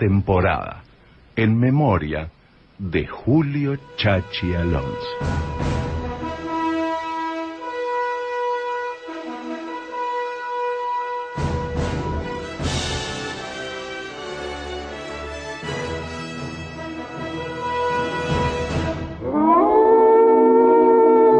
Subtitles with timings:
[0.00, 0.82] temporada,
[1.36, 2.30] en memoria
[2.78, 4.96] de Julio Chachi Alonso.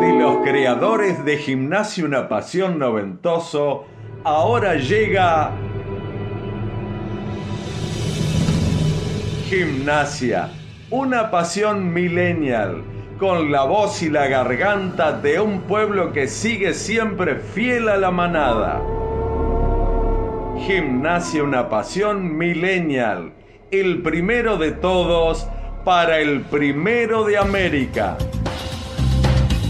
[0.00, 3.86] De los creadores de Gimnasia Una Pasión Noventoso,
[4.22, 5.50] ahora llega
[9.50, 10.48] Gimnasia,
[10.90, 12.84] una pasión millennial,
[13.18, 18.12] con la voz y la garganta de un pueblo que sigue siempre fiel a la
[18.12, 18.80] manada.
[20.56, 23.32] Gimnasia, una pasión millennial,
[23.72, 25.48] el primero de todos
[25.84, 28.16] para el primero de América.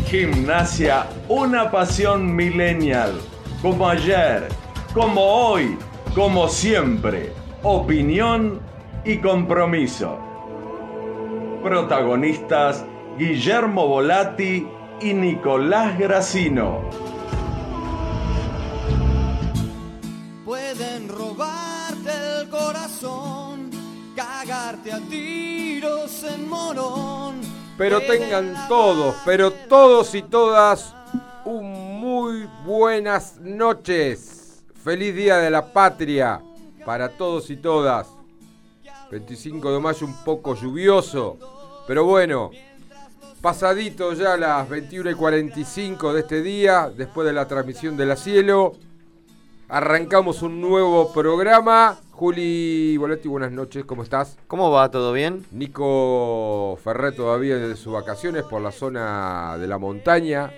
[0.09, 3.15] Gimnasia, una pasión millennial,
[3.63, 4.47] como ayer,
[4.93, 5.75] como hoy,
[6.15, 7.33] como siempre.
[7.63, 8.70] Opinión
[9.05, 10.19] y compromiso.
[11.63, 12.85] Protagonistas
[13.19, 14.67] Guillermo Volati
[15.01, 16.81] y Nicolás Gracino.
[20.45, 23.71] Pueden robarte el corazón,
[24.17, 27.41] cagarte a tiros en morón.
[27.77, 30.95] Pero tengan todos, pero todos y todas,
[31.45, 34.63] un muy buenas noches.
[34.83, 36.41] Feliz Día de la Patria
[36.85, 38.20] para todos y todas.
[39.11, 41.37] 25 de mayo un poco lluvioso,
[41.87, 42.51] pero bueno,
[43.41, 48.15] pasadito ya las 21 y 45 de este día, después de la transmisión de la
[48.15, 48.75] cielo,
[49.69, 51.99] arrancamos un nuevo programa.
[52.13, 54.37] Juli Boletti, buenas noches, ¿cómo estás?
[54.47, 54.91] ¿Cómo va?
[54.91, 55.45] ¿Todo bien?
[55.51, 60.53] Nico Ferré todavía de sus vacaciones por la zona de la montaña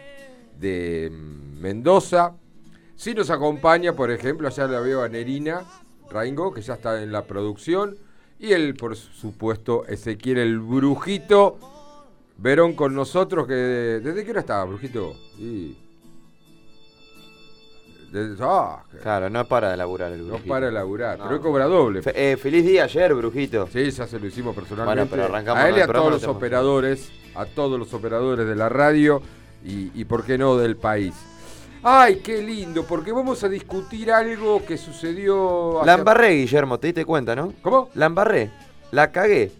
[0.59, 1.11] de
[1.59, 2.35] Mendoza.
[2.97, 5.63] Sí nos acompaña, por ejemplo, allá la veo a Nerina
[6.11, 7.97] Raingo, que ya está en la producción.
[8.43, 11.57] Y el, por supuesto, Ezequiel el Brujito
[12.39, 15.15] Verón con nosotros, que ¿desde qué hora estaba, Brujito?
[15.39, 15.77] Y...
[18.11, 20.49] Desde- ah, que- Claro, no para de laburar el no brujito.
[20.49, 21.25] para de laburar, No.
[21.25, 22.03] pero él cobra doble.
[22.03, 23.67] Fe- eh, feliz día ayer, brujito.
[23.73, 24.99] Sí, ya se lo hicimos personalmente.
[25.01, 28.47] Bueno, pero arrancamos a él y a todos no los operadores, a todos los operadores
[28.47, 29.23] de la radio
[29.65, 31.15] y, y por qué no del país.
[31.85, 35.79] Ay, qué lindo, porque vamos a discutir algo que sucedió.
[35.81, 37.53] hace- La embarré, Guillermo, te diste cuenta, ¿no?
[37.63, 37.89] ¿Cómo?
[37.95, 38.51] La embarré.
[38.93, 39.51] La cagué.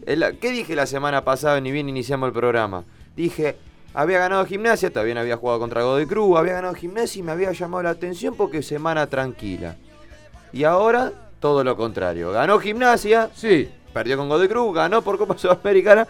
[0.41, 2.85] ¿Qué dije la semana pasada ni bien iniciamos el programa?
[3.17, 3.57] Dije,
[3.95, 7.51] había ganado gimnasia, no había jugado contra Godoy Cruz, había ganado gimnasia y me había
[7.53, 9.77] llamado la atención porque semana tranquila.
[10.53, 12.31] Y ahora, todo lo contrario.
[12.31, 16.07] Ganó gimnasia, Sí, perdió con Godoy Cruz, ganó por Copa Sudamericana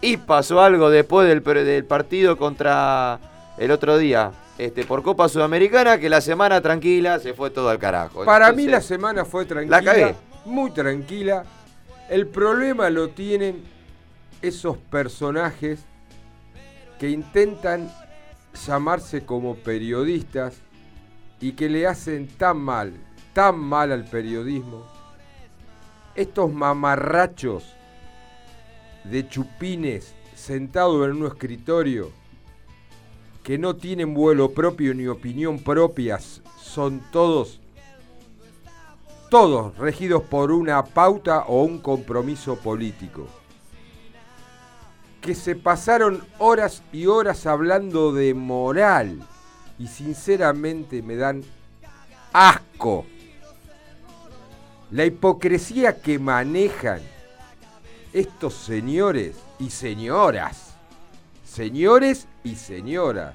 [0.00, 3.18] y pasó algo después del, del partido contra
[3.58, 4.30] el otro día.
[4.60, 8.26] Este, por Copa Sudamericana, que la semana tranquila se fue todo al carajo.
[8.26, 9.78] para mí la semana fue tranquila.
[9.78, 10.14] La cagué.
[10.44, 11.44] Muy tranquila.
[12.10, 13.64] El problema lo tienen
[14.42, 15.80] esos personajes
[16.98, 17.90] que intentan
[18.66, 20.60] llamarse como periodistas
[21.40, 22.92] y que le hacen tan mal,
[23.32, 24.84] tan mal al periodismo.
[26.14, 27.64] Estos mamarrachos
[29.04, 32.19] de chupines sentados en un escritorio
[33.42, 36.18] que no tienen vuelo propio ni opinión propia,
[36.62, 37.60] son todos
[39.30, 43.28] todos regidos por una pauta o un compromiso político.
[45.20, 49.20] Que se pasaron horas y horas hablando de moral
[49.78, 51.44] y sinceramente me dan
[52.32, 53.06] asco.
[54.90, 57.00] La hipocresía que manejan
[58.12, 60.69] estos señores y señoras,
[61.50, 63.34] señores y señoras,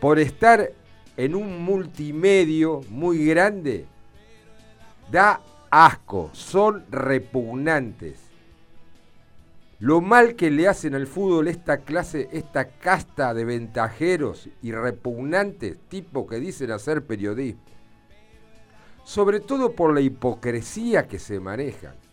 [0.00, 0.70] por estar
[1.16, 3.86] en un multimedio muy grande,
[5.10, 8.20] da asco, son repugnantes.
[9.80, 15.78] Lo mal que le hacen al fútbol esta clase, esta casta de ventajeros y repugnantes
[15.88, 17.60] tipos que dicen hacer periodismo.
[19.02, 22.03] Sobre todo por la hipocresía que se manejan.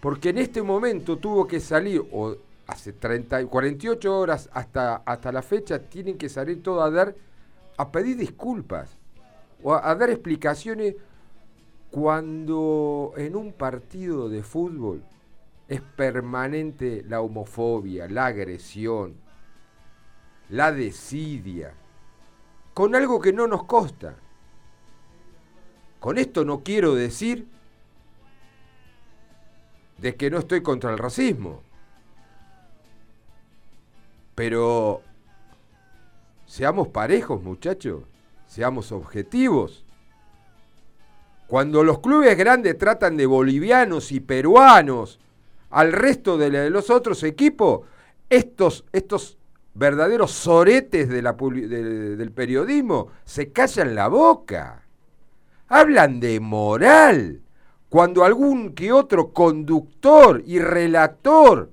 [0.00, 2.36] Porque en este momento tuvo que salir, o
[2.66, 7.14] hace 30, y 48 horas hasta, hasta la fecha, tienen que salir todos a dar,
[7.76, 8.96] a pedir disculpas,
[9.62, 10.94] o a, a dar explicaciones
[11.90, 15.02] cuando en un partido de fútbol
[15.66, 19.14] es permanente la homofobia, la agresión,
[20.48, 21.74] la desidia,
[22.72, 24.16] con algo que no nos consta.
[25.98, 27.48] Con esto no quiero decir
[29.98, 31.62] de que no estoy contra el racismo.
[34.34, 35.02] Pero
[36.46, 38.04] seamos parejos, muchachos.
[38.46, 39.84] Seamos objetivos.
[41.48, 45.18] Cuando los clubes grandes tratan de bolivianos y peruanos
[45.70, 47.80] al resto de los otros equipos,
[48.30, 49.38] estos, estos
[49.74, 54.82] verdaderos soretes del periodismo se callan la boca.
[55.68, 57.42] Hablan de moral.
[57.88, 61.70] Cuando algún que otro conductor y relator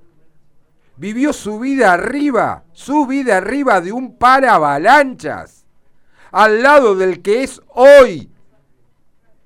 [0.96, 5.66] vivió su vida arriba, su vida arriba de un avalanchas,
[6.32, 8.30] al lado del que es hoy,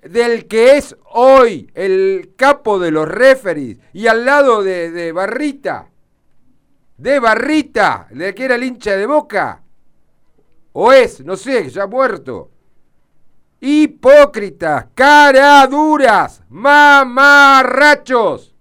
[0.01, 5.89] del que es hoy el capo de los referees, y al lado de, de Barrita,
[6.97, 9.61] de Barrita, de que era el hincha de boca,
[10.73, 12.49] o es, no sé, ya muerto.
[13.63, 18.55] Hipócritas, caraduras, mamarrachos.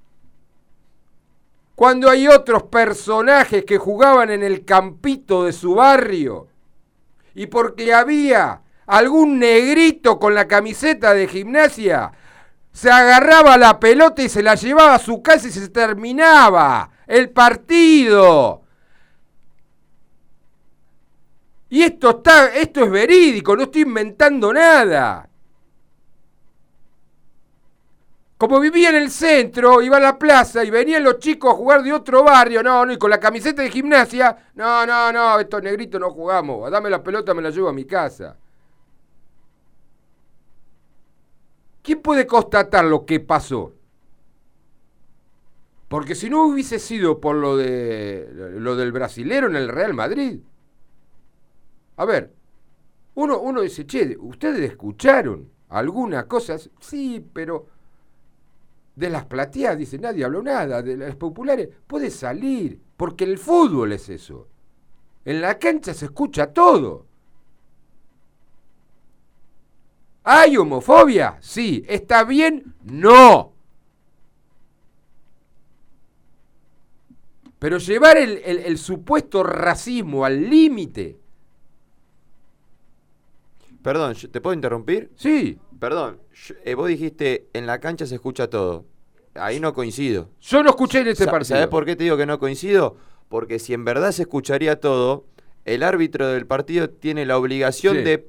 [1.74, 6.48] Cuando hay otros personajes que jugaban en el campito de su barrio
[7.34, 12.12] y porque había algún negrito con la camiseta de gimnasia,
[12.70, 17.30] se agarraba la pelota y se la llevaba a su casa y se terminaba el
[17.30, 18.59] partido.
[21.70, 25.28] Y esto está, esto es verídico, no estoy inventando nada.
[28.36, 31.82] Como vivía en el centro, iba a la plaza y venían los chicos a jugar
[31.82, 35.62] de otro barrio, no, no, y con la camiseta de gimnasia, no, no, no, estos
[35.62, 38.36] negritos no jugamos, dame la pelota, me la llevo a mi casa.
[41.82, 43.74] ¿Quién puede constatar lo que pasó?
[45.88, 48.28] Porque si no hubiese sido por lo de
[48.58, 50.40] lo del brasilero en el Real Madrid,
[52.00, 52.32] a ver,
[53.16, 56.56] uno, dice, che, ¿ustedes escucharon alguna cosa?
[56.80, 57.66] Sí, pero
[58.96, 63.92] de las plateadas, dice, nadie habló nada, de las populares, puede salir, porque el fútbol
[63.92, 64.48] es eso.
[65.26, 67.04] En la cancha se escucha todo.
[70.24, 71.36] ¿Hay homofobia?
[71.40, 71.84] Sí.
[71.86, 72.72] ¿Está bien?
[72.82, 73.52] No.
[77.58, 81.19] Pero llevar el supuesto racismo al límite
[83.82, 85.10] Perdón, ¿te puedo interrumpir?
[85.16, 85.58] Sí.
[85.78, 86.20] Perdón,
[86.64, 88.84] eh, vos dijiste en la cancha se escucha todo.
[89.34, 90.28] Ahí no coincido.
[90.40, 91.56] Yo no escuché en ese partido.
[91.56, 92.96] ¿Sabés por qué te digo que no coincido?
[93.28, 95.24] Porque si en verdad se escucharía todo,
[95.64, 98.28] el árbitro del partido tiene la obligación de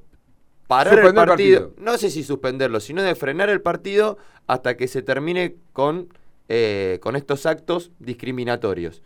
[0.66, 4.16] parar el partido, No sé si suspenderlo, sino de frenar el partido
[4.46, 6.08] hasta que se termine con,
[6.48, 9.02] eh, con estos actos discriminatorios.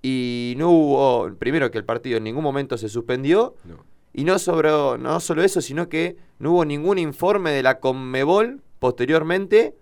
[0.00, 3.56] Y no hubo, primero que el partido en ningún momento se suspendió.
[3.64, 7.78] No y no, sobró, no solo eso, sino que no hubo ningún informe de la
[7.78, 9.76] Conmebol posteriormente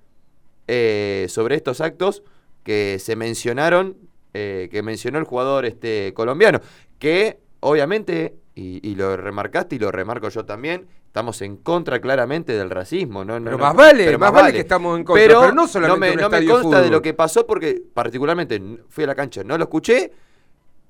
[0.66, 2.22] eh, sobre estos actos
[2.62, 3.96] que se mencionaron,
[4.34, 6.60] eh, que mencionó el jugador este, colombiano,
[6.98, 12.68] que obviamente, y, lo remarcaste y lo remarco yo también, estamos en contra claramente del
[12.68, 13.24] racismo.
[13.24, 16.38] No, pero más vale, más, vale, que estamos en contra, pero, no solamente no me,
[16.38, 19.64] no me consta de lo que pasó porque particularmente fui a la cancha, no lo
[19.64, 20.12] escuché,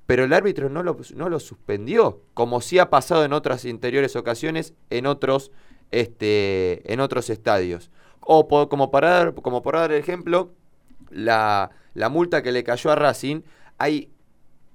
[0.09, 4.15] pero el árbitro no lo, no lo suspendió, como sí ha pasado en otras interiores
[4.15, 5.51] ocasiones en otros,
[5.91, 7.91] este, en otros estadios.
[8.19, 10.51] O como, para dar, como para dar el ejemplo,
[11.11, 13.41] la, la multa que le cayó a Racing,
[13.77, 14.09] hay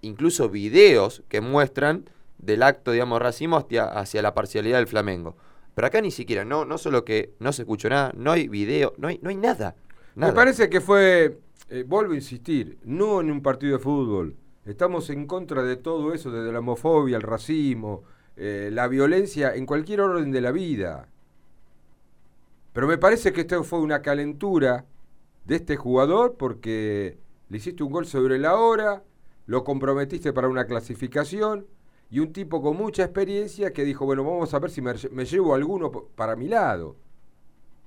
[0.03, 2.09] incluso videos que muestran
[2.39, 5.37] del acto, digamos, racismo hacia, hacia la parcialidad del Flamengo.
[5.75, 8.95] Pero acá ni siquiera, no, no solo que no se escuchó nada, no hay video,
[8.99, 9.75] no hay, no hay nada,
[10.15, 15.11] Me parece que fue, eh, vuelvo a insistir, no en un partido de fútbol, Estamos
[15.11, 18.03] en contra de todo eso, desde la homofobia, el racismo,
[18.37, 21.09] eh, la violencia en cualquier orden de la vida.
[22.73, 24.87] Pero me parece que esto fue una calentura
[25.45, 27.19] de este jugador porque
[27.51, 29.05] le hiciste un gol sobre la hora,
[29.47, 31.67] lo comprometiste para una clasificación
[32.11, 35.27] y un tipo con mucha experiencia que dijo, bueno, vamos a ver si me, me
[35.27, 36.97] llevo alguno para mi lado.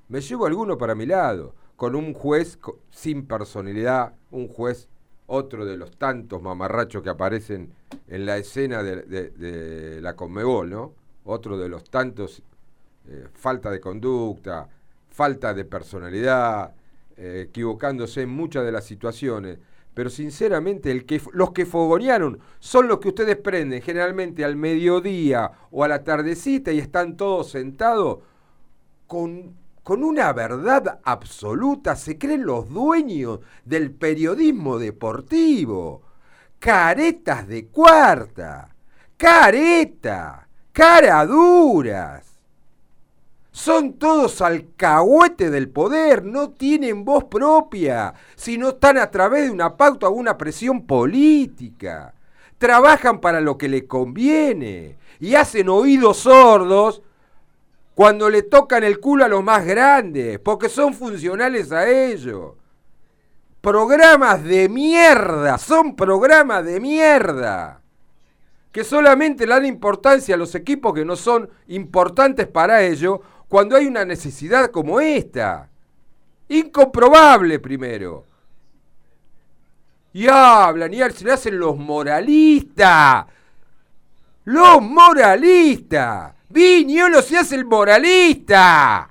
[0.09, 2.59] Me llevo alguno para mi lado, con un juez
[2.91, 4.87] sin personalidad, un juez
[5.27, 7.71] otro de los tantos mamarrachos que aparecen
[8.07, 10.93] en la escena de, la Conmebol, ¿no?
[11.25, 12.41] Otro de los tantos
[13.09, 14.67] eh, falta de conducta,
[15.09, 16.73] falta de personalidad,
[17.17, 19.59] eh, equivocándose en muchas de las situaciones.
[19.93, 25.51] Pero sinceramente, el que, los que fogonearon son los que ustedes prenden generalmente al mediodía
[25.71, 28.19] o a la tardecita y están todos sentados
[29.07, 29.55] con
[29.87, 36.01] con una verdad absoluta, se creen los dueños del periodismo deportivo.
[36.59, 38.75] Caretas de cuarta,
[39.15, 42.25] careta, caraduras.
[43.49, 49.77] Son todos alcahuete del poder, no tienen voz propia, sino están a través de una
[49.77, 52.13] pauta o una presión política.
[52.57, 57.03] Trabajan para lo que les conviene y hacen oídos sordos
[57.97, 62.51] cuando le tocan el culo a los más grandes, porque son funcionales a ellos.
[63.59, 67.81] Programas de mierda, son programas de mierda.
[68.71, 73.75] Que solamente le dan importancia a los equipos que no son importantes para ellos cuando
[73.75, 75.67] hay una necesidad como esta.
[76.49, 78.25] Incomprobable primero.
[80.13, 83.25] Y hablan y se le hacen los moralistas.
[84.43, 86.36] Los moralistas.
[86.49, 89.09] Viñolo se hace el moralista.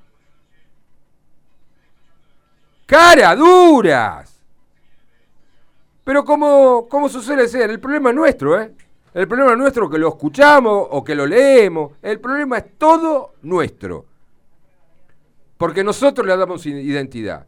[2.86, 4.32] Cara duras.
[6.04, 8.72] Pero como, como suele ser, el problema es nuestro, ¿eh?
[9.12, 11.92] El problema es nuestro que lo escuchamos o que lo leemos.
[12.02, 14.04] El problema es todo nuestro.
[15.56, 17.46] Porque nosotros le damos identidad.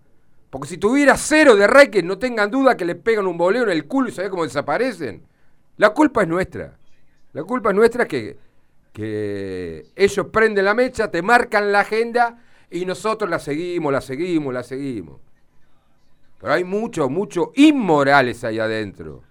[0.51, 3.71] Porque si tuviera cero de Reyes, no tengan duda que le pegan un boleo en
[3.71, 5.23] el culo y sabe cómo desaparecen.
[5.77, 6.79] La culpa es nuestra.
[7.35, 8.39] La culpa es nuestra que,
[8.99, 14.53] que ellos prenden la mecha, te marcan la agenda y nosotros la seguimos, la seguimos,
[14.53, 15.21] la seguimos.
[16.41, 19.23] Pero hay muchos, muchos inmorales ahí adentro,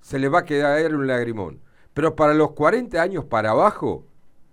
[0.00, 1.60] se les va a quedar un lagrimón.
[1.94, 4.04] Pero para los 40 años para abajo,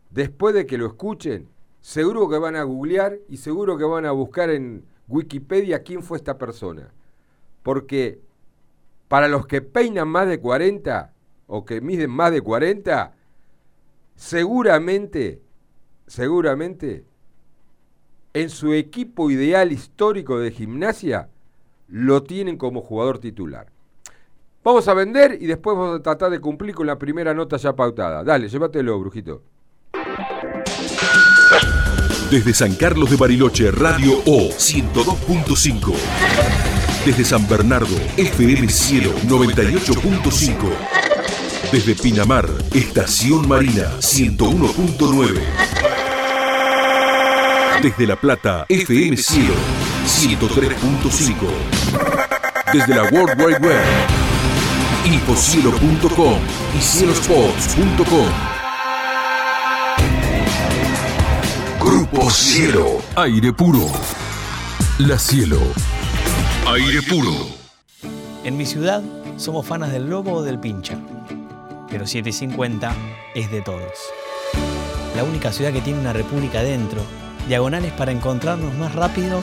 [0.09, 1.47] después de que lo escuchen,
[1.81, 6.17] seguro que van a googlear y seguro que van a buscar en Wikipedia quién fue
[6.17, 6.91] esta persona.
[7.63, 8.19] Porque
[9.07, 11.13] para los que peinan más de 40
[11.47, 13.13] o que miden más de 40,
[14.15, 15.41] seguramente,
[16.07, 17.05] seguramente,
[18.41, 21.29] en su equipo ideal histórico de gimnasia,
[21.87, 23.71] lo tienen como jugador titular.
[24.63, 27.75] Vamos a vender y después vamos a tratar de cumplir con la primera nota ya
[27.75, 28.23] pautada.
[28.23, 29.41] Dale, llévatelo, brujito.
[32.29, 35.93] Desde San Carlos de Bariloche, Radio O 102.5.
[37.05, 40.57] Desde San Bernardo, FM Cielo 98.5.
[41.71, 45.96] Desde Pinamar, Estación Marina 101.9.
[47.81, 49.53] Desde La Plata, FM Cielo
[50.05, 51.35] 103.5.
[52.73, 53.83] Desde la World Wide Web,
[55.05, 56.39] infocielo.com
[56.75, 58.27] y cielospots.com.
[61.79, 63.01] Grupo Cielo.
[63.15, 63.87] Aire puro.
[64.97, 65.59] La Cielo
[66.65, 67.31] Aire puro.
[68.43, 69.03] En mi ciudad
[69.37, 70.97] somos fanas del lobo o del pincha,
[71.89, 72.95] pero 750
[73.35, 73.93] es de todos.
[75.15, 77.01] La única ciudad que tiene una república dentro,
[77.47, 79.41] diagonales para encontrarnos más rápido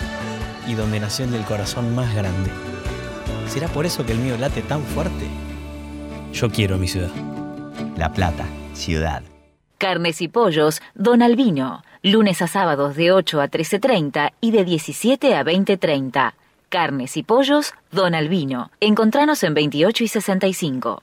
[0.66, 2.50] y donde nació el del corazón más grande.
[3.48, 5.26] ¿Será por eso que el mío late tan fuerte?
[6.32, 7.10] Yo quiero mi ciudad.
[7.96, 9.22] La Plata, ciudad.
[9.78, 11.82] Carnes y pollos, Don Albino.
[12.02, 16.34] Lunes a sábados de 8 a 13.30 y de 17 a 20.30.
[16.68, 18.70] Carnes y pollos, Don Albino.
[18.80, 21.02] Encontranos en 28 y 65.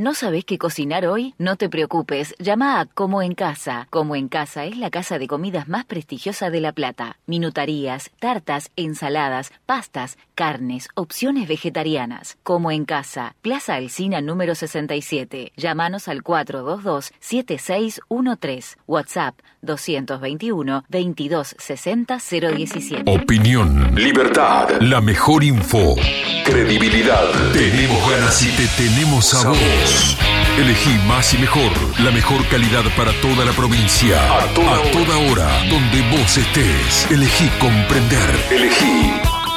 [0.00, 1.34] ¿No sabes qué cocinar hoy?
[1.38, 3.88] No te preocupes, llama a Como en Casa.
[3.90, 7.18] Como en Casa es la casa de comidas más prestigiosa de La Plata.
[7.26, 12.38] Minutarías, tartas, ensaladas, pastas, carnes, opciones vegetarianas.
[12.44, 15.50] Como en Casa, Plaza Alcina número 67.
[15.56, 18.76] Llámanos al 422-7613.
[18.86, 23.02] WhatsApp 221 2260 017.
[23.10, 25.96] Opinión, libertad, la mejor info,
[26.44, 27.24] credibilidad.
[27.52, 29.87] Tenemos ganas y te tenemos a vos.
[30.58, 34.18] Elegí más y mejor, la mejor calidad para toda la provincia.
[34.38, 35.48] A toda, hora.
[35.70, 37.10] donde vos estés.
[37.10, 38.46] Elegí comprender.
[38.50, 39.12] Elegí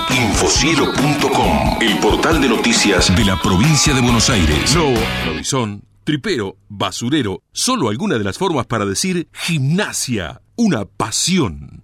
[0.10, 4.76] infocielo.com, el portal de noticias de la provincia de Buenos Aires.
[4.76, 4.94] No,
[5.26, 11.84] lobizón, tripero, basurero, solo alguna de las formas para decir gimnasia, una pasión.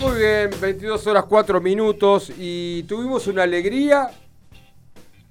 [0.00, 4.10] Muy bien, 22 horas 4 minutos y tuvimos una alegría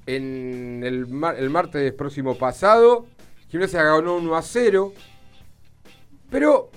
[0.05, 1.07] en el,
[1.37, 3.07] el martes próximo pasado.
[3.49, 4.93] Gimnasia ganó 1 a 0,
[6.29, 6.69] pero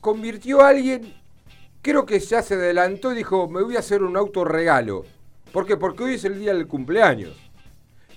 [0.00, 1.14] convirtió a alguien,
[1.82, 5.04] creo que ya se adelantó y dijo, me voy a hacer un autorregalo.
[5.52, 5.76] ¿Por qué?
[5.76, 7.36] Porque hoy es el día del cumpleaños.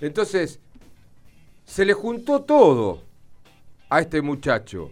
[0.00, 0.58] Entonces,
[1.66, 3.02] se le juntó todo
[3.90, 4.90] a este muchacho.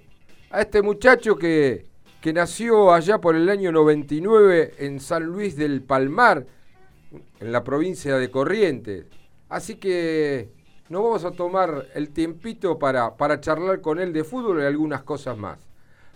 [0.50, 1.93] A este muchacho que,
[2.24, 6.46] que nació allá por el año 99 en San Luis del Palmar,
[7.38, 9.04] en la provincia de Corrientes.
[9.50, 10.48] Así que
[10.88, 15.02] nos vamos a tomar el tiempito para, para charlar con él de fútbol y algunas
[15.02, 15.58] cosas más.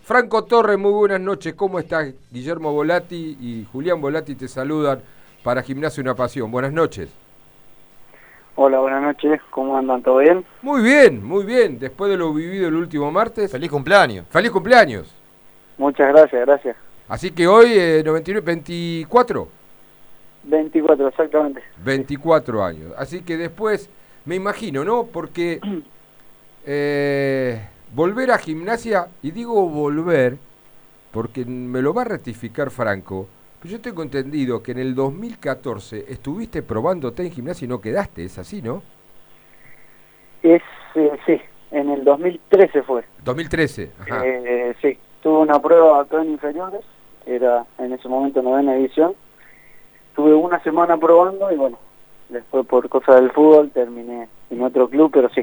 [0.01, 1.53] Franco Torres, muy buenas noches.
[1.53, 2.11] ¿Cómo estás?
[2.31, 5.03] Guillermo Volati y Julián Volati te saludan
[5.43, 6.49] para Gimnasio Una Pasión.
[6.49, 7.13] Buenas noches.
[8.55, 9.39] Hola, buenas noches.
[9.51, 10.01] ¿Cómo andan?
[10.01, 10.43] ¿Todo bien?
[10.63, 11.77] Muy bien, muy bien.
[11.77, 13.51] Después de lo vivido el último martes.
[13.51, 14.25] Feliz cumpleaños.
[14.31, 15.18] ¡Feliz cumpleaños!
[15.79, 16.77] Muchas gracias, gracias.
[17.07, 19.47] Así que hoy, eh, 99, 24,
[20.43, 21.63] 24, exactamente.
[21.83, 22.93] 24 años.
[22.97, 23.89] Así que después,
[24.25, 25.05] me imagino, ¿no?
[25.05, 25.61] Porque
[26.65, 27.61] eh,
[27.93, 30.37] volver a gimnasia, y digo volver,
[31.11, 33.29] porque me lo va a rectificar Franco,
[33.61, 38.25] pero yo tengo entendido que en el 2014 estuviste probándote en gimnasia y no quedaste,
[38.25, 38.83] es así, ¿no?
[40.43, 40.61] Es,
[40.95, 43.05] eh, sí, en el 2013 fue.
[43.23, 44.25] 2013, ajá.
[44.25, 46.81] Eh, sí, tuve una prueba acá en inferiores,
[47.25, 49.13] era en ese momento novena edición.
[50.15, 51.77] Tuve una semana probando y bueno,
[52.29, 55.41] después por cosas del fútbol terminé en otro club, pero sí,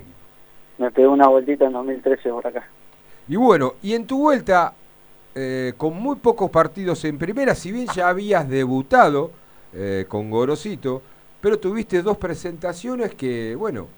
[0.79, 2.67] me pegué una vueltita en 2013 por acá.
[3.29, 4.75] Y bueno, y en tu vuelta,
[5.35, 9.31] eh, con muy pocos partidos en primera, si bien ya habías debutado
[9.73, 11.03] eh, con Gorosito,
[11.41, 13.89] pero tuviste dos presentaciones que, bueno,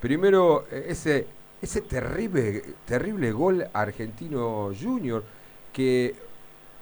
[0.00, 1.26] primero eh, ese,
[1.64, 5.24] ese terrible, terrible gol argentino junior
[5.72, 6.14] que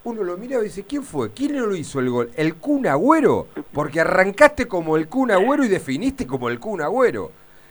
[0.05, 1.31] uno lo mira y dice, ¿quién fue?
[1.33, 2.31] ¿Quién no lo hizo el gol?
[2.35, 3.47] ¿El Kun Agüero?
[3.73, 7.31] Porque arrancaste como el Kun Agüero y definiste como el Kun Agüero.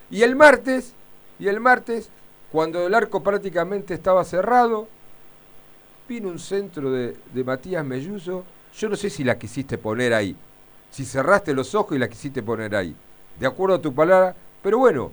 [0.10, 0.94] Y el martes,
[1.40, 2.10] y el martes,
[2.52, 4.88] cuando el arco prácticamente estaba cerrado,
[6.08, 8.46] vino un centro de, de Matías Melluso.
[8.78, 10.36] Yo no sé si la quisiste poner ahí.
[10.90, 12.96] Si cerraste los ojos y la quisiste poner ahí.
[13.40, 14.36] De acuerdo a tu palabra.
[14.64, 15.12] Pero bueno,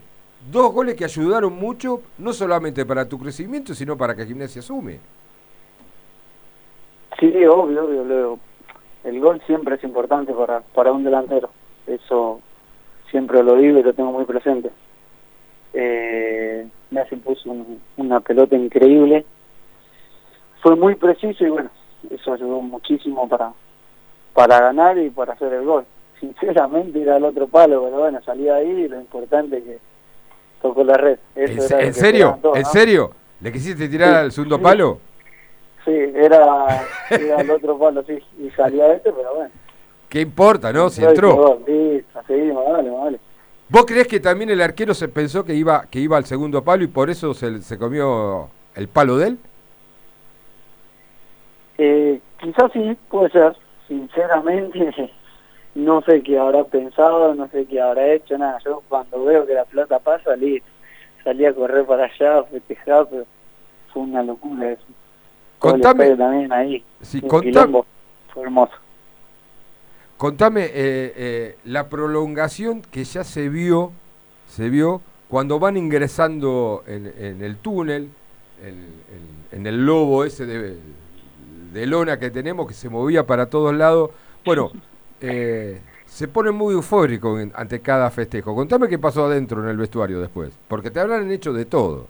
[0.51, 5.01] dos goles que ayudaron mucho, no solamente para tu crecimiento, sino para que Gimnasia sume.
[7.19, 8.39] Sí, obvio, obvio.
[9.05, 11.51] El gol siempre es importante para, para un delantero.
[11.87, 12.41] Eso
[13.11, 14.71] siempre lo digo y lo tengo muy presente.
[15.73, 19.25] Eh, Messi puso un- una pelota increíble.
[20.63, 21.71] Fue muy preciso y bueno,
[22.11, 23.53] eso ayudó muchísimo para,
[24.35, 25.85] para ganar y para hacer el gol.
[26.21, 29.79] Sinceramente era el otro palo, pero bueno, salía ahí y lo importante es que
[30.63, 31.19] tocó la red.
[31.35, 32.39] Eso ¿En, serio?
[32.55, 32.69] ¿En ¿no?
[32.69, 33.11] serio?
[33.41, 34.15] ¿Le quisiste tirar Sí.
[34.17, 34.99] al segundo palo?
[35.85, 39.51] Sí, era, era el otro palo, sí, y salía este, pero bueno.
[40.09, 40.89] ¿Qué importa, no?
[40.91, 42.65] Si Entró Listo, seguimos.
[43.69, 46.85] ¿Vos crees que también el arquero se pensó que iba, que iba al segundo palo
[46.85, 49.39] y por eso se, se comió el palo de él?
[51.79, 53.57] Eh, quizás sí, puede ser.
[53.87, 54.79] Sinceramente,
[55.79, 58.59] no sé qué habrá pensado, no sé qué habrá hecho, nada.
[58.65, 60.63] Yo cuando veo que la plata pasa, salí,
[61.25, 63.25] salí a correr para allá, a festejar, pero
[63.93, 64.83] fue una locura eso.
[64.89, 66.85] El Contame- también ahí.
[67.01, 67.87] Sí, contame- quilombo.
[68.33, 68.73] Fue hermoso.
[70.17, 73.93] Contame eh, eh, la prolongación que ya se vio,
[74.49, 78.11] se vio cuando van ingresando en, en el túnel,
[78.63, 80.77] en, en- en el lobo ese de,
[81.73, 84.11] de lona que tenemos que se movía para todos lados.
[84.45, 84.73] Bueno,
[85.21, 88.55] eh, se pone muy eufórico en- ante cada festejo.
[88.55, 92.07] Contame qué pasó adentro en el vestuario después, porque te habrán hecho de todo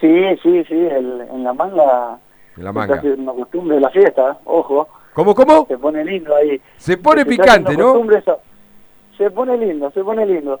[0.00, 2.18] Sí, sí, sí, el- en la manga
[2.56, 2.94] en la es manga.
[2.96, 5.66] casi una costumbre de la fiesta, ojo, ¿Cómo, cómo?
[5.66, 6.60] se pone lindo ahí.
[6.76, 8.10] Se pone Se picante, ¿no?
[8.12, 8.40] eso.
[9.16, 10.60] Se pone lindo, se pone lindo.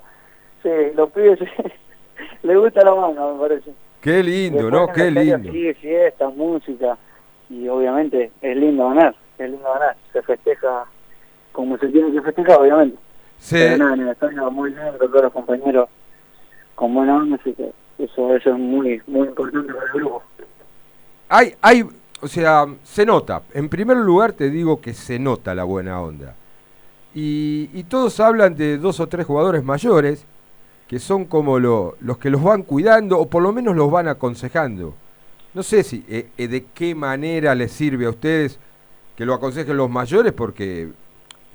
[0.64, 1.38] Sí, los pibes
[2.42, 3.70] les gusta la manga, me parece.
[4.00, 4.92] Qué lindo, Después ¿no?
[4.92, 5.52] Qué lindo.
[5.52, 6.98] Sigue fiesta, música
[7.48, 9.96] y obviamente es lindo ganar, es lindo ganar.
[10.12, 10.84] Se festeja
[11.52, 12.98] como se tiene que festejar, obviamente.
[13.38, 15.88] Se- Pero nada, en el estadio muy lindo, todos los compañeros
[16.74, 20.22] con buena onda, así que eso, eso es muy, muy importante para el grupo.
[21.28, 21.84] Hay, hay,
[22.20, 23.42] o sea, se nota.
[23.54, 26.34] En primer lugar te digo que se nota la buena onda.
[27.14, 30.24] Y, y todos hablan de dos o tres jugadores mayores
[30.86, 34.08] que son como lo- los que los van cuidando o por lo menos los van
[34.08, 34.94] aconsejando.
[35.54, 38.58] No sé si eh, eh, de qué manera les sirve a ustedes
[39.18, 40.92] que lo aconsejen los mayores porque,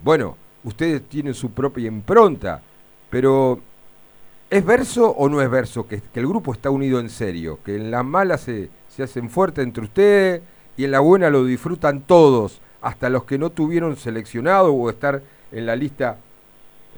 [0.04, 2.62] bueno, ustedes tienen su propia impronta,
[3.10, 3.58] pero
[4.50, 7.60] ¿es verso o no es verso que, el grupo está unido en serio?
[7.64, 10.42] Que en las malas se, se hacen fuertes entre ustedes
[10.76, 15.22] y en la buena lo disfrutan todos, hasta los que no tuvieron seleccionado o estar
[15.54, 16.18] en la lista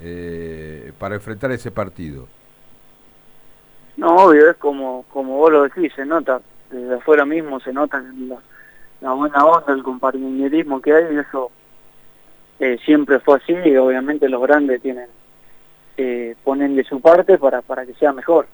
[0.02, 2.28] eh, para enfrentar ese partido.
[3.98, 8.04] No, obvio, es como, como vos lo decís, se nota, desde afuera mismo se nota
[8.18, 8.40] la,
[9.06, 11.52] la buena onda, el compañerismo que hay, y eso
[12.60, 15.08] eh, siempre fue así, y obviamente los grandes tienen,
[15.96, 18.48] eh, ponen de su parte para, para que sea mejor.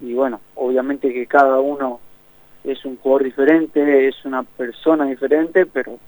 [0.00, 2.00] Y bueno, obviamente que cada uno
[2.64, 5.98] es un jugador diferente, es una persona diferente, pero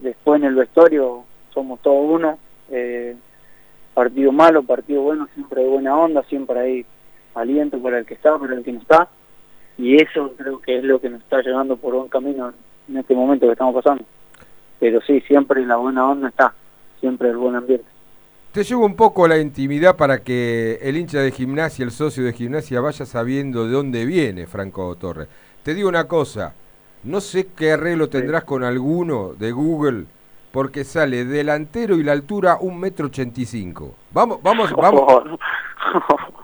[0.00, 3.14] después en el vestuario somos todos uno, eh,
[3.94, 6.86] partido malo, partido bueno, siempre hay buena onda, siempre hay
[7.36, 9.08] aliento para el que está, para el que no está,
[9.76, 12.52] y eso creo que es lo que nos está llevando por buen camino
[12.88, 14.04] en este momento que estamos pasando.
[14.78, 16.54] Pero sí, siempre la buena onda está,
[17.00, 17.86] siempre el buen ambiente.
[18.52, 22.32] Te llevo un poco la intimidad para que el hincha de gimnasia, el socio de
[22.32, 25.28] gimnasia, vaya sabiendo de dónde viene Franco Torres.
[25.64, 26.54] Te digo una cosa,
[27.02, 30.04] no sé qué arreglo tendrás con alguno de Google,
[30.52, 33.96] porque sale delantero y la altura un metro ochenta y cinco.
[34.12, 35.24] Vamos, vamos, vamos,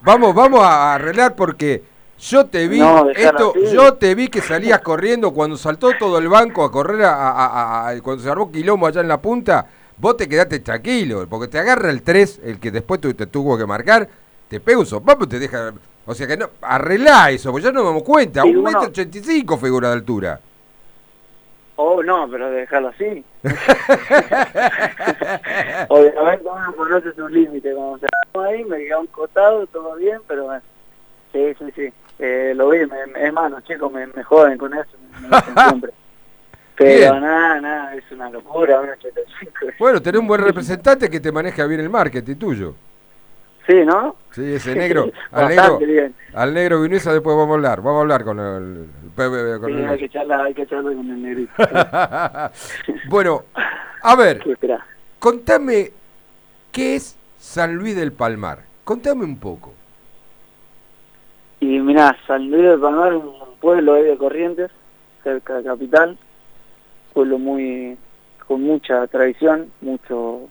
[0.02, 1.89] vamos, vamos a arreglar porque
[2.20, 3.74] yo te vi, No, esto, así.
[3.74, 7.46] yo te vi que salías corriendo cuando saltó todo el banco a correr a, a-
[7.46, 11.48] a- a- cuando se armó quilombo allá en la punta, vos te quedaste tranquilo, porque
[11.48, 14.08] te agarra el 3, el que después tu- te tuvo que marcar,
[14.48, 15.72] te pega un sopapo y te deja,
[16.06, 18.88] o sea que no, arreglá eso, porque ya nos damos cuenta, Sí, un uno- metro
[18.88, 20.40] ochenta y cinco figura de altura.
[21.82, 23.24] Oh, no, pero dejarlo así.
[25.88, 28.06] Obviamente uno conoce su límite, como se
[28.38, 30.62] ahí, me quedó un costado, todo bien, pero bueno,
[31.32, 31.92] sí, sí, sí.
[32.22, 35.28] Eh, lo vi, me, me- es más, los chicos me, me joden con eso, me,
[35.28, 35.92] me dicen siempre.
[36.76, 37.20] Pero Bien.
[37.22, 39.52] nada, nada, es una locura, un 85.
[39.78, 42.74] Bueno, tenés un buen representante que te maneja bien el marketing tuyo.
[43.66, 44.16] Sí, ¿no?
[44.32, 46.14] Sí, ese negro, al negro, bien.
[46.34, 48.86] al negro Vinuesa después vamos a hablar, vamos a hablar con el,
[49.60, 51.52] con Sí, el- hay que charlar, hay que charlar con el negrito.
[53.08, 53.44] bueno,
[54.02, 54.42] a ver,
[55.18, 55.92] contame
[56.72, 58.60] qué es San Luis del Palmar.
[58.84, 59.74] Contame un poco.
[61.60, 64.70] Y mirá, San Luis del Palmar es un pueblo de Corrientes,
[65.22, 66.16] cerca de Capital,
[67.12, 67.96] pueblo muy
[68.46, 70.48] con mucha tradición, mucho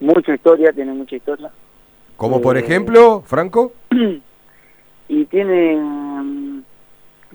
[0.00, 1.50] mucha historia, tiene mucha historia.
[2.16, 3.72] Como por Eh, ejemplo, Franco.
[5.08, 6.62] y tiene mm,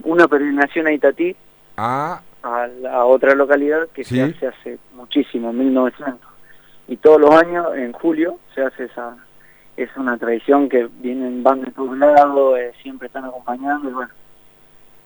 [0.04, 1.36] una peregrinación a Itatí,
[1.78, 4.16] Ah, a, la- otra localidad que Sí.
[4.16, 6.20] se hace hace muchísimo, 1900.
[6.88, 9.16] Y todos los años, en julio, se hace esa...
[9.80, 14.12] Es una tradición que vienen, van de todos lados, eh, siempre están acompañando y bueno,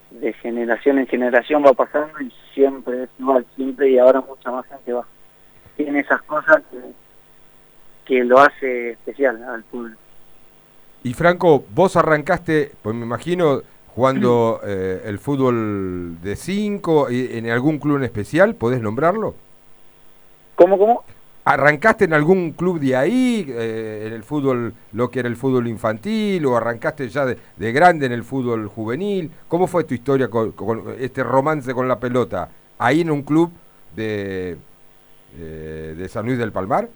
[0.10, 4.66] de generación en generación va pasando y siempre es igual, siempre y ahora mucha más
[4.66, 5.06] gente va.
[5.78, 6.80] Tiene esas cosas que,
[8.06, 9.96] que lo hace especial al pueblo.
[11.04, 13.62] y Franco, vos arrancaste, pues me imagino,
[13.94, 19.36] jugando eh, el fútbol de 5 en algún club en especial, ¿podés nombrarlo?
[20.56, 21.04] ¿Cómo, cómo?
[21.46, 25.68] ¿Arrancaste en algún club de ahí, eh, en el fútbol, lo que era el fútbol
[25.68, 29.30] infantil, o arrancaste ya de, de grande en el fútbol juvenil?
[29.50, 32.50] ¿Cómo fue tu historia con, con este romance con la pelota?
[32.80, 33.52] ¿Ahí en un club
[33.94, 34.58] de,
[35.38, 36.88] eh, de San Luis del Palmar?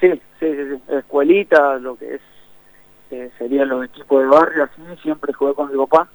[0.00, 0.94] Sí, sí, sí, sí.
[0.94, 2.20] Escuelita, lo que es,
[3.10, 6.08] eh, serían los equipos de barrio, así, siempre jugué con mi papá,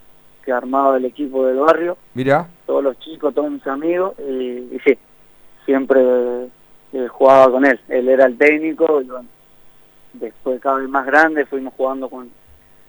[0.46, 4.80] que armaba el equipo del barrio, Mirá, todos los chicos, todos mis amigos, y, y
[4.86, 4.98] sí,
[5.66, 6.50] siempre
[6.94, 7.80] eh, jugaba con él.
[7.90, 9.28] Él era el técnico y bueno,
[10.14, 12.30] después cada vez más grande fuimos jugando con,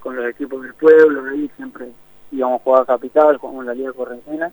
[0.00, 1.88] con los equipos del pueblo, ahí siempre
[2.30, 4.52] íbamos a jugar a Capital, jugamos en la Liga Correntina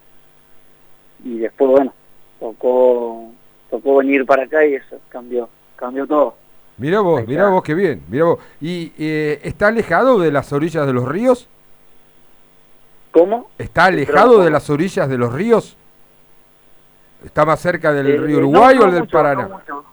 [1.23, 1.93] y después bueno,
[2.39, 3.31] tocó
[3.69, 6.35] tocó venir para acá y eso cambió, cambió todo.
[6.77, 8.39] Mirá vos, mirá vos qué bien, mirá vos.
[8.59, 11.47] ¿Y eh, está alejado de las orillas de los ríos?
[13.11, 13.49] ¿Cómo?
[13.57, 15.77] ¿Está alejado de las orillas de los ríos?
[17.25, 19.43] ¿Está más cerca del Eh, río no, Uruguay no o del mucho, Paraná?
[19.47, 19.85] no mucho.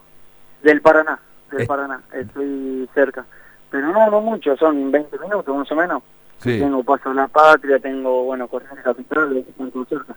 [0.62, 1.18] Del Paraná,
[1.50, 3.24] del Es- Paraná, estoy cerca.
[3.70, 6.02] Pero no, no mucho, son 20 minutos más o menos.
[6.38, 6.58] Sí.
[6.58, 10.14] Tengo Paso a la Patria, tengo, bueno, Corrientes Capital, todos cerca.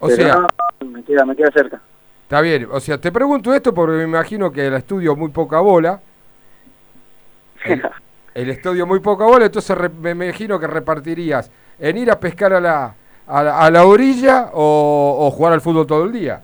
[0.00, 0.34] O Pero sea,
[0.80, 1.80] no, me queda, me queda cerca.
[2.24, 2.68] está bien.
[2.70, 6.00] O sea, te pregunto esto porque me imagino que el estudio muy poca bola.
[7.64, 7.82] El,
[8.34, 12.52] el estudio muy poca bola, entonces re- me imagino que repartirías en ir a pescar
[12.52, 12.94] a la,
[13.26, 16.42] a la, a la orilla o, o jugar al fútbol todo el día.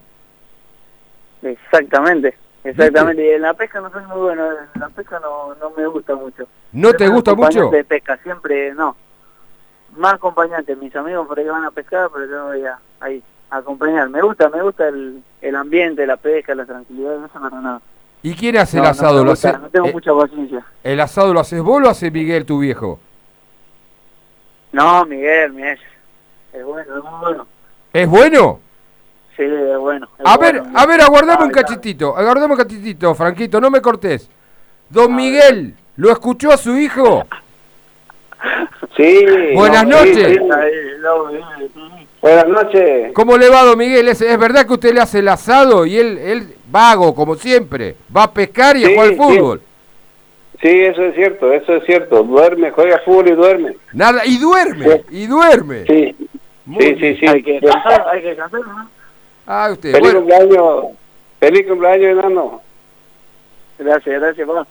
[1.43, 3.25] Exactamente, exactamente.
[3.27, 6.14] Y en la pesca no soy muy bueno, en la pesca no, no me gusta
[6.14, 6.47] mucho.
[6.73, 7.71] ¿No te gusta mucho?
[7.71, 8.97] de pesca, siempre, no.
[9.97, 13.57] Más acompañante, mis amigos por ahí van a pescar, pero yo voy a, ahí, a
[13.59, 14.09] acompañar.
[14.11, 17.81] Me gusta, me gusta el, el ambiente, la pesca, la tranquilidad, no se me nada.
[18.23, 19.19] ¿Y quién hace No, el no asado?
[19.21, 20.64] me ¿Lo hace- no tengo eh, mucha paciencia.
[20.83, 22.99] ¿El asado lo haces vos o lo hace Miguel, tu viejo?
[24.73, 25.79] No, Miguel, Miguel.
[26.53, 27.47] Es bueno, es muy bueno.
[27.93, 28.61] ¿Es bueno?
[29.37, 30.09] Sí, es bueno.
[30.19, 33.81] es A ver, a ver, aguardame un Ay, cachitito, aguardame un cachitito, Franquito, no me
[33.81, 34.29] cortés.
[34.89, 37.25] Don A Miguel, ¿lo escuchó a su hijo?
[38.97, 39.27] Sí.
[39.55, 40.17] Buenas noches.
[40.17, 40.39] sí.
[40.39, 42.07] Sí.
[42.21, 43.13] Buenas noches.
[43.15, 44.09] ¿Cómo le va, don Miguel?
[44.09, 47.95] ¿Es, es verdad que usted le hace el asado y él, él vago, como siempre,
[48.17, 49.63] va a pescar y a Sí, jugar al fútbol?
[50.61, 52.25] Sí, eso es cierto, eso es cierto.
[52.25, 53.77] Duerme, juega fútbol y duerme.
[53.93, 55.85] Nada, y duerme, y duerme.
[55.87, 56.17] Sí,
[56.68, 57.14] Muy sí, bien.
[57.14, 57.26] sí, sí.
[57.26, 58.90] Hay que descansar, hay que descansar, ¿no?
[59.46, 60.85] Ah, usted, Feliz bueno, cumpleaños,
[61.40, 62.61] feliz cumpleaños, enano.
[63.78, 64.66] Gracias, gracias, papá.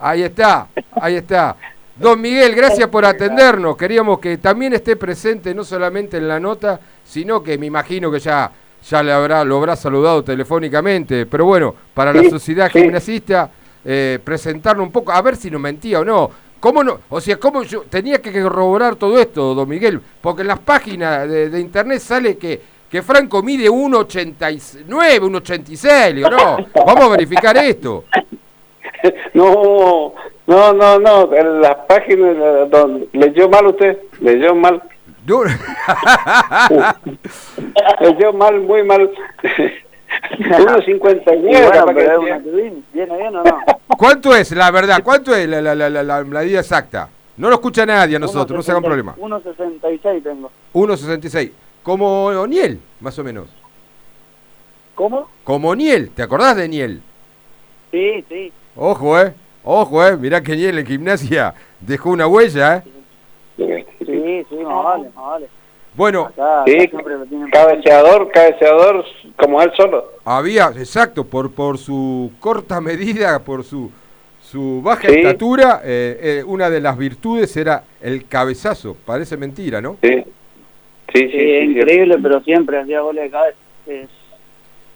[0.00, 0.66] ahí está,
[1.00, 1.56] ahí está.
[1.94, 3.76] Don Miguel, gracias por atendernos.
[3.76, 8.18] Queríamos que también esté presente no solamente en la nota, sino que me imagino que
[8.18, 8.50] ya,
[8.90, 11.26] ya le habrá, lo habrá saludado telefónicamente.
[11.26, 12.80] Pero bueno, para la sociedad sí.
[12.80, 13.48] gimnasista,
[13.84, 16.30] eh, presentarlo un poco, a ver si nos mentía o no.
[16.64, 16.98] ¿Cómo no?
[17.10, 20.00] O sea, ¿cómo yo tenía que corroborar todo esto, don Miguel?
[20.22, 22.58] Porque en las páginas de, de internet sale que,
[22.90, 26.06] que Franco mide 1,89, 1,86.
[26.06, 28.04] Le Digo, no, vamos a verificar esto.
[29.34, 30.14] No,
[30.46, 34.82] no, no, no, en las páginas eh, donde leyó mal usted, leyó mal,
[38.00, 39.10] leyó mal, muy mal.
[40.38, 42.34] 1.59 Y era bueno, para que pero es decía.
[42.36, 42.84] una tubín.
[42.92, 43.58] ¿Viene bien o no?
[43.98, 45.00] ¿Cuánto es, la verdad?
[45.02, 47.08] ¿Cuánto es la, la, la, la, la medida exacta?
[47.36, 49.14] No lo escucha nadie a nosotros, no se hagan problema.
[49.16, 50.50] 1.66 tengo.
[50.72, 51.50] 1.66.
[51.82, 53.48] Como Oniel, más o menos.
[54.94, 55.28] ¿Cómo?
[55.42, 57.02] Como Niel, ¿te acordás de Niel?
[57.90, 58.52] Sí, sí.
[58.76, 59.34] Ojo, eh.
[59.64, 60.16] Ojo, eh.
[60.16, 62.76] Mirá que Niel en gimnasia dejó una huella,
[63.58, 63.84] eh.
[63.98, 65.48] Sí, sí, más vale, más vale.
[65.96, 66.90] Bueno, Acá, acá Sí,
[67.52, 69.04] cabeceador, cabeceador
[69.36, 70.12] como él solo.
[70.24, 73.90] había, exacto, por, por su corta medida, por su,
[74.42, 75.14] su baja Sí.
[75.16, 78.96] estatura, eh, eh, una de las virtudes era el cabezazo.
[79.04, 79.96] Parece mentira, ¿no?
[80.02, 80.30] Sí, sí, sí.
[81.12, 83.56] Sí, sí, es increíble, pero siempre hacía goles de cabeza.
[83.86, 84.08] Es-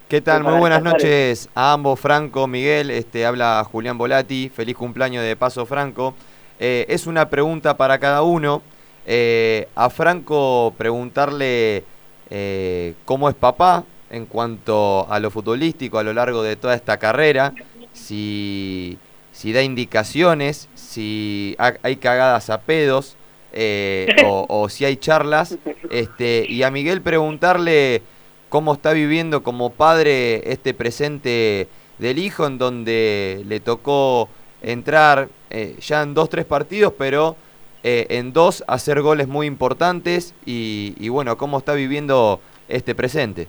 [0.09, 0.43] ¿Qué tal?
[0.43, 2.91] Muy buenas noches a ambos, Franco, Miguel.
[2.91, 4.49] Este, habla Julián Volati.
[4.49, 6.15] Feliz cumpleaños de Paso, Franco.
[6.59, 8.63] Eh, es una pregunta para cada uno.
[9.07, 11.85] Eh, a Franco preguntarle
[12.31, 16.97] eh, cómo es papá en cuanto a lo futbolístico a lo largo de toda esta
[16.99, 17.55] carrera,
[17.93, 18.99] si,
[19.33, 23.17] si da indicaciones, si ha- hay cagadas a pedos
[23.53, 25.57] eh, o, si hay charlas.
[25.91, 28.03] Este, y a Miguel preguntarle
[28.49, 31.69] cómo está viviendo como padre este presente
[31.99, 34.29] del hijo en donde le tocó
[34.63, 37.37] entrar eh, ya en dos, tres partidos, pero
[37.83, 43.49] eh, en dos hacer goles muy importantes y bueno, cómo está viviendo este presente.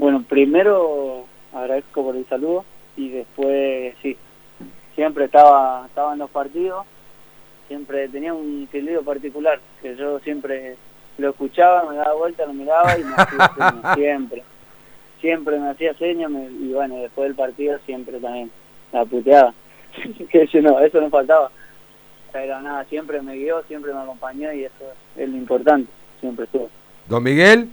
[0.00, 2.64] Bueno, primero agradezco por el saludo
[2.96, 4.16] y después, sí,
[4.94, 6.86] siempre estaba, estaba en los partidos,
[7.68, 10.76] siempre tenía un equilibrio particular, que yo siempre
[11.18, 14.42] lo escuchaba, me daba vuelta, lo miraba y me hacía señas, siempre.
[15.20, 18.50] Siempre me hacía señas me- y bueno, después del partido siempre también
[18.92, 19.52] la puteaba.
[20.30, 21.50] que yo no, eso no faltaba.
[22.32, 26.70] Pero nada, siempre me guió, siempre me acompañó y eso es lo importante, siempre estuvo.
[27.06, 27.68] Don Miguel.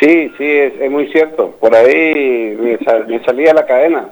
[0.00, 1.50] Sí, sí, es, es muy cierto.
[1.60, 4.08] Por ahí me, sal- me salía la cadena.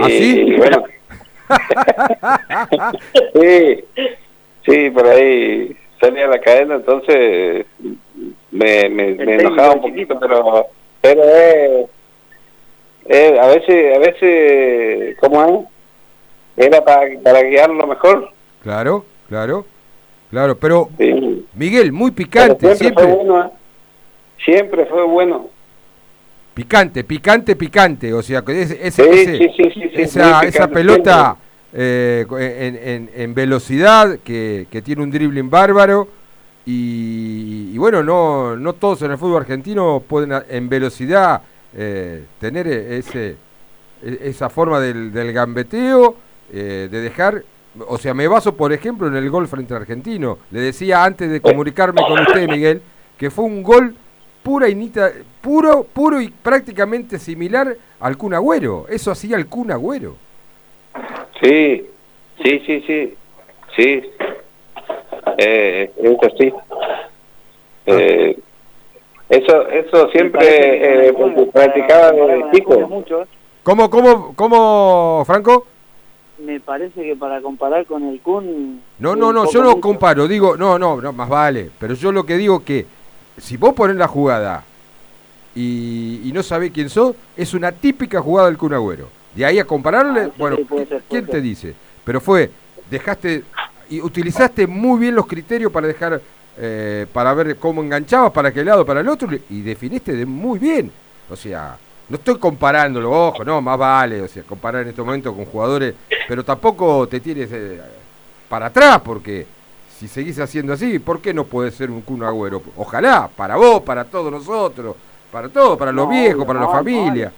[0.00, 0.40] ¿Ah, sí?
[0.46, 0.84] Y bueno.
[3.34, 3.84] sí,
[4.64, 7.66] sí, por ahí salía la cadena, entonces
[8.52, 10.66] me, me, me enojaba un poquito, pero
[11.00, 11.86] pero eh,
[13.06, 15.68] eh, a veces, a veces, ¿cómo
[16.56, 16.66] es?
[16.66, 18.30] Era para, para guiarlo mejor.
[18.62, 19.66] Claro, claro,
[20.30, 21.46] claro, pero Sí.
[21.54, 23.04] Miguel, muy Pero picante, siempre, siempre.
[23.04, 23.50] fue bueno, ¿eh?
[24.44, 25.48] Siempre fue bueno.
[26.54, 28.12] Picante, picante, picante.
[28.12, 31.36] O sea, que ese- ese- Sí, sí, esa, esa pelota
[31.72, 36.08] eh, en, en- en velocidad, que, que tiene un dribbling bárbaro.
[36.66, 41.42] Y, y bueno, no, no todos en el fútbol argentino pueden a- en velocidad
[41.76, 43.36] eh, tener e- ese,
[44.04, 46.16] e- esa forma del, del gambeteo,
[46.52, 47.44] eh, de dejar...
[47.86, 50.38] O sea, me baso, por ejemplo, en el gol frente al argentino.
[50.50, 52.82] Le decía antes de comunicarme con usted, Miguel,
[53.16, 53.94] que fue un gol
[54.42, 58.86] pura y nita- puro, puro y prácticamente similar al Kun Agüero.
[58.88, 60.16] Eso hacía el Kun Agüero.
[61.42, 61.86] Sí,
[62.42, 63.14] sí, sí, sí,
[63.76, 64.02] sí.
[65.38, 66.52] Eh, eso sí.
[67.86, 68.38] Eh,
[69.28, 71.14] eso, eso siempre eh,
[71.52, 73.04] practicaba desde chico.
[73.62, 75.66] ¿Cómo, cómo, cómo, Franco?
[76.38, 78.80] Me parece que para comparar con el Kun...
[78.98, 81.70] No, no, no, yo no comparo, digo, no, no, no, más vale.
[81.78, 82.86] Pero yo lo que digo que
[83.40, 84.64] si vos ponés la jugada
[85.54, 89.08] y, y no sabés quién sos, es una típica jugada del Kun Agüero.
[89.34, 91.74] De ahí a compararle, Ah, bueno, sí, puede ¿qui- ser, ¿quién te dice?
[92.04, 92.50] Pero fue,
[92.90, 93.44] dejaste
[93.88, 96.20] y utilizaste muy bien los criterios para dejar,
[96.58, 100.58] eh, para ver cómo enganchabas, para qué lado, para el otro, y definiste de muy
[100.58, 100.90] bien.
[101.28, 101.76] O sea,
[102.08, 105.94] no estoy comparándolo, ojo, no, más vale, o sea, comparar en este momento con jugadores,
[106.28, 107.80] pero tampoco te tires eh,
[108.48, 109.46] para atrás, porque
[110.00, 112.62] si seguís haciendo así, ¿por qué no puede ser un Kun Agüero?
[112.78, 114.96] Ojalá, para vos, para todos nosotros,
[115.30, 117.30] para todos, para los No, viejos, para la no, familia.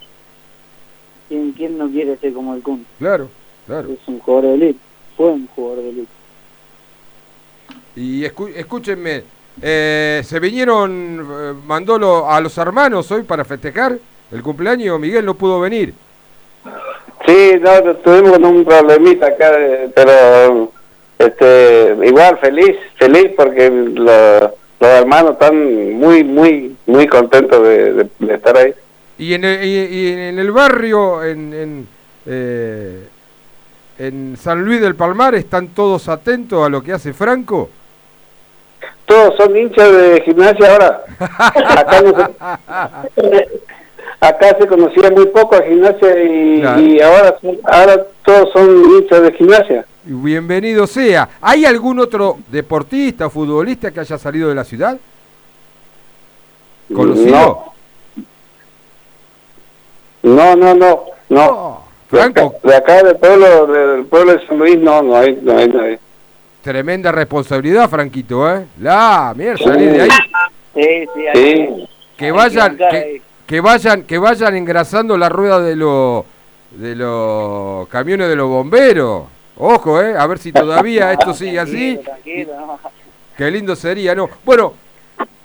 [1.29, 2.87] ¿Quién, quién no quiere ser como el Kun?
[3.01, 3.29] Claro,
[3.67, 3.89] claro.
[3.89, 4.79] Es un jugador de elite.
[5.17, 6.09] Fue un jugador de elite.
[7.97, 9.25] Y escu- escúchenme,
[9.61, 13.99] eh, ¿se vinieron, eh, mandó lo- a los hermanos hoy para festejar
[14.31, 15.01] el cumpleaños?
[15.01, 15.95] Miguel no pudo venir.
[17.27, 20.71] Sí, no, tuvimos un problemita acá, eh, pero
[21.27, 28.09] este, igual feliz, feliz porque lo- los hermanos están muy, muy, muy contentos de, de-
[28.19, 28.75] de estar ahí.
[29.19, 31.89] Y en el, y- y en el barrio, en, en,
[32.27, 33.07] eh,
[33.99, 37.71] en San Luis del Palmar, ¿están todos atentos a lo que hace Franco?
[39.07, 41.05] Todos son hinchas de gimnasia ahora.
[41.19, 42.15] Acá, no
[43.15, 43.49] se,
[44.21, 46.81] acá se conocía muy poco a gimnasia y, Claro.
[46.81, 49.85] y ahora, ahora todos son hinchas de gimnasia.
[50.05, 51.29] Bienvenido sea.
[51.41, 54.99] ¿Hay algún otro deportista o futbolista que haya salido de la ciudad?
[56.93, 57.73] ¿Conocido?
[60.23, 61.45] No, no, no, no.
[61.47, 65.17] Oh, De acá, Franco, de acá del pueblo, del pueblo de San Luis, no, no
[65.17, 65.99] hay, no hay nadie.
[66.63, 68.67] tremenda responsabilidad, Franquito, ¿eh?
[68.81, 70.11] La mierda, salí de ahí.
[70.75, 73.23] Sí, sí, Sí, Que vayan, ahí.
[73.47, 76.25] que vayan, que vayan engrasando la rueda de los
[76.73, 79.25] de los camiones de los bomberos.
[79.65, 81.97] Ojo, eh, a ver si todavía esto sigue así.
[81.97, 82.81] Tranquilo, tranquilo, no.
[83.37, 84.29] Qué lindo sería, ¿no?
[84.45, 84.75] Bueno,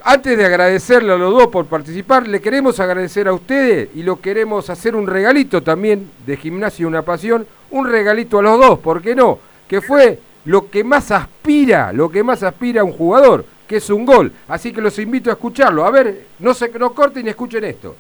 [0.03, 4.19] antes de agradecerle a los dos por participar, le queremos agradecer a ustedes y lo
[4.19, 9.03] queremos hacer un regalito también de Gimnasio Una Pasión, un regalito a los dos, ¿por
[9.03, 9.37] qué no?
[9.67, 13.87] Que fue lo que más aspira, lo que más aspira a un jugador, que es
[13.91, 14.31] un gol.
[14.47, 15.85] Así que los invito a escucharlo.
[15.85, 17.95] A ver, no se no corten y escuchen esto.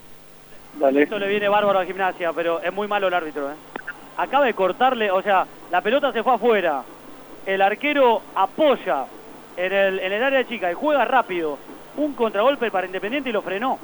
[0.79, 1.03] Dale.
[1.03, 3.51] Esto le viene bárbaro a gimnasia, pero es muy malo el árbitro.
[3.51, 3.55] ¿eh?
[4.17, 6.83] Acaba de cortarle, o sea, la pelota se fue afuera.
[7.45, 9.05] El arquero apoya
[9.55, 11.57] en el, en el área chica y juega rápido.
[11.97, 13.79] Un contragolpe para Independiente y lo frenó.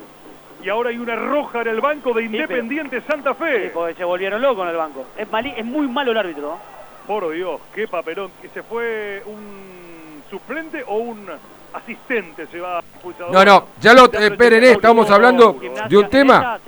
[0.64, 3.72] Y ahora hay una roja en el banco de Independiente Santa Sí, Fe.
[3.74, 5.06] porque se volvieron locos en el banco.
[5.18, 6.42] Es, es muy malo el árbitro.
[6.44, 6.60] ¿no?
[7.08, 8.32] Por Dios, qué papelón.
[8.42, 11.28] ¿Que se fue un suplente o un
[11.74, 12.48] asistente?
[12.48, 13.32] Se va expulsado.
[13.32, 15.58] No, no, ya lo esperen, eh, estamos hablando
[15.90, 16.60] de un tema.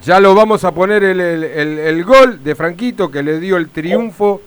[0.00, 3.56] Ya lo vamos a poner el, el- el- el gol de Franquito que le dio
[3.56, 4.40] el triunfo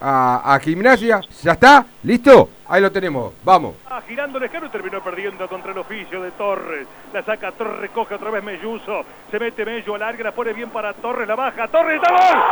[0.00, 1.20] a, a Gimnasia.
[1.42, 1.84] ¿Ya está?
[2.02, 2.50] ¿Listo?
[2.68, 3.32] Ahí lo tenemos.
[3.44, 3.74] Vamos.
[3.90, 6.86] Ah, girando y terminó perdiendo contra el oficio de Torres.
[7.12, 9.04] La saca Torres, coge otra vez Melluso.
[9.30, 11.68] Se mete Mello al larga, la pone bien para Torres, la baja.
[11.68, 12.42] Torres, ¡está gol!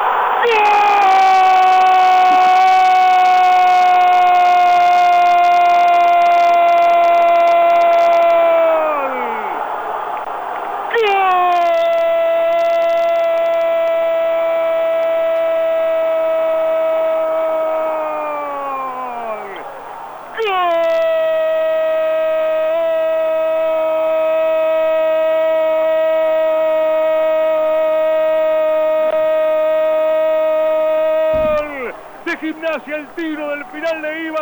[0.44, 0.52] Gol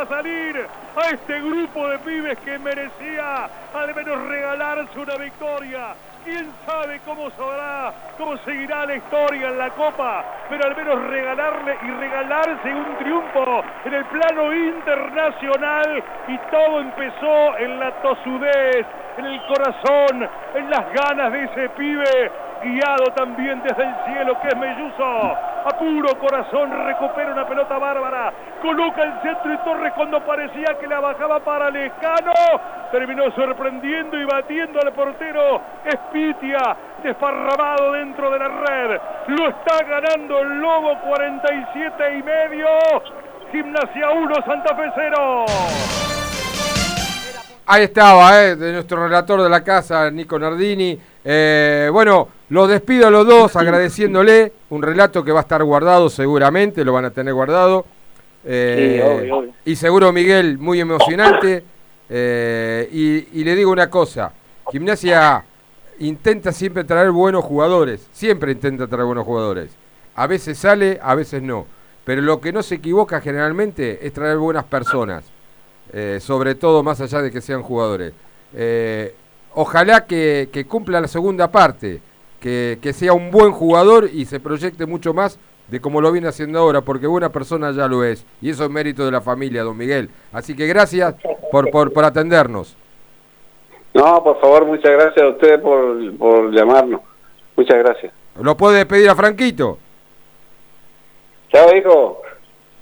[0.00, 5.94] a salir a este grupo de pibes que merecía al menos regalarse una victoria.
[6.24, 11.76] quién sabe cómo sabrá, cómo seguirá la historia en la Copa, pero al menos regalarle
[11.82, 18.86] y regalarse un triunfo en el plano internacional y todo empezó en la tosudez,
[19.18, 22.32] en el corazón, en las ganas de ese pibe,
[22.62, 25.49] guiado también desde el cielo que es Melluso.
[25.62, 28.32] A puro corazón recupera una pelota bárbara,
[28.62, 32.32] coloca el centro y Torres cuando parecía que la bajaba para Lescano,
[32.90, 39.00] terminó sorprendiendo y batiendo al portero Espitia, desparramado dentro de la red.
[39.28, 42.66] Lo está ganando el Lobo 47 y medio.
[43.52, 45.44] Gimnasia 1, Santa Fe 0.
[47.66, 50.98] Ahí estaba, eh, de nuestro relator de la casa, Nico Nardini.
[51.22, 56.10] Eh, bueno, los despido a los dos agradeciéndole un relato que va a estar guardado
[56.10, 57.86] seguramente, lo van a tener guardado.
[58.44, 59.52] Eh, Sí, obvio, obvio.
[59.64, 61.64] Y seguro Miguel, muy emocionante.
[62.08, 64.32] Eh, y, y le digo una cosa,
[64.72, 65.44] Gimnasia
[66.00, 69.70] intenta siempre traer buenos jugadores, siempre intenta traer buenos jugadores.
[70.16, 71.66] A veces sale, a veces no.
[72.04, 75.24] Pero lo que no se equivoca generalmente es traer buenas personas.
[75.92, 78.12] Eh, sobre todo más allá de que sean jugadores.
[79.54, 82.00] Ojalá que, que cumpla la segunda parte,
[82.40, 85.38] que, que sea un buen jugador y se proyecte mucho más
[85.68, 88.70] de como lo viene haciendo ahora, porque buena persona ya lo es, y eso es
[88.70, 90.10] mérito de la familia, don Miguel.
[90.32, 91.14] Así que gracias
[91.52, 92.76] por, por, por atendernos.
[93.94, 97.00] No, por favor, muchas gracias a ustedes por, por llamarnos.
[97.56, 98.12] Muchas gracias.
[98.40, 99.78] ¿Lo puede pedir a Franquito?
[101.52, 102.22] Chao, hijo.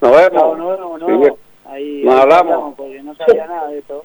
[0.01, 0.59] Nos vemos.
[0.59, 1.25] No, no, no, no.
[1.25, 1.33] Sí.
[1.67, 4.05] Ahí Nos hablamos, Porque no sabía nada de esto.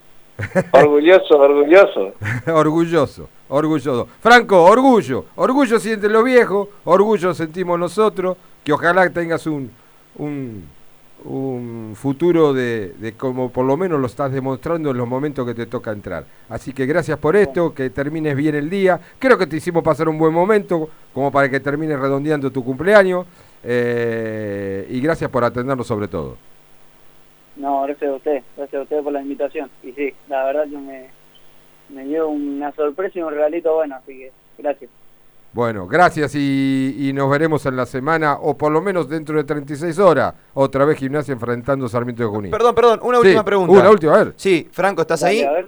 [0.72, 2.14] Orgulloso, orgulloso.
[2.54, 4.08] orgulloso, orgulloso.
[4.20, 5.26] Franco, orgullo.
[5.36, 8.38] Orgullo sienten los viejos, orgullo sentimos nosotros.
[8.64, 9.70] Que ojalá tengas un,
[10.16, 15.54] un, futuro de, de como por lo menos lo estás demostrando en los momentos que
[15.54, 16.26] te toca entrar.
[16.50, 19.00] Así que gracias por esto, que termines bien el día.
[19.20, 23.26] Creo que te hicimos pasar un buen momento, como para que termines redondeando tu cumpleaños.
[23.64, 26.38] Eh, y gracias por atendernos sobre todo.
[27.56, 28.44] No, gracias a usted.
[28.58, 29.70] Gracias a usted por la invitación.
[29.84, 31.10] Y sí, la verdad que me,
[31.90, 34.90] me dio una sorpresa y un regalito bueno, así que gracias.
[35.54, 39.44] Bueno, gracias y, y nos veremos en la semana, o por lo menos dentro de
[39.44, 42.50] 36 horas, otra vez gimnasia enfrentando Sarmiento de Junín.
[42.52, 43.72] Perdón, perdón, una Sí, última pregunta.
[43.80, 44.34] Una última, a ver.
[44.36, 45.44] Sí, Franco, ¿estás Dale, ahí?
[45.44, 45.68] a ver.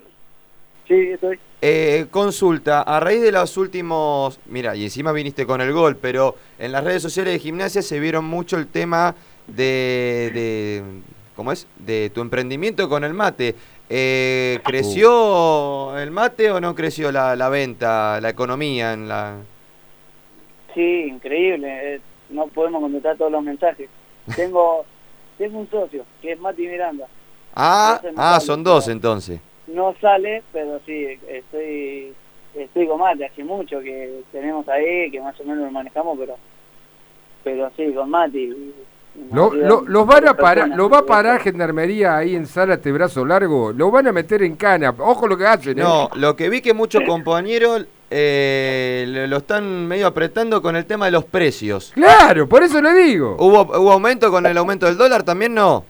[0.88, 1.40] Sí, estoy.
[1.62, 6.36] Eh, consulta, a raíz de los últimos, mira, y encima viniste con el gol, pero
[6.58, 9.14] en las redes sociales de gimnasia se vieron mucho el tema
[9.46, 10.84] de, de
[11.36, 11.68] ¿cómo es?
[11.78, 13.56] De tu emprendimiento con el mate.
[13.90, 19.38] Eh, ¿Creció el mate o no creció la, la venta, la economía en la...
[20.74, 21.96] Sí, increíble.
[21.96, 23.90] eh, no podemos contestar todos los mensajes.
[24.36, 24.86] Tengo
[25.38, 27.08] tengo un socio, que es Mati Miranda.
[27.54, 29.40] Ah, no ah, sale, son dos entonces.
[29.68, 32.14] No sale, pero sí, estoy
[32.54, 33.24] estoy con Mati.
[33.24, 36.38] Hace mucho que tenemos ahí, que más o menos lo manejamos, pero
[37.44, 38.74] pero sí, con Mati.
[39.32, 43.26] Lo, lo- los van a parar, lo va a parar Gendarmería ahí en Zárate Brazo
[43.26, 44.94] Largo, lo van a meter en cana.
[44.98, 45.82] Ojo lo que hacen, ¿eh?
[45.84, 51.06] No, lo que vi que muchos compañeros eh, lo están medio apretando con el tema
[51.06, 51.92] de los precios.
[51.96, 53.36] Claro, por eso le digo.
[53.40, 55.24] ¿Hubo, ¿Hubo aumento con el aumento del dólar?
[55.24, 55.84] También no.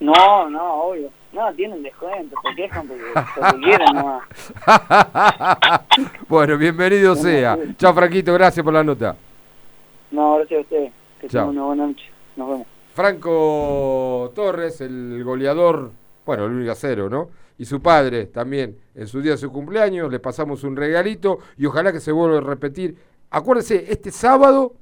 [0.00, 1.10] No, no, obvio.
[1.32, 3.02] No, tienen descuento, se quejan porque,
[3.40, 4.22] porque quieren nomás.
[6.28, 7.58] bueno, bienvenido sea.
[7.76, 9.16] Chao, Franquito, gracias por la nota.
[10.10, 10.88] No, gracias a usted.
[11.20, 11.48] Que Chao.
[11.48, 12.04] tengan una buena noche.
[12.36, 12.66] Nos vemos.
[12.94, 15.90] Franco Torres, el goleador,
[16.24, 17.30] bueno, el único a cero, ¿no?
[17.58, 21.66] Y su padre también, en su día de su cumpleaños, le pasamos un regalito y
[21.66, 22.96] ojalá que se vuelva a repetir.
[23.30, 24.74] Acuérdense, este sábado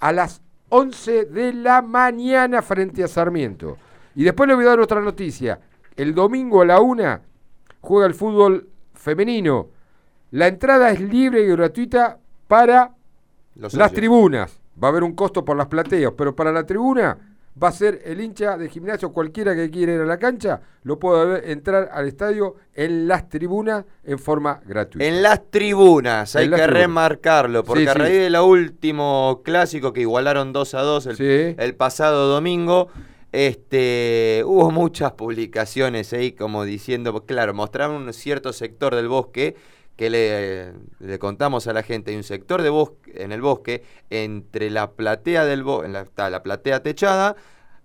[0.00, 3.76] a las 11 de la mañana frente a Sarmiento.
[4.14, 5.60] Y después le voy a dar otra noticia.
[5.96, 7.20] El domingo a la una
[7.80, 9.68] juega el fútbol femenino.
[10.32, 12.18] La entrada es libre y gratuita
[12.48, 12.92] para
[13.54, 13.92] Los las socios.
[13.92, 14.60] tribunas.
[14.82, 17.16] Va a haber un costo por las plateas, pero para la tribuna
[17.62, 20.98] va a ser el hincha de gimnasio, cualquiera que quiera ir a la cancha, lo
[20.98, 25.06] puede ver- entrar al estadio en las tribunas en forma gratuita.
[25.06, 26.82] En las tribunas, hay las que tribunas.
[26.88, 27.98] remarcarlo, porque Sí, a sí.
[28.00, 31.54] raíz del último clásico que igualaron 2 a 2 el, Sí.
[31.56, 32.88] el pasado domingo,
[33.30, 39.54] este, hubo muchas publicaciones ahí como diciendo, claro, mostraron un cierto sector del bosque
[39.96, 43.82] que le, le contamos a la gente, hay un sector de bosque, en el bosque
[44.10, 47.36] entre la platea del bo- en la, está la platea techada,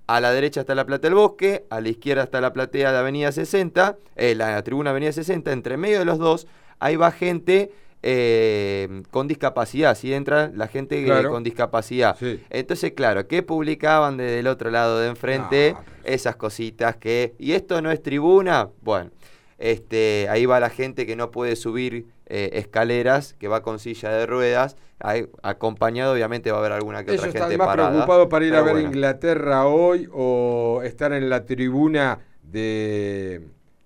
[0.08, 2.98] a la derecha está la platea del bosque, a la izquierda está la platea de
[2.98, 6.48] Avenida 60, eh, la tribuna Avenida 60, entre medio de los dos,
[6.80, 11.30] ahí va gente eh, con discapacidad, si entra la gente eh, Claro.
[11.30, 12.16] con discapacidad.
[12.18, 12.42] Sí.
[12.50, 15.76] Entonces, claro, ¿qué publicaban desde el otro lado de enfrente?
[16.04, 17.36] Esas cositas que...
[17.38, 18.70] ¿Y esto no es tribuna?
[18.82, 19.12] Bueno,
[19.60, 24.10] este, ahí va la gente que no puede subir eh, escaleras que va con silla
[24.10, 24.76] de ruedas.
[25.02, 27.90] Hay- acompañado, obviamente, va a haber alguna que Ellos otra están gente más parada.
[27.92, 28.88] preocupados para ir a ver bueno.
[28.90, 33.42] Inglaterra hoy o estar en la tribuna de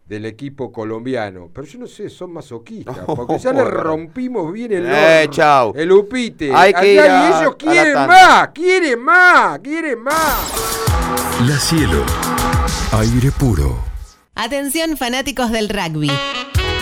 [0.05, 1.49] del equipo colombiano.
[1.53, 2.97] Pero yo no sé, son masoquistas.
[3.05, 5.71] porque ya le rompimos bien el Eh, chau.
[5.76, 6.51] El upite.
[6.53, 10.51] Hay que ir a- ellos quieren más, quieren más, quieren más.
[11.47, 12.03] La Cielo.
[12.91, 13.92] Aire puro.
[14.36, 16.09] Atención fanáticos del rugby.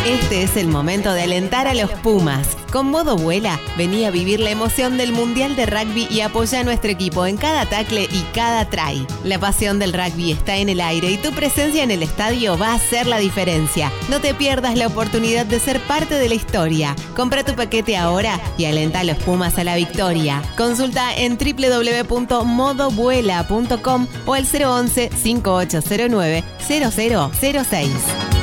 [0.05, 2.57] Este es el momento de alentar a los Pumas.
[2.71, 6.63] Con modo vuela, vení a vivir la emoción del Mundial de Rugby y apoya a
[6.63, 9.05] nuestro equipo en cada tackle y cada try.
[9.23, 12.69] La pasión del rugby está en el aire y tu presencia en el estadio va
[12.69, 13.91] a hacer la diferencia.
[14.09, 16.95] No te pierdas la oportunidad de ser parte de la historia.
[17.15, 20.41] Compra tu paquete ahora y alenta a los Pumas a la victoria.
[20.57, 28.40] Consulta en www.modovuela.com o al 011 5809 0006.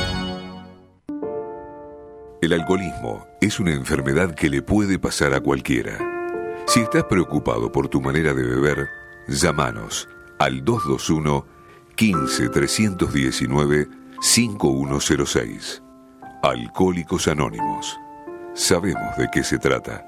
[2.40, 5.98] El alcoholismo es una enfermedad que le puede pasar a cualquiera.
[6.68, 8.88] Si estás preocupado por tu manera de beber,
[9.26, 10.08] llámanos
[10.38, 11.44] al 221
[11.96, 13.88] 15 319
[14.20, 15.82] 5106.
[16.44, 17.98] Alcohólicos Anónimos.
[18.54, 20.07] Sabemos de qué se trata.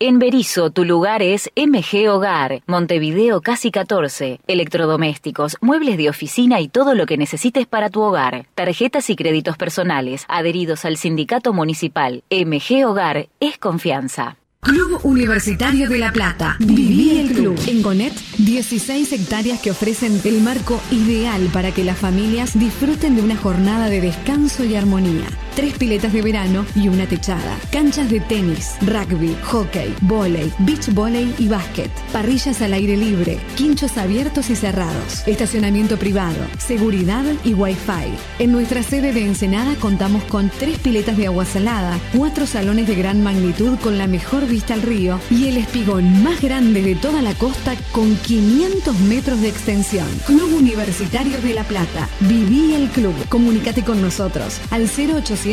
[0.00, 4.38] En Berizo, tu lugar es MG Hogar, Montevideo Casi 14.
[4.46, 8.46] Electrodomésticos, muebles de oficina y todo lo que necesites para tu hogar.
[8.54, 12.22] Tarjetas y créditos personales, adheridos al sindicato municipal.
[12.30, 14.36] MG Hogar es confianza.
[14.60, 16.56] Club Universitario de La Plata.
[16.60, 17.58] Viví el club.
[17.66, 23.22] En Gonet, 16 hectáreas que ofrecen el marco ideal para que las familias disfruten de
[23.22, 25.26] una jornada de descanso y armonía.
[25.58, 27.58] Tres piletas de verano y una techada.
[27.72, 31.90] Canchas de tenis, rugby, hockey, volei, beach volley y básquet.
[32.12, 33.40] Parrillas al aire libre.
[33.56, 35.26] Quinchos abiertos y cerrados.
[35.26, 36.36] Estacionamiento privado.
[36.58, 38.14] Seguridad y wifi.
[38.38, 42.94] En nuestra sede de Ensenada contamos con tres piletas de agua salada, cuatro salones de
[42.94, 47.20] gran magnitud con la mejor vista al río y el espigón más grande de toda
[47.20, 50.06] la costa con 500 metros de extensión.
[50.24, 52.08] Club Universitario de La Plata.
[52.20, 53.14] Viví el club.
[53.28, 54.88] Comunícate con nosotros al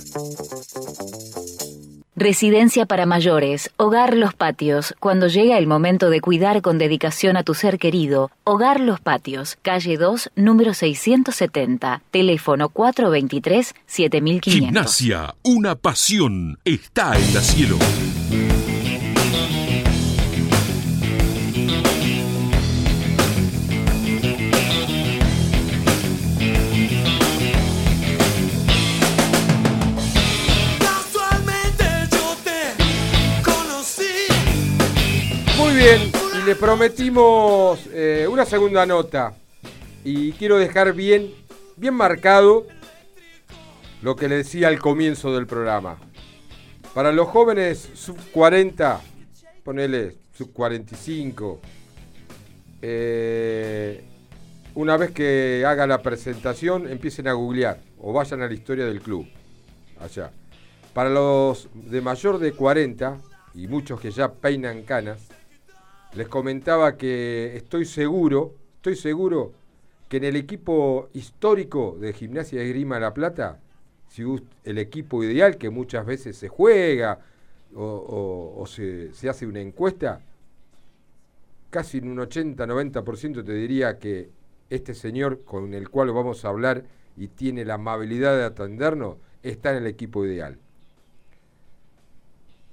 [2.20, 4.92] Residencia para mayores, Hogar Los Patios.
[4.98, 9.56] Cuando llega el momento de cuidar con dedicación a tu ser querido, Hogar Los Patios,
[9.62, 14.40] calle 2, número 670, teléfono 423-7500.
[14.42, 17.78] Gimnasia, una pasión, está en la cielo.
[35.90, 39.34] Y le prometimos eh, una segunda nota.
[40.04, 41.32] Y quiero dejar bien,
[41.76, 42.66] bien marcado
[44.02, 45.98] lo que le decía al comienzo del programa.
[46.92, 49.00] Para los jóvenes sub 40,
[49.64, 51.58] ponele sub 45,
[52.82, 54.04] eh,
[54.74, 59.00] una vez que haga la presentación, empiecen a googlear o vayan a la historia del
[59.00, 59.26] club.
[60.00, 60.32] Allá.
[60.92, 63.16] Para los de mayor de 40
[63.54, 65.28] y muchos que ya peinan canas,
[66.18, 69.52] les comentaba que estoy seguro, estoy seguro
[70.08, 73.60] que en el equipo histórico de Gimnasia de Grima La Plata,
[74.08, 74.24] si
[74.64, 77.20] el equipo ideal que muchas veces se juega
[77.72, 80.20] o se, se hace una encuesta,
[81.70, 84.28] casi en un 80-90% te diría que
[84.70, 86.82] este señor con el cual vamos a hablar
[87.16, 90.58] y tiene la amabilidad de atendernos, está en el equipo ideal.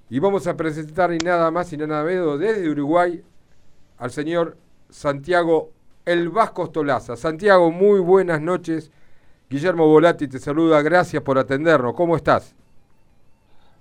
[0.10, 3.24] Y vamos a presentar y nada más y nada menos desde Uruguay
[3.98, 4.58] al señor
[4.90, 5.72] Santiago
[6.06, 7.16] El Vasco Stolaza.
[7.16, 8.92] Santiago, muy buenas noches.
[9.50, 11.94] Guillermo Volati te saluda, gracias por atendernos.
[11.94, 12.54] ¿Cómo estás?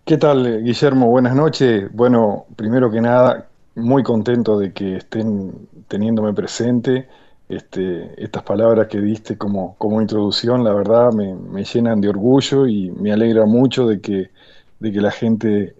[0.05, 1.09] ¿Qué tal, Guillermo?
[1.09, 1.91] Buenas noches.
[1.93, 7.09] Bueno, primero que nada, muy contento de que estén teniéndome presente.
[7.49, 12.67] Este, estas palabras que diste como, como introducción, la verdad, me, me llenan de orgullo
[12.67, 14.31] y me alegra mucho de que,
[14.79, 15.75] de que la gente,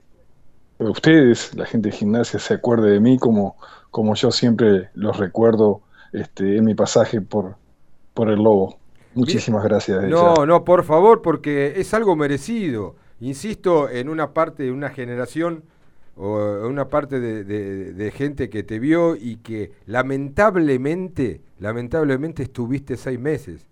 [0.79, 3.57] ustedes, la gente de gimnasia, se acuerde de mí como,
[3.95, 5.81] como yo siempre los recuerdo
[6.13, 7.55] este, en mi pasaje por,
[8.13, 8.77] por el Lobo.
[9.15, 10.03] Muchísimas gracias.
[10.03, 10.09] ya.
[10.09, 12.97] No, no, por favor, porque es algo merecido.
[13.21, 15.63] Insisto, en una parte de una generación
[16.17, 22.97] o una parte de, de- de gente que te vio y que lamentablemente, lamentablemente estuviste
[22.97, 23.67] seis meses.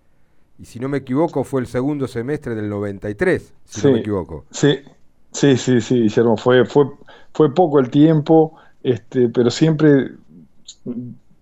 [0.58, 4.44] Y si no me equivoco, fue el segundo semestre del 93, si no me equivoco.
[4.52, 4.78] Sí,
[5.32, 6.86] sí, sí, sí, Guillermo, fue, fue,
[7.34, 10.12] fue poco el tiempo, este, pero siempre,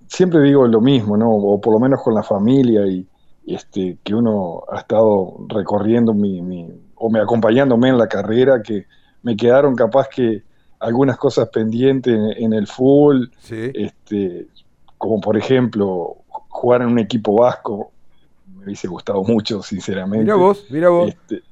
[0.08, 1.30] siempre digo lo mismo, ¿no?
[1.32, 3.08] O por lo menos con la familia y
[3.46, 8.86] este, que uno ha estado recorriendo mi, mi- o me acompañándome en la carrera, que
[9.22, 10.44] me quedaron capaz que
[10.78, 13.30] algunas cosas pendientes en, en el fútbol,
[13.72, 14.48] este,
[14.98, 16.16] como por ejemplo
[16.48, 17.92] jugar en un equipo vasco,
[18.46, 20.24] me hubiese gustado mucho, sinceramente.
[20.24, 21.08] Mira vos, mira vos.
[21.08, 21.42] Este,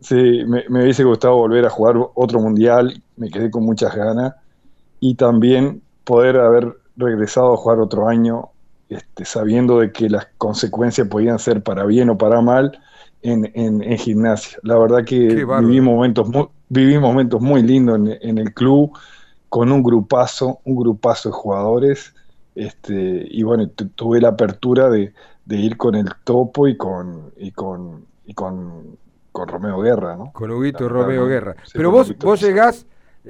[0.00, 4.34] sí, me, me hubiese gustado volver a jugar otro mundial, me quedé con muchas ganas.
[5.06, 8.50] Y también poder haber regresado a jugar otro año,
[8.88, 12.80] este, sabiendo de que las consecuencias podían ser para bien o para mal
[13.22, 14.58] en, en- en gimnasia.
[14.62, 18.92] La verdad que viví momentos, muy, viví momentos muy lindos en, en el club,
[19.48, 22.14] con un grupazo, un grupazo de jugadores.
[22.54, 25.12] Este, y bueno, tu- tuve la apertura de,
[25.44, 28.98] de ir con el topo y con, y con, y con,
[29.32, 30.32] con Romeo Guerra, ¿no?
[30.32, 31.26] Con Huguito Romeo.
[31.26, 31.56] Guerra.
[31.64, 32.86] Sí, Pero vos, Huguito, vos llegás,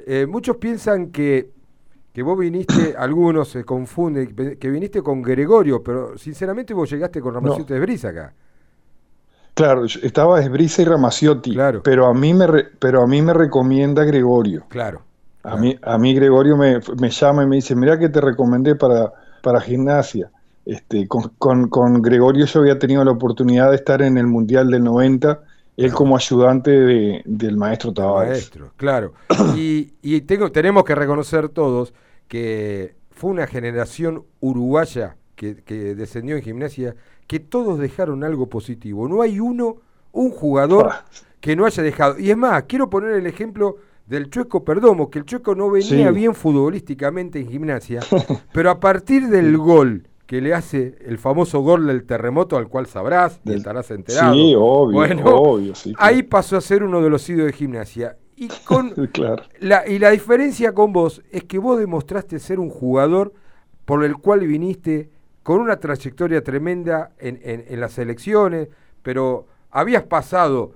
[0.07, 1.51] eh, muchos piensan que,
[2.15, 7.33] que vos viniste, algunos se confunden, que- viniste con Gregorio, pero sinceramente vos llegaste con
[7.33, 8.33] Ramaciotti de Brisa acá.
[9.53, 14.03] Claro, estaba Esbrisa y Ramaciotti, pero a mí me re- pero a mí me recomienda
[14.05, 14.65] Gregorio.
[14.69, 15.01] Claro.
[15.43, 18.75] A mí, a mí Gregorio me, me llama y me dice, mira que te recomendé
[18.75, 19.11] para,
[19.41, 20.31] para gimnasia.
[20.65, 24.69] Este, con, con- con Gregorio yo había tenido la oportunidad de estar en el Mundial
[24.71, 25.41] del 90,
[25.77, 28.31] él como ayudante de- del maestro Tavares.
[28.31, 29.13] Maestro, claro.
[29.55, 31.93] Y, y tengo, tenemos que reconocer todos
[32.27, 36.95] que fue una generación uruguaya que, que descendió en gimnasia,
[37.27, 39.07] que todos dejaron algo positivo.
[39.07, 39.77] No hay uno,
[40.11, 40.91] un jugador
[41.39, 42.19] que no haya dejado.
[42.19, 46.09] Y es más, quiero poner el ejemplo del Chueco Perdomo, que el Chueco no venía
[46.09, 46.13] Sí.
[46.13, 48.01] bien futbolísticamente en gimnasia,
[48.53, 52.87] pero a partir del gol que le hace el famoso gol del terremoto al cual
[52.87, 54.33] sabrás y estarás enterado.
[54.33, 55.93] Sí, obvio, Bueno, obvio, sí.
[55.99, 58.17] ahí pasó a ser uno de los ídolos de gimnasia.
[58.37, 59.43] Y con claro.
[59.59, 63.33] la, y la diferencia con vos es que vos demostraste ser un jugador
[63.85, 65.09] por el cual viniste
[65.43, 68.67] con una trayectoria tremenda en, en- en las elecciones,
[69.03, 70.73] pero habías pasado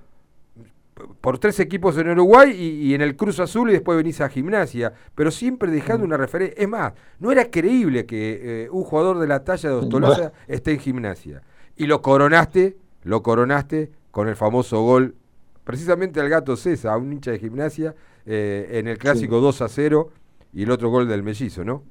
[1.21, 4.27] por tres equipos en Uruguay y, y en el Cruz Azul y después venís a
[4.29, 6.61] gimnasia, pero siempre dejando una referencia.
[6.61, 10.71] Es más, no era creíble que eh, un jugador de la talla de Ostolaza esté
[10.73, 11.41] en gimnasia.
[11.77, 15.15] Y lo coronaste, lo coronaste con el famoso gol,
[15.69, 17.95] precisamente al gato César, a un hincha de gimnasia,
[18.25, 20.11] eh, en el clásico 2 a 0
[20.53, 21.83] y el otro gol del mellizo, ¿no?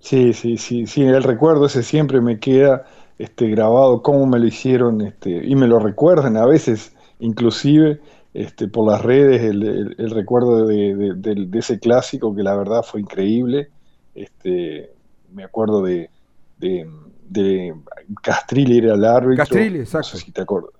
[0.00, 2.84] Sí, sí, sí, sí, el recuerdo ese siempre me queda
[3.18, 8.00] este, grabado, cómo me lo hicieron, este, y me lo recuerdan a veces, inclusive
[8.34, 12.42] este, por las redes, el, el- el recuerdo de, de- del- de ese clásico que
[12.42, 13.70] la verdad fue increíble.
[14.14, 14.90] Este,
[15.32, 16.10] me acuerdo de,
[16.58, 16.86] de,
[17.28, 17.74] de
[18.22, 19.56] Castrilli era el árbitro.
[19.56, 20.08] Castrilli, no exacto.
[20.18, 20.72] sé si te acuerdas.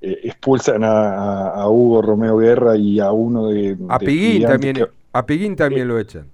[0.00, 3.76] Eh, expulsan a, Hugo Romeo Guerra y a uno de...
[3.88, 6.26] A de Piguín también, que- a Piguín también lo echan.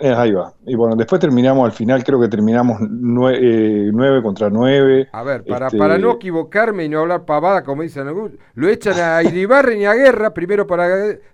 [0.00, 0.52] Eh, ahí va.
[0.66, 5.08] Y bueno, después terminamos al final, creo que terminamos 9 contra 9.
[5.12, 8.68] A ver, para, Este, para no equivocarme y no hablar pavada, como dicen algunos, lo
[8.68, 10.88] echan a Iribarren y a Guerra, primero para.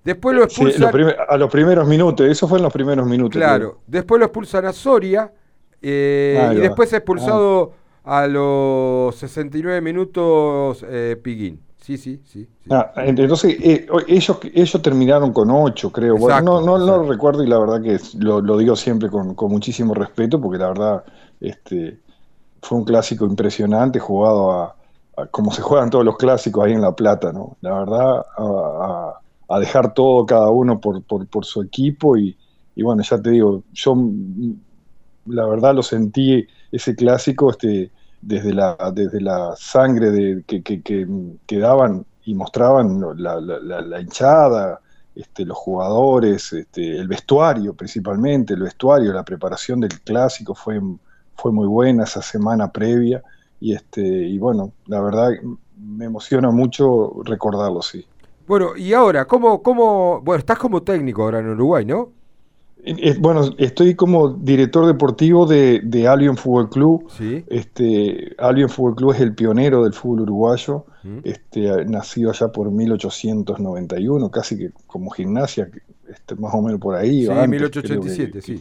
[0.05, 0.83] Después lo sí, expulsan.
[0.83, 3.39] los primer- a los primeros minutos, eso fue en los primeros minutos.
[3.39, 5.33] Claro, después lo expulsan a Soria
[5.81, 7.73] eh, y después expulsado
[8.05, 11.61] a los 69 minutos eh, Piguín.
[11.79, 12.47] Sí, sí, sí.
[12.69, 16.17] Ah, entonces eh, ellos, ellos terminaron con 8, creo.
[16.17, 19.35] Bueno, no, no, no lo recuerdo y la verdad que lo, lo digo siempre con,
[19.35, 21.05] con muchísimo respeto porque la verdad
[21.41, 22.01] este,
[22.63, 24.77] fue un clásico impresionante jugado a,
[25.17, 27.57] a- como se juegan todos los clásicos ahí en La Plata, ¿no?
[27.61, 32.37] La verdad, a, dejar todo cada uno por, por, por su equipo y,
[32.75, 33.95] y bueno, ya te digo, yo
[35.27, 37.91] la verdad lo sentí ese clásico este,
[38.21, 44.81] desde, la, desde la sangre de, que, que, daban y mostraban la- la- la hinchada,
[45.15, 50.81] este, los jugadores, este, el vestuario principalmente, el vestuario, la preparación del clásico fue,
[51.35, 53.23] fue muy buena esa semana previa
[53.59, 55.31] y, este, y bueno, la verdad
[55.77, 58.07] me emociona mucho recordarlo, sí.
[58.47, 62.13] Bueno, y ahora, ¿cómo, cómo, bueno, estás como técnico ahora en Uruguay, ¿no?
[62.85, 67.09] Eh, Bueno, estoy como director deportivo de, de Albion Fútbol Club.
[67.17, 67.45] Sí.
[67.49, 71.19] Este, Albion Fútbol Club es el pionero del fútbol uruguayo, Mm.
[71.25, 75.71] este, nacido allá por 1891, casi que como gimnasia,
[76.11, 77.23] este, más o menos por ahí.
[77.23, 78.59] Sí, o antes, 1887, creo que-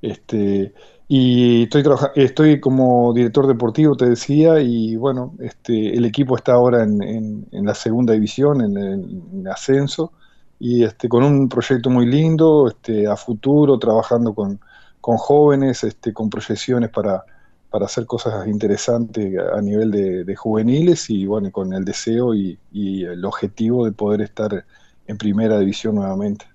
[0.00, 0.72] Este,
[1.08, 1.82] y estoy,
[2.14, 7.46] estoy como director deportivo, te decía, y bueno, este, el equipo está ahora en, en-
[7.50, 10.12] en la segunda división, en, en- en ascenso,
[10.58, 14.60] y este, con un proyecto muy lindo, este, a futuro, trabajando con,
[15.00, 17.24] con jóvenes, este, con proyecciones para,
[17.70, 23.04] para hacer cosas interesantes a nivel de, juveniles, y bueno, con el deseo y, y
[23.04, 24.64] el objetivo de poder estar
[25.06, 26.46] en primera división nuevamente.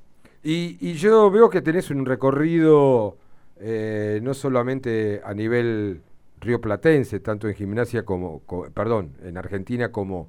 [0.43, 3.17] Y, y yo veo que tenés un recorrido
[3.57, 6.01] eh, no solamente a nivel
[6.39, 10.27] rioplatense, tanto en gimnasia como, co- perdón, en Argentina como,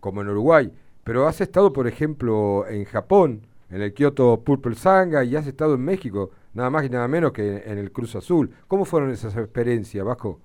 [0.00, 0.72] como en Uruguay,
[1.10, 5.74] pero has estado, por ejemplo, en Japón, en el Kyoto Purple Sanga, y has estado
[5.74, 8.50] en México, nada más y nada menos que en el Cruz Azul.
[8.68, 10.40] ¿Cómo fueron esas experiencias, Vasco?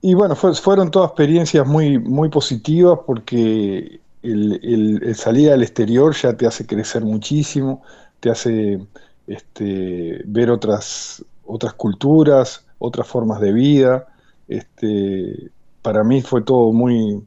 [0.00, 6.36] Y bueno, fue- fueron todas experiencias muy, muy positivas porque el salir al exterior ya
[6.36, 7.82] te hace crecer muchísimo,
[8.20, 8.86] te hace
[9.26, 14.06] este, ver otras, otras culturas, otras formas de vida.
[14.48, 15.50] Este,
[15.82, 17.24] para mí fue todo muy,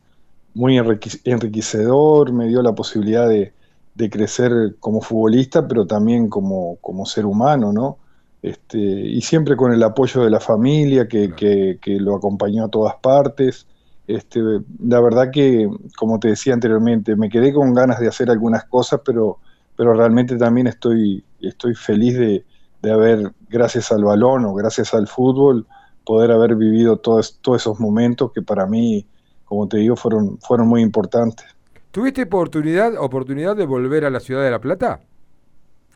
[0.59, 3.53] muy enrique- enriquecedor, me dio la posibilidad de,
[3.93, 7.99] de crecer como futbolista, pero también como, como ser humano, ¿no?
[8.41, 12.69] Este, y siempre con el apoyo de la familia que, que- que lo acompañó a
[12.69, 13.67] todas partes.
[14.07, 14.39] Este,
[14.79, 19.01] la verdad que, como te decía anteriormente, me quedé con ganas de hacer algunas cosas,
[19.05, 19.39] pero,
[19.75, 22.45] pero realmente también estoy, estoy feliz de,
[22.81, 25.67] de haber, gracias al balón o gracias al fútbol,
[26.05, 29.07] poder haber vivido todos, todos esos momentos que para mí,
[29.49, 31.45] como te digo, fueron, fueron muy importantes.
[31.91, 35.01] ¿Tuviste oportunidad, oportunidad de volver a la ciudad de La Plata?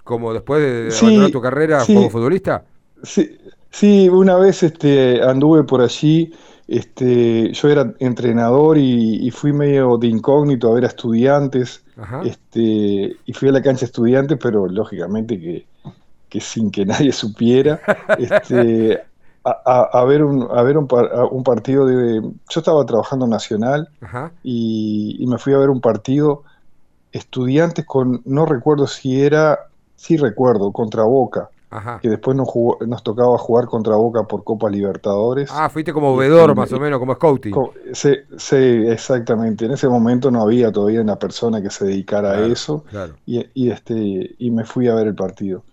[0.03, 1.93] Como después de Sí, abandonar tu carrera sí.
[1.93, 2.65] como futbolista.
[3.03, 3.37] Sí,
[3.69, 6.33] sí, una vez este, anduve por allí,
[6.67, 12.21] este, yo era entrenador y, y fui medio de incógnito a ver a estudiantes, Ajá.
[12.25, 15.67] este, y fui a la cancha estudiantes, pero lógicamente que,
[16.29, 17.79] que sin que nadie supiera,
[18.17, 19.03] este,
[19.45, 22.21] a, a- a ver, un, a ver un, par- a un partido de...
[22.21, 24.31] Yo estaba trabajando Nacional Ajá.
[24.43, 26.43] y, y me fui a ver un partido
[27.11, 29.59] estudiantes con, no recuerdo si era,
[29.95, 31.99] sí recuerdo, contra Boca Ajá.
[32.01, 35.49] que después nos, jugó- nos tocaba jugar contra Boca por Copa Libertadores.
[35.51, 37.51] Ah, fuiste como vedor y- más o menos, como scouting.
[37.51, 39.65] Co- Sí, sí, exactamente.
[39.65, 43.13] En ese momento no había todavía una persona que se dedicara a eso claro.
[43.25, 45.63] y, este, y me fui a ver el partido.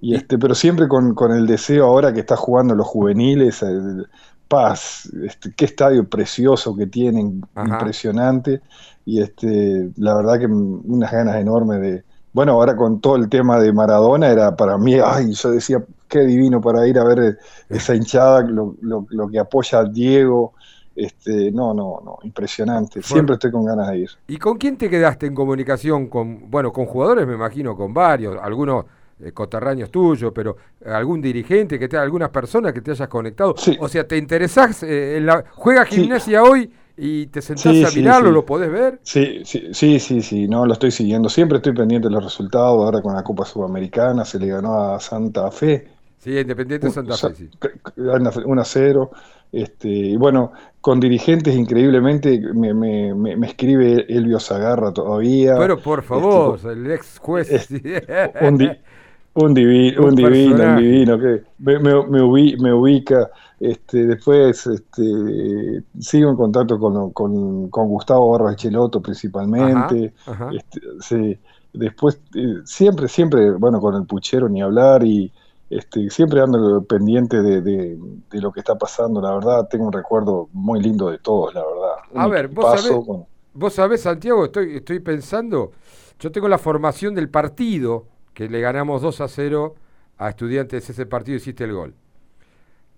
[0.00, 4.06] Y este, pero siempre con, con el deseo ahora que está jugando los juveniles, el-
[4.48, 7.68] Paz, este, qué estadio precioso que tienen, Ajá.
[7.68, 8.60] impresionante.
[9.04, 12.04] Y este, la verdad que unas ganas enormes de.
[12.32, 16.20] Bueno, ahora con todo el tema de Maradona era para mí, ay, yo decía, qué
[16.20, 17.38] divino para ir a ver
[17.68, 20.54] esa hinchada, lo, lo- lo que apoya a Diego.
[20.96, 23.02] Este, no, no, no, impresionante.
[23.02, 24.10] Siempre estoy con ganas de ir.
[24.26, 26.08] ¿Y con quién te quedaste en comunicación?
[26.08, 28.84] Con, bueno, con jugadores me imagino, con varios, algunos
[29.22, 30.56] eh, coterráneos tuyos, pero
[30.86, 33.54] algún dirigente, que te, algunas personas que te hayas conectado.
[33.78, 35.44] O sea, ¿te interesás eh, en la...
[35.54, 36.02] ¿Juega Sí.
[36.02, 38.34] gimnasia hoy y te sentás Sí, a mirarlo, sí.
[38.34, 39.00] lo podés ver?
[39.02, 41.28] Sí, sí, sí, sí, no, lo estoy siguiendo.
[41.28, 42.84] Siempre estoy pendiente de los resultados.
[42.84, 45.88] Ahora con la Copa Sudamericana se le ganó a Santa Fe.
[46.18, 47.50] Sí, Independiente de Santa Fe, sí.
[47.96, 49.10] 1 a 0.
[49.52, 55.56] Este, y bueno, con dirigentes increíblemente me, me, me, me escribe Elvio Zagarra todavía.
[55.56, 57.56] Pero por Este, favor, el ex juez.
[58.38, 58.58] un,
[59.42, 63.30] un, divi- Un divino, un divino, que me, me, me ubi- me ubica.
[63.58, 65.02] Este, después este,
[65.98, 70.14] sigo en contacto con, con, con Gustavo Barros Echeloto principalmente.
[70.26, 70.50] Ajá, ajá.
[70.56, 71.38] Este, sí.
[71.72, 75.30] Después, eh, siempre, siempre, bueno, con el puchero ni hablar y
[75.68, 77.98] este, siempre ando pendiente de, de-
[78.30, 79.20] de lo que está pasando.
[79.20, 81.96] La verdad, tengo un recuerdo muy lindo de todos, la verdad.
[82.14, 83.24] A Un ver, vos sabés, con-
[83.54, 85.72] vos sabés, Santiago, estoy, estoy pensando,
[86.18, 89.74] yo tengo la formación del partido, que le ganamos 2 a 0
[90.18, 91.94] a estudiantes, ese partido hiciste el gol.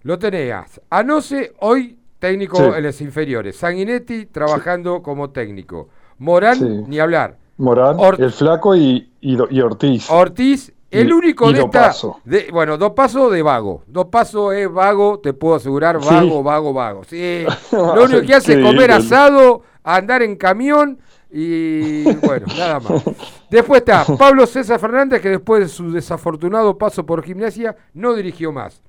[0.03, 0.81] Lo tenías.
[0.91, 2.65] Anoce, hoy técnico Sí.
[2.77, 3.57] en las inferiores.
[3.57, 5.89] Sanguinetti trabajando como técnico.
[6.19, 6.65] Morán, Sí.
[6.89, 7.39] ni hablar.
[7.59, 10.11] Morán, Or- el flaco y, y, y Ortiz.
[10.11, 11.93] Ortiz, el Y- único de esta.
[12.25, 13.83] De- bueno, dos pasos de vago.
[13.87, 17.05] Dos pasos es vago, te puedo asegurar, vago, vago, vago.
[17.05, 17.45] Sí.
[17.73, 20.99] Lo único que hace es comer asado, andar en camión
[21.33, 23.03] y bueno, nada más.
[23.51, 28.53] Después está Pablo César Fernández, que después de su desafortunado paso por gimnasia, no dirigió
[28.53, 28.83] más.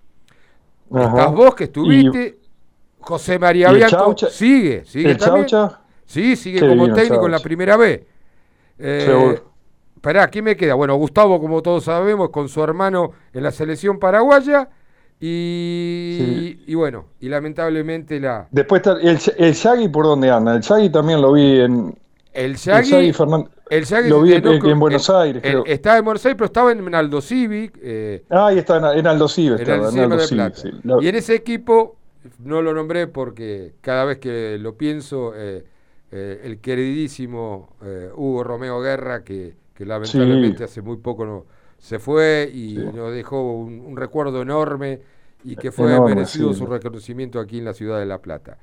[0.92, 1.08] Ajá.
[1.08, 2.40] Estás vos que estuviste,
[3.00, 5.46] José María ¿Y el Bianco, sigue, sigue ¿El también.
[5.46, 5.80] Chaucha?
[6.06, 8.06] Sí, sigue Qué como técnico en la primera B.
[8.78, 9.54] Eh, Seguro.
[9.96, 10.74] Esperá, ¿quién me queda?
[10.74, 14.70] Bueno, Gustavo, como todos sabemos, con su hermano en la selección paraguaya.
[15.20, 18.48] Y, y bueno, y lamentablemente la.
[18.52, 20.54] Después está el, el Shaggy, ¿por dónde anda?
[20.56, 21.98] El Shaggy también lo vi en.
[22.34, 23.52] El Shaggy, Shaggy Fernández.
[23.70, 25.64] el Shaggy lo vi en, Buenos el- Aires, creo.
[25.66, 27.78] estaba en Buenos Aires, pero estaba en Aldo Civic.
[27.82, 30.38] eh, Ah, ahí está, en, en Aldo Civi en estaba, en Civic Aldo de Civi,
[30.40, 30.56] Plata.
[30.56, 30.70] sí.
[30.84, 31.96] La- Y en ese equipo,
[32.40, 35.64] no lo nombré porque cada vez que lo pienso, eh,
[36.12, 40.64] eh, el queridísimo eh, Hugo Romeo Guerra, que, que lamentablemente Sí.
[40.64, 41.46] hace muy poco no,
[41.78, 42.82] se fue y Sí.
[42.96, 45.02] nos dejó un, un recuerdo enorme
[45.44, 48.58] y que fue Enorme, merecido su reconocimiento aquí en la ciudad de La Plata.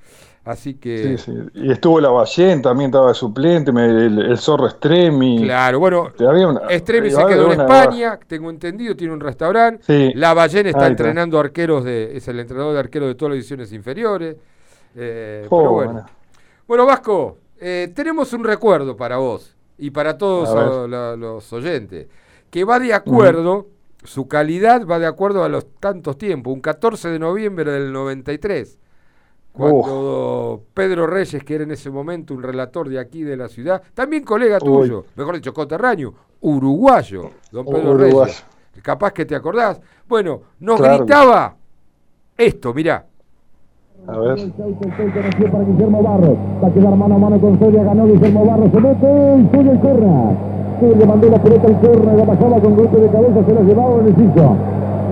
[0.44, 1.18] Así que...
[1.18, 1.32] Sí, sí.
[1.54, 5.42] Y estuvo la Ballén, también estaba de suplente, el, el zorro Extremi.
[5.44, 9.82] Claro, bueno, una- Estremi se había quedó en una- España, tengo entendido, tiene un restaurante.
[9.86, 10.12] Sí.
[10.18, 11.04] La Ballén está Ahí está.
[11.04, 14.36] entrenando arqueros de, es el entrenador de arqueros de todas las divisiones inferiores.
[14.96, 15.92] Eh, Oh, pero bueno.
[15.92, 16.06] bueno.
[16.66, 22.06] Bueno, Vasco, eh, tenemos un recuerdo para vos y para todos A la- los oyentes,
[22.50, 23.66] que va de acuerdo,
[24.04, 26.52] su calidad va de acuerdo a los tantos tiempos.
[26.54, 28.78] Un 14 de noviembre del 93,
[29.52, 33.82] cuando Pedro Reyes, que era en ese momento un relator de aquí de la ciudad,
[33.94, 34.66] también colega Uy.
[34.66, 38.24] tuyo, mejor dicho, coterráneo, uruguayo, don Pedro Uruguayo.
[38.24, 38.44] Reyes.
[38.82, 39.80] Capaz que te acordás.
[40.08, 41.56] Bueno, nos Claro que gritaba
[42.36, 43.06] esto, mirá.
[44.06, 44.50] A ver.
[45.52, 46.38] para Guillermo Barros.
[46.62, 47.84] Va a quedar mano a mano con Soria.
[47.84, 48.70] Ganó Guillermo Barros.
[48.72, 50.36] Se mete y Soria el corner.
[50.80, 52.14] Soria mandó la pelota al corner.
[52.16, 53.44] La bajaba con golpe de cabeza.
[53.44, 54.56] Se la llevaba en el piso.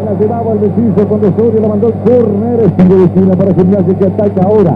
[0.09, 2.61] La llevaba el piso cuando Soria la mandó al corner.
[2.65, 4.75] Es para Gimnasia que ataca ahora.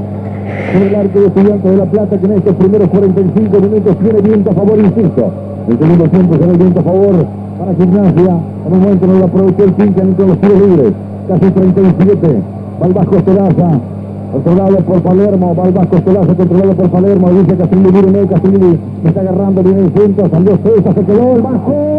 [0.74, 4.20] Por el arco de estudiantes de La Plata que en estos primeros 45 minutos tiene
[4.20, 5.32] viento a favor, insisto.
[5.70, 7.26] El segundo tiempo será el viento a favor
[7.58, 8.36] para Gimnasia.
[8.66, 10.92] En un momento no lo aprovechó el Pincan con los tiros libres.
[11.28, 12.42] Casi 37.
[12.82, 13.70] Va el Vasco Estelaza.
[14.32, 18.78] Controlado por Palermo, va el Vasco Estelaza controlado por Palermo, dice Castrilli, mire, no, Castrilli
[19.02, 21.91] me está agarrando, viene el centro, salió César, se quedó el Vasco.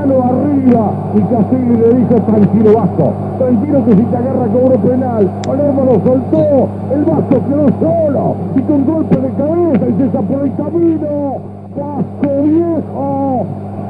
[0.00, 0.92] Gano arriba.
[1.14, 5.30] Y Castrilli le dijo, tranquilo Vasco, tranquilo que si te agarra cobro penal.
[5.46, 10.46] Palermo lo soltó, el Vasco quedó solo, y con golpe de cabeza y se por
[10.46, 11.36] el camino.
[11.76, 13.46] Vasco viejo,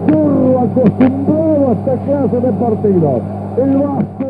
[0.08, 3.22] burro acostumbrado a esta clase de partidos.
[3.56, 4.24] El Vasco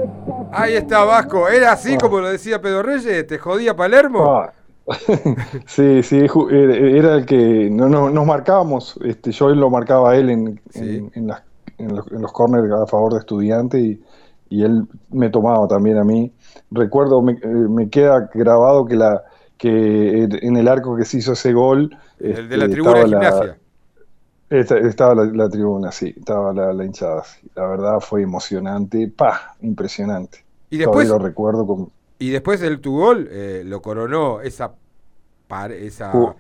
[0.53, 4.24] Ahí está Vasco, era así como lo decía Pedro Reyes, te jodía Palermo.
[4.26, 4.53] Ah.
[5.66, 10.31] sí, sí, era el que no, no- nos marcábamos, este, yo lo marcaba a él
[10.31, 11.43] en, en, en las-
[11.81, 14.03] en los, en los corners a favor de estudiante y,
[14.49, 16.33] y él me tomaba también a mí.
[16.70, 19.22] Recuerdo, me, eh, me queda grabado que la
[19.59, 23.09] que en el arco que se hizo ese gol El de la este, tribuna de
[23.09, 23.59] la- gimnasia.
[24.49, 27.22] esta- estaba la, la tribuna, sí, estaba la, la hinchada.
[27.24, 27.49] sí.
[27.55, 30.45] La verdad fue emocionante, pa, impresionante.
[30.70, 34.72] Y después- Todavía lo recuerdo con, Y después del tu gol eh, lo coronó esa,
[35.47, 36.33] par- esa Uh,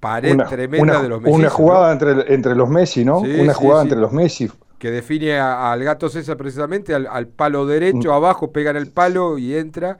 [0.00, 1.92] pared una, tremenda una- de los una mellizos, jugada ¿no?
[1.92, 3.20] entre, entre los Messi, ¿no?
[3.20, 4.50] Sí, una sí, jugada entre los Messi.
[4.82, 8.14] Que define al gato César precisamente al, al palo derecho, Mm.
[8.14, 9.98] abajo pega en el palo y entra.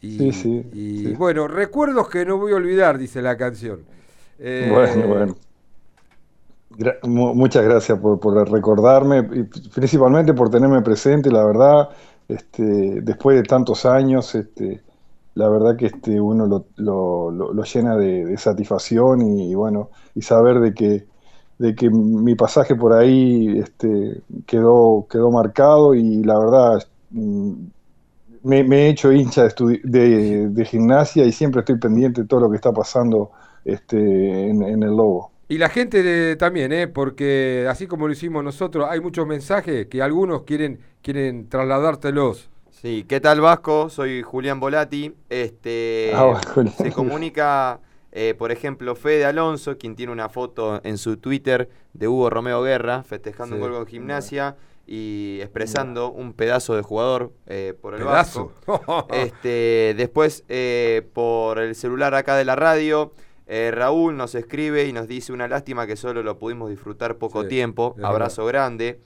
[0.00, 1.14] Y, Sí, sí, y, sí.
[1.14, 3.80] bueno, recuerdos que no voy a olvidar, dice la canción.
[4.38, 5.36] Eh, Bueno, bueno.
[6.70, 11.90] Gra- muchas gracias por, por recordarme y principalmente por tenerme presente, la verdad,
[12.28, 12.62] este,
[13.02, 14.82] después de tantos años, este,
[15.34, 19.54] la verdad que este, uno lo, lo- lo- lo llena de, de satisfacción y, y
[19.54, 21.06] bueno, y saber de que,
[21.58, 26.78] de que mi pasaje por ahí este, quedó, quedó marcado y la verdad
[27.10, 27.52] mm,
[28.44, 32.28] me, me he hecho hincha de, estudi- de, de gimnasia y siempre estoy pendiente de
[32.28, 33.32] todo lo que está pasando
[33.64, 33.98] este,
[34.50, 35.32] en, en el Lobo.
[35.48, 36.88] Y la gente de- también, ¿eh?
[36.88, 42.48] porque así como lo hicimos nosotros, hay muchos mensajes que algunos quieren, quieren trasladártelos.
[42.70, 43.88] Sí, ¿qué tal Vasco?
[43.90, 45.14] Soy Julián Volati.
[45.28, 46.74] Este, Ah, bueno, Julián.
[46.76, 47.80] se comunica,
[48.16, 52.62] eh, por ejemplo, Fede Alonso, quien tiene una foto en su Twitter de Hugo Romeo
[52.62, 53.60] Guerra festejando Sí.
[53.62, 54.56] un gol con gimnasia
[54.86, 58.52] y expresando un pedazo de jugador eh, por el ¿Pedazo?
[58.66, 59.06] Vasco.
[59.12, 63.12] Este, después, eh, por el celular acá de la radio,
[63.46, 67.42] eh, Raúl nos escribe y nos dice una lástima que solo lo pudimos disfrutar poco
[67.42, 67.94] Sí, tiempo.
[68.02, 69.00] Abrazo grande.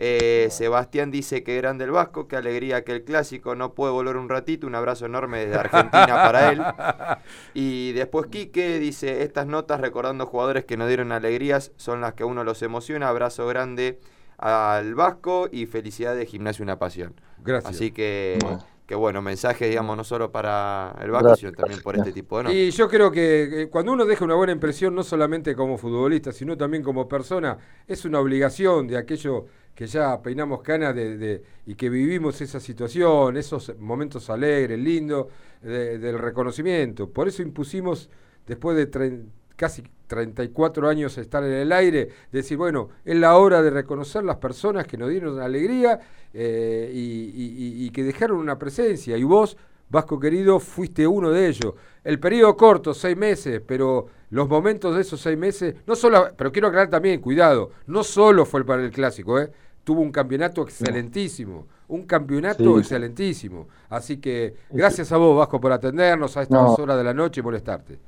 [0.00, 4.16] Eh, Sebastián dice que grande el Vasco, qué alegría que el clásico no puede volver
[4.16, 4.66] un ratito.
[4.66, 6.62] Un abrazo enorme desde Argentina para él.
[7.54, 12.22] Y después Quique dice, estas notas recordando jugadores que nos dieron alegrías son las que
[12.22, 13.08] a uno los emociona.
[13.08, 13.98] Abrazo grande
[14.36, 17.20] al Vasco y felicidad de Gimnasio Una Pasión.
[17.38, 17.74] Gracias.
[17.74, 18.64] Así que, Bueno.
[18.86, 22.44] que bueno, mensajes, digamos, no solo para el Vasco, sino también por este tipo de
[22.44, 22.56] notas.
[22.56, 26.30] Y yo creo que eh, cuando uno deja una buena impresión, no solamente como futbolista,
[26.32, 29.46] sino también como persona, es una obligación de aquello
[29.78, 35.28] que ya peinamos canas de, y que vivimos esa situación, esos momentos alegres, lindos,
[35.62, 37.08] de- del reconocimiento.
[37.10, 38.10] Por eso impusimos,
[38.44, 43.62] después de trein- casi 34 años estar en el aire, decir, bueno, es la hora
[43.62, 46.00] de reconocer las personas que nos dieron alegría
[46.34, 49.16] eh, y que dejaron una presencia.
[49.16, 49.56] Y vos,
[49.90, 51.74] Vasco querido, fuiste uno de ellos.
[52.04, 56.52] El periodo corto, seis meses, pero los momentos de esos seis meses, no solo, pero
[56.52, 59.50] quiero aclarar también, cuidado, no solo fue para el clásico, ¿eh?
[59.88, 62.80] Tuvo un campeonato excelentísimo, un campeonato Sí.
[62.80, 63.68] excelentísimo.
[63.88, 66.74] Así que gracias a vos, Vasco, por atendernos a estas No.
[66.74, 67.98] horas de la noche y molestarte.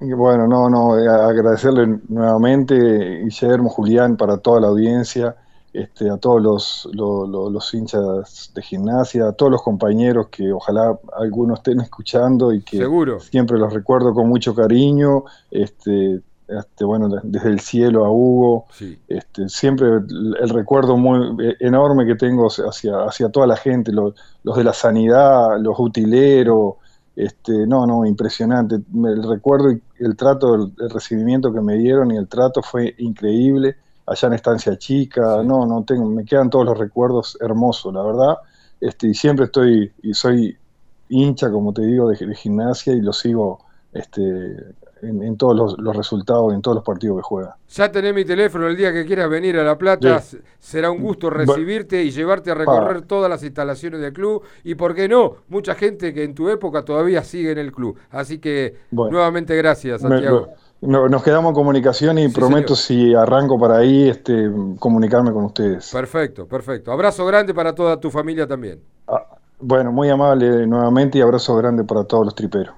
[0.00, 2.74] Y Bueno, no, no, eh, agradecerle nuevamente,
[3.22, 5.36] Guillermo, Julián, para toda la audiencia,
[5.72, 10.50] este, a todos los, lo- lo- los hinchas de gimnasia, a todos los compañeros que
[10.52, 13.20] ojalá algunos estén escuchando y que Seguro.
[13.20, 18.66] siempre los recuerdo con mucho cariño, este, este, bueno, de- desde el cielo a Hugo,
[18.72, 18.98] Sí.
[19.08, 23.92] este, siempre el, el recuerdo muy eh, enorme que tengo hacia, hacia toda la gente,
[23.92, 26.74] los, los de la sanidad, los utileros,
[27.16, 28.76] este, no, no, impresionante.
[28.76, 32.94] El recuerdo y el trato, el, el recibimiento que me dieron y el trato fue
[32.98, 33.76] increíble.
[34.06, 38.36] Allá en Estancia Chica, no, no tengo, me quedan todos los recuerdos hermosos, la verdad.
[38.80, 40.56] Este, y siempre estoy, y soy
[41.08, 43.60] hincha, como te digo, de, de gimnasia y lo sigo
[43.92, 47.56] este, en, en todos los, los resultados, en todos los partidos que juega.
[47.68, 50.20] Ya tenés mi teléfono el día que quieras venir a La Plata.
[50.20, 50.38] Sí.
[50.58, 54.42] Será un gusto recibirte y llevarte a recorrer todas las instalaciones del club.
[54.64, 57.98] Y por qué no, mucha gente que en tu época todavía sigue en el club.
[58.10, 59.12] Así que Bueno.
[59.12, 60.48] nuevamente gracias, Me- Santiago.
[60.80, 65.44] no- nos quedamos en comunicación y Sí, prometo si arranco para ahí este, comunicarme con
[65.44, 65.90] ustedes.
[65.92, 66.90] Perfecto, perfecto.
[66.92, 68.80] Abrazo grande para toda tu familia también.
[69.58, 72.74] Bueno, muy amable nuevamente y abrazo grande para todos los triperos.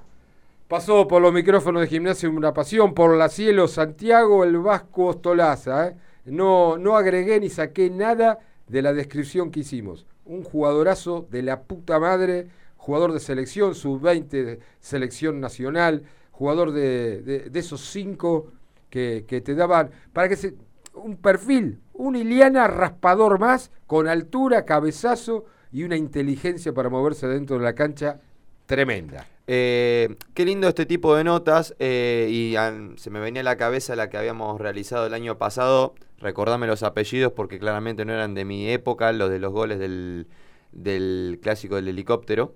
[0.69, 5.87] Pasó por los micrófonos de Gimnasia Una Pasión, por la cielo Santiago, el Vasco Ostolaza.
[5.87, 5.95] ¿eh?
[6.25, 10.05] No, no agregué ni saqué nada de la descripción que hicimos.
[10.25, 17.23] Un jugadorazo de la puta madre, jugador de selección, sub-20 de selección nacional, jugador de,
[17.23, 18.51] de- de esos cinco
[18.91, 20.53] que, que te daban, para que se,
[20.93, 27.57] un perfil, un Iliana raspador más, con altura, cabezazo y una inteligencia para moverse dentro
[27.57, 28.19] de la cancha
[28.67, 29.25] tremenda.
[29.51, 33.57] Eh, qué lindo este tipo de notas eh, y an- se me venía a la
[33.57, 35.95] cabeza la que habíamos realizado el año pasado.
[36.19, 40.27] Recordame los apellidos porque claramente no eran de mi época, los de los goles del,
[40.71, 42.53] del clásico del helicóptero.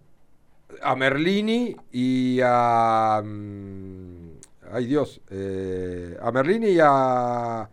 [0.84, 3.24] a Merlini y a.
[3.26, 4.28] mm,
[4.74, 5.20] ay Dios.
[5.32, 7.70] eh, a Merlini y a.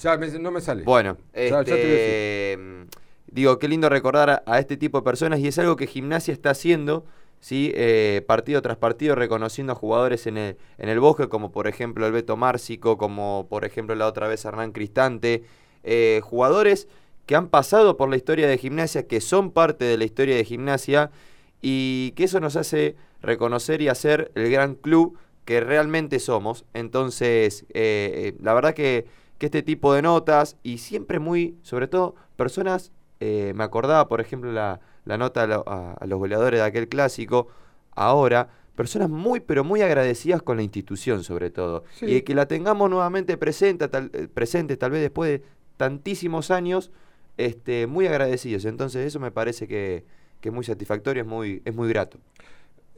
[0.00, 0.82] Ya me- no me sale.
[0.82, 1.92] Bueno, Ya- ya te voy a decir.
[1.92, 2.82] este, mm,
[3.32, 6.32] digo, qué lindo recordar a, a este tipo de personas y es algo que Gimnasia
[6.32, 7.04] está haciendo,
[7.40, 7.72] ¿sí?
[7.74, 12.06] Eh, partido tras partido, reconociendo a jugadores en el, en el bosque, como por ejemplo
[12.06, 15.42] el Beto Márcico, como por ejemplo la otra vez Hernán Cristante,
[15.82, 16.86] eh, jugadores
[17.26, 20.44] que han pasado por la historia de Gimnasia, que son parte de la historia de
[20.44, 21.10] Gimnasia
[21.62, 26.64] y que eso nos hace reconocer y hacer el gran club que realmente somos.
[26.74, 29.06] Entonces, eh, la verdad que,
[29.38, 34.50] que este tipo de notas y siempre muy, sobre todo, personas, me acordaba, por ejemplo,
[34.50, 37.48] la, la nota a, lo- a- a los goleadores de aquel clásico,
[37.92, 41.84] ahora, personas muy, pero muy agradecidas con la institución sobre todo.
[41.94, 42.06] Sí.
[42.06, 45.44] Y que la tengamos nuevamente presente tal, eh, presente, tal vez después de
[45.76, 46.90] tantísimos años,
[47.36, 48.64] este, muy agradecidos.
[48.64, 50.04] Entonces eso me parece que,
[50.40, 52.18] que es muy satisfactorio, es muy, es muy grato.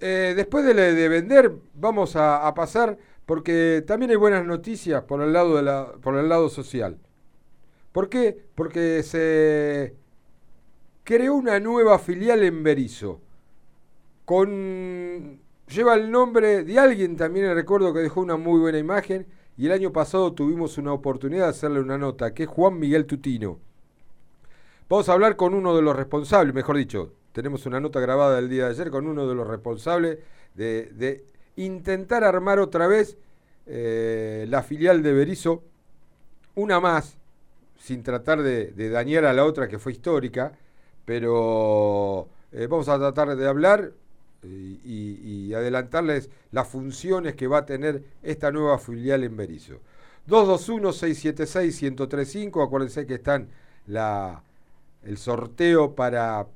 [0.00, 5.22] Eh, después de, de vender, vamos a, a pasar, porque también hay buenas noticias por
[5.22, 6.98] el lado, de la, por el lado social.
[7.92, 8.36] ¿Por qué?
[8.54, 9.94] Porque se
[11.04, 13.20] creó una nueva filial en Berizo.
[14.24, 19.26] Con, lleva el nombre de alguien también, recuerdo que dejó una muy buena imagen.
[19.56, 23.04] Y el año pasado tuvimos una oportunidad de hacerle una nota, que es Juan Miguel
[23.04, 23.60] Tutino.
[24.88, 28.48] Vamos a hablar con uno de los responsables, mejor dicho, tenemos una nota grabada del
[28.48, 30.18] día de ayer con uno de los responsables
[30.54, 31.24] de, de
[31.56, 33.16] intentar armar otra vez
[33.66, 35.62] eh, la filial de Berizo,
[36.54, 37.16] una más,
[37.78, 40.52] sin tratar de, de dañar a la otra que fue histórica,
[41.04, 43.92] pero eh, vamos a tratar de hablar
[44.42, 49.74] y, y- adelantarles las funciones que va a tener esta nueva filial en Berizo.
[50.28, 53.48] 221-676-1035, acuérdense que están
[53.86, 54.42] la,
[55.04, 56.46] el sorteo para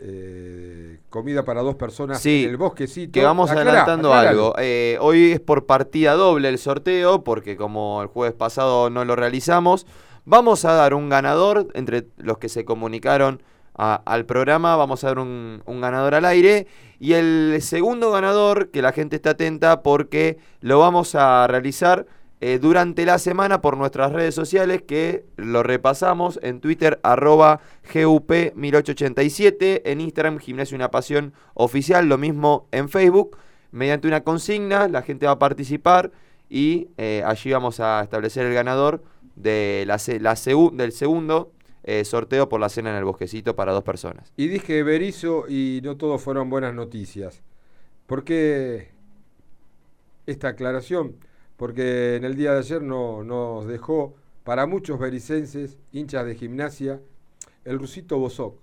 [0.00, 3.12] eh, comida para dos personas Sí, en el bosquecito.
[3.12, 4.54] Que vamos Aclará, adelantando algo.
[4.58, 9.16] Eh, hoy es por partida doble el sorteo, porque como el jueves pasado no lo
[9.16, 9.86] realizamos,
[10.24, 13.42] vamos a dar un ganador entre los que se comunicaron
[13.78, 14.76] al programa.
[14.76, 16.66] Vamos a dar un, ganador al aire.
[17.00, 22.06] Y el segundo ganador, que la gente está atenta porque lo vamos a realizar
[22.40, 27.60] eh, durante la semana por nuestras redes sociales que lo repasamos en Twitter arroba
[27.92, 33.38] GUP1887, en Instagram Gimnasio Una Pasión Oficial, lo mismo en Facebook,
[33.72, 36.12] mediante una consigna la gente va a participar
[36.48, 39.02] y eh, allí vamos a establecer el ganador
[39.34, 40.36] de la, la
[40.74, 41.52] del segundo
[41.90, 44.30] eh, sorteo por la cena en el bosquecito para dos personas.
[44.36, 47.40] Y dije Berizo y no todos fueron buenas noticias.
[48.06, 48.90] ¿Por qué
[50.26, 51.16] esta aclaración?
[51.56, 54.14] Porque en el día de ayer no, nos dejó
[54.44, 57.00] para muchos bericenses, hinchas de gimnasia,
[57.64, 58.58] el rusito Bosoc.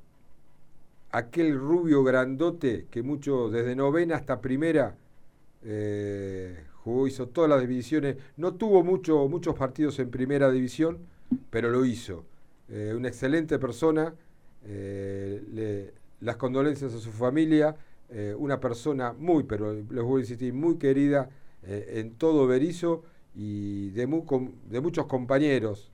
[1.09, 4.97] Aquel rubio grandote que mucho, desde novena hasta primera,
[5.63, 8.17] eh, jugó, hizo todas las divisiones.
[8.37, 10.99] No tuvo mucho, muchos partidos en primera división,
[11.49, 12.23] pero lo hizo.
[12.69, 14.13] Eh, una excelente persona.
[14.67, 15.91] eh,
[16.21, 17.75] las condolencias a su familia.
[18.09, 21.29] eh, una persona muy, pero les voy a insistir, muy querida
[21.67, 23.03] en todo Berizo
[23.35, 25.91] y de, muchos compañeros.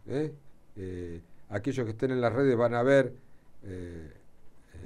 [1.50, 3.14] aquellos que estén en las redes van a ver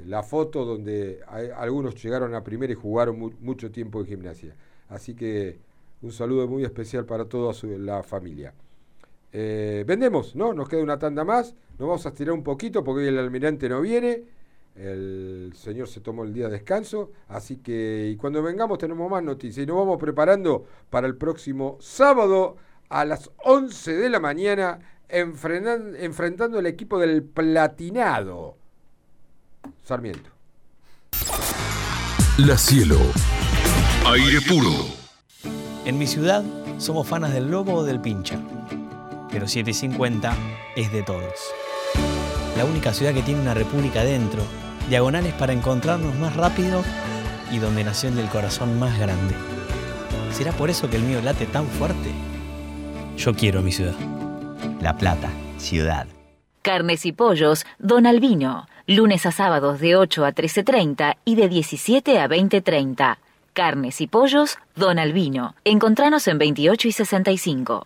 [0.05, 1.21] la foto donde
[1.57, 4.53] algunos llegaron a primera y jugaron mu- mucho tiempo en gimnasia.
[4.89, 5.57] Así que
[6.01, 8.53] un saludo muy especial para toda su- la familia.
[9.37, 10.53] Eh, vendemos, ¿no?
[10.53, 11.55] Nos queda una tanda más.
[11.77, 14.23] Nos vamos a estirar un poquito porque hoy el almirante no viene.
[14.77, 17.11] El señor se tomó el día de descanso.
[17.27, 19.63] Así que, y cuando vengamos tenemos más noticias.
[19.63, 22.55] Y nos vamos preparando para el próximo sábado
[22.87, 24.79] a las 11 de la mañana,
[25.09, 28.55] enfrentan- enfrentando el equipo del Platinado.
[29.83, 30.29] Sarmiento.
[32.37, 32.99] La Cielo.
[34.05, 34.69] Aire puro.
[35.85, 36.43] En mi ciudad
[36.77, 38.39] somos fanas del lobo o del pincha,
[39.35, 40.33] pero 750
[40.77, 41.33] es de todos.
[42.55, 44.41] La única ciudad que tiene una república dentro,
[44.87, 46.81] diagonales para encontrarnos más rápido
[47.51, 49.35] y donde nació el corazón más grande.
[50.31, 52.11] ¿Será por eso que el mío late tan fuerte?
[53.17, 53.95] Yo quiero mi ciudad.
[54.79, 56.07] La Plata, ciudad.
[56.61, 58.67] Carnes y pollos, Don Albino.
[58.87, 63.17] Lunes a sábados de 8 a 13.30 y de 17 a 20.30.
[63.51, 65.55] Carnes y pollos, Don Albino.
[65.65, 67.85] Encontranos en 28 y 65.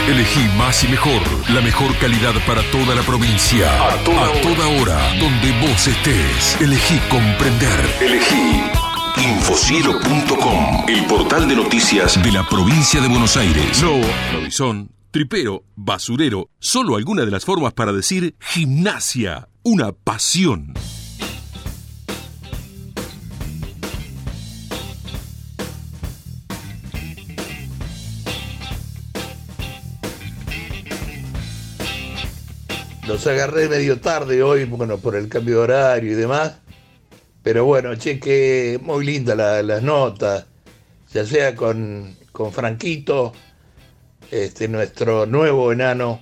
[0.08, 1.22] Elegí más y mejor.
[1.50, 3.68] La mejor calidad para toda la provincia.
[3.92, 4.98] A toda, hora.
[5.20, 6.58] Donde vos estés.
[6.62, 7.98] Elegí comprender.
[8.02, 8.64] Elegí
[9.18, 13.82] Info Radiocielo.com, el portal de noticias de la provincia de Buenos Aires.
[13.82, 20.74] Lobo, lobizón, tripero, basurero, solo alguna de las formas para decir gimnasia, una pasión.
[33.08, 36.58] Los agarré medio tarde hoy, bueno, por el cambio de horario y demás.
[37.42, 40.46] Pero bueno, che, que muy linda la- las notas,
[41.14, 43.32] ya sea con, con Franquito,
[44.30, 46.22] este, nuestro nuevo enano,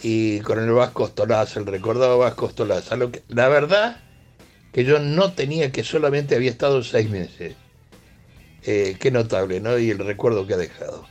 [0.00, 2.96] y con el Vasco Ostolaza, el recordado Vasco Ostolaza.
[2.96, 3.96] Lo que- la verdad
[4.72, 7.54] que yo no tenía que solamente había estado seis meses.
[8.64, 9.76] Eh, qué notable, ¿no?
[9.78, 11.04] Y el recuerdo que ha dejado.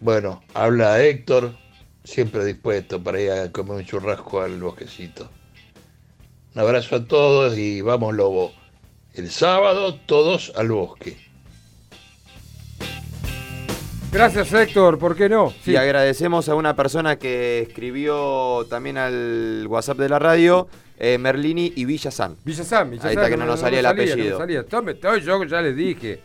[0.00, 1.56] Bueno, habla Héctor,
[2.08, 5.28] siempre dispuesto para ir a comer un churrasco al bosquecito.
[6.54, 8.52] Un abrazo a todos y vamos, Lobo.
[9.14, 11.18] El sábado, todos al bosque.
[14.10, 15.52] Gracias, Héctor, ¿por qué no?
[15.66, 20.66] Y agradecemos a una persona que escribió también al WhatsApp de la radio,
[20.98, 22.36] eh, Merlini y Villa San.
[22.42, 24.30] Villa San, Villa Ahí está que no, nos salía el salía, apellido.
[24.30, 24.64] No salía.
[24.64, 26.22] Tome, tome, yo ya les dije,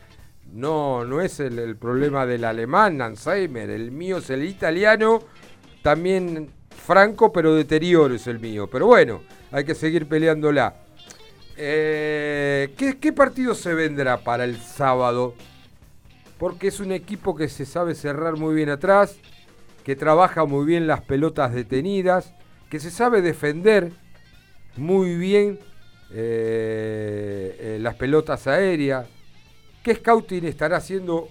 [0.53, 5.21] no, no es el, el problema del alemán, Alzheimer, el mío es el italiano,
[5.83, 6.49] también
[6.85, 8.67] franco, pero deterioro es el mío.
[8.71, 10.73] Pero bueno, hay que seguir peleándola.
[11.55, 15.35] Eh, ¿qué, ¿Qué partido se vendrá para el sábado?
[16.39, 19.17] Porque es un equipo que se sabe cerrar muy bien atrás,
[19.83, 22.33] que trabaja muy bien las pelotas detenidas,
[22.69, 23.91] que se sabe defender
[24.75, 25.59] muy bien
[26.11, 29.07] eh, eh, las pelotas aéreas.
[29.83, 31.27] ¿Qué scouting estará haciendo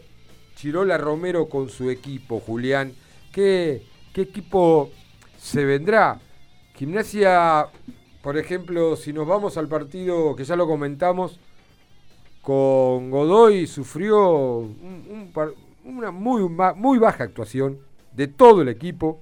[0.55, 2.93] Chirola Romero con su equipo, Julián?
[3.33, 3.83] ¿Qué,
[4.13, 4.91] qué equipo
[5.39, 6.21] se vendrá?
[6.75, 7.67] Gimnasia,
[8.23, 11.39] por ejemplo, si nos vamos al partido que ya lo comentamos,
[12.41, 15.53] con Godoy sufrió un- un par-
[15.85, 17.79] una muy, baja actuación
[18.13, 19.21] de todo el equipo.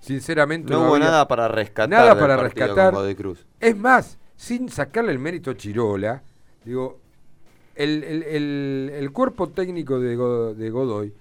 [0.00, 2.92] Sinceramente, No hubo había nada para rescatar Nada del para rescatar.
[2.92, 3.46] con Godoy Cruz.
[3.60, 6.22] Es más, sin sacarle el mérito a Chirola,
[6.64, 6.98] digo,
[7.74, 10.16] el, el- el- el cuerpo técnico de
[10.70, 11.12] Godoy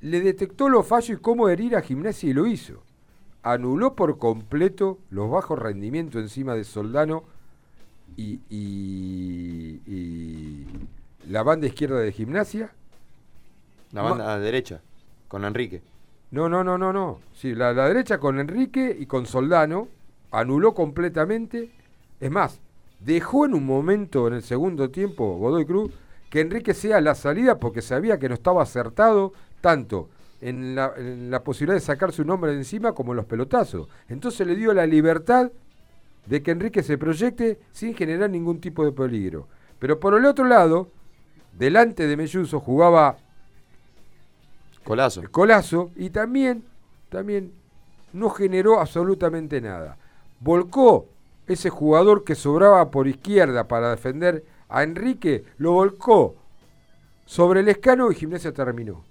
[0.00, 2.82] le detectó los fallos y cómo herir a Gimnasia y lo hizo.
[3.42, 7.24] Anuló por completo los bajos rendimientos encima de Soldano
[8.16, 10.66] y, y- y
[11.28, 12.72] la banda izquierda de Gimnasia.
[13.92, 14.80] La banda derecha,
[15.28, 15.82] con Enrique.
[16.30, 17.18] No, no, no, no, no.
[17.34, 19.88] Sí, la, la derecha con Enrique y con Soldano
[20.30, 21.70] anuló completamente.
[22.20, 22.60] Es más,
[23.00, 25.92] dejó en un momento en el segundo tiempo Godoy Cruz
[26.30, 30.08] que Enrique sea la salida porque sabía que no estaba acertado tanto
[30.40, 33.88] en la, en la posibilidad de sacar su nombre de encima como en los pelotazos.
[34.08, 35.50] Entonces le dio la libertad
[36.26, 39.48] de que Enrique se proyecte sin generar ningún tipo de peligro.
[39.78, 40.88] Pero por el otro lado,
[41.58, 43.16] delante de Melluso jugaba
[44.84, 45.22] Colazo.
[45.30, 46.64] Colazo y también,
[47.08, 47.52] también
[48.12, 49.96] no generó absolutamente nada.
[50.40, 51.06] Volcó
[51.46, 56.36] ese jugador que sobraba por izquierda para defender a Enrique, lo volcó
[57.26, 59.04] sobre el escano y Gimnasia terminó.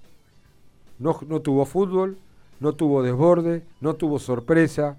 [0.97, 2.17] No, no tuvo fútbol,
[2.59, 4.97] no tuvo desborde, no tuvo sorpresa.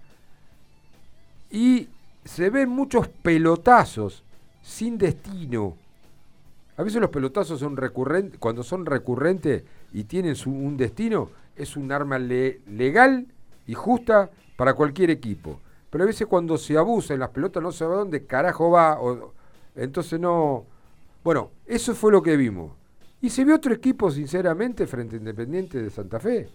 [1.50, 1.88] Y
[2.24, 4.22] se ven muchos pelotazos
[4.62, 5.76] sin destino.
[6.76, 11.76] A veces los pelotazos son recurrentes, cuando son recurrentes y tienen su- un destino, es
[11.76, 13.26] un arma le- legal
[13.66, 15.60] y justa para cualquier equipo.
[15.90, 18.70] Pero a veces cuando se abusa en las pelotas no se sabe a dónde carajo
[18.70, 19.00] va.
[19.00, 19.34] o-
[19.76, 20.66] entonces no.
[21.22, 22.72] Bueno, eso fue lo que vimos.
[23.22, 26.48] Y se vio otro equipo, sinceramente, frente a Independiente de Santa Fe.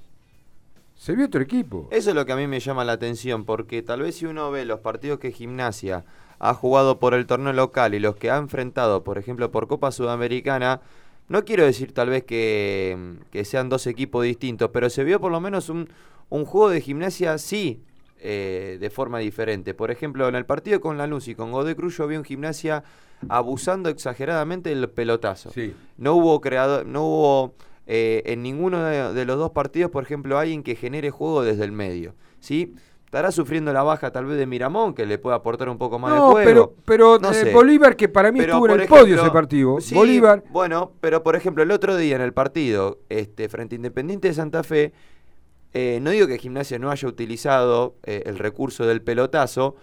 [0.96, 1.88] Se vio otro equipo.
[1.92, 4.50] Eso es lo que a mí me llama la atención, porque tal vez si uno
[4.50, 6.06] ve los partidos que Gimnasia
[6.40, 9.92] ha jugado por el torneo local y los que ha enfrentado, por ejemplo, por Copa
[9.92, 10.82] Sudamericana,
[11.28, 15.32] no quiero decir tal vez que, que sean dos equipos distintos, pero se vio por
[15.32, 15.90] lo menos un,
[16.30, 17.82] un juego de Gimnasia, sí,
[18.28, 19.74] eh, de forma diferente.
[19.74, 22.84] Por ejemplo, en el partido con Lanús y con Godoy Cruz yo vi un Gimnasia
[23.30, 25.52] abusando exageradamente del pelotazo.
[25.98, 27.54] No hubo creador, no hubo
[27.88, 31.64] eh, en ninguno de, de los dos partidos, por ejemplo, alguien que genere juego desde
[31.64, 32.16] el medio.
[32.40, 32.74] ¿sí?
[33.06, 36.12] Estará sufriendo la baja tal vez de Miramón, que le puede aportar un poco más
[36.12, 36.46] de No, juego.
[36.50, 37.54] pero, pero No eh, sé.
[37.54, 39.80] Bolívar, que para mí Pero, estuvo en el podio ese partido.
[39.80, 40.44] sí, Bolívar.
[40.50, 44.34] Bueno, pero por ejemplo, el otro día en el partido, este, frente a Independiente de
[44.34, 44.92] Santa Fe,
[45.76, 49.76] eh, no digo que Gimnasia no haya utilizado eh, el recurso del pelotazo,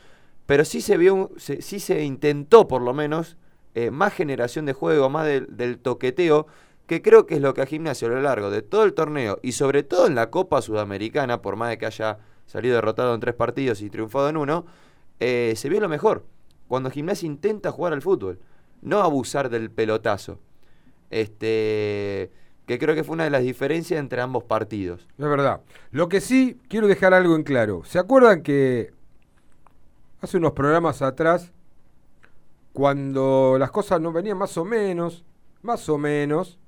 [0.46, 3.36] pero sí se vio, se- sí se intentó por lo menos
[3.74, 6.46] eh, más generación de juego, más del, toqueteo,
[6.86, 9.38] que creo que es lo que a Gimnasia a lo largo de todo el torneo
[9.42, 13.20] y sobre todo en la Copa Sudamericana, por más de que haya salido derrotado en
[13.20, 14.66] tres partidos y triunfado en uno,
[15.20, 16.24] se vio lo mejor.
[16.68, 18.40] Cuando Gimnasia intenta jugar al fútbol.
[18.82, 20.40] no abusar del pelotazo.
[21.10, 22.30] Este,
[22.72, 25.06] que creo que fue una de las diferencias entre ambos partidos.
[25.18, 25.60] Es verdad.
[25.90, 27.82] Lo que sí, quiero dejar algo en claro.
[27.84, 28.92] ¿Se acuerdan que
[30.22, 31.52] hace unos programas atrás,
[32.72, 35.24] cuando las cosas no venían más o menos,
[35.62, 36.58] más o menos,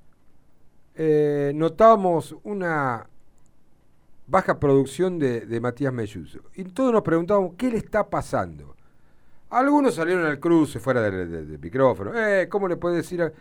[0.93, 3.07] eh, notábamos una
[4.27, 6.39] baja producción de, Matías Melluso.
[6.55, 8.75] Y todos nos preguntábamos, ¿qué le está pasando?
[9.49, 12.11] Algunos salieron al cruce fuera del micrófono.
[12.15, 13.21] Eh, ¿Cómo le puede decir?
[13.21, 13.31] a-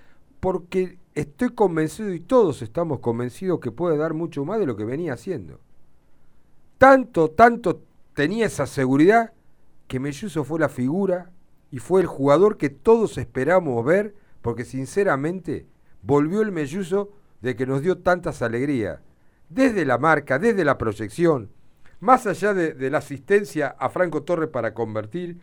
[0.40, 4.84] Porque estoy convencido y todos estamos convencidos que puede dar mucho más de lo que
[4.84, 5.60] venía haciendo.
[6.78, 7.82] Tanto, tanto
[8.14, 9.32] tenía esa seguridad
[9.86, 11.30] que Melluso fue la figura
[11.70, 15.66] y fue el jugador que todos esperamos ver, porque sinceramente
[16.02, 19.00] volvió el Melluso de que nos dio tantas alegrías.
[19.48, 21.50] Desde la marca, desde la proyección,
[22.00, 25.38] más allá de, de la asistencia a Franco Torres para convertir,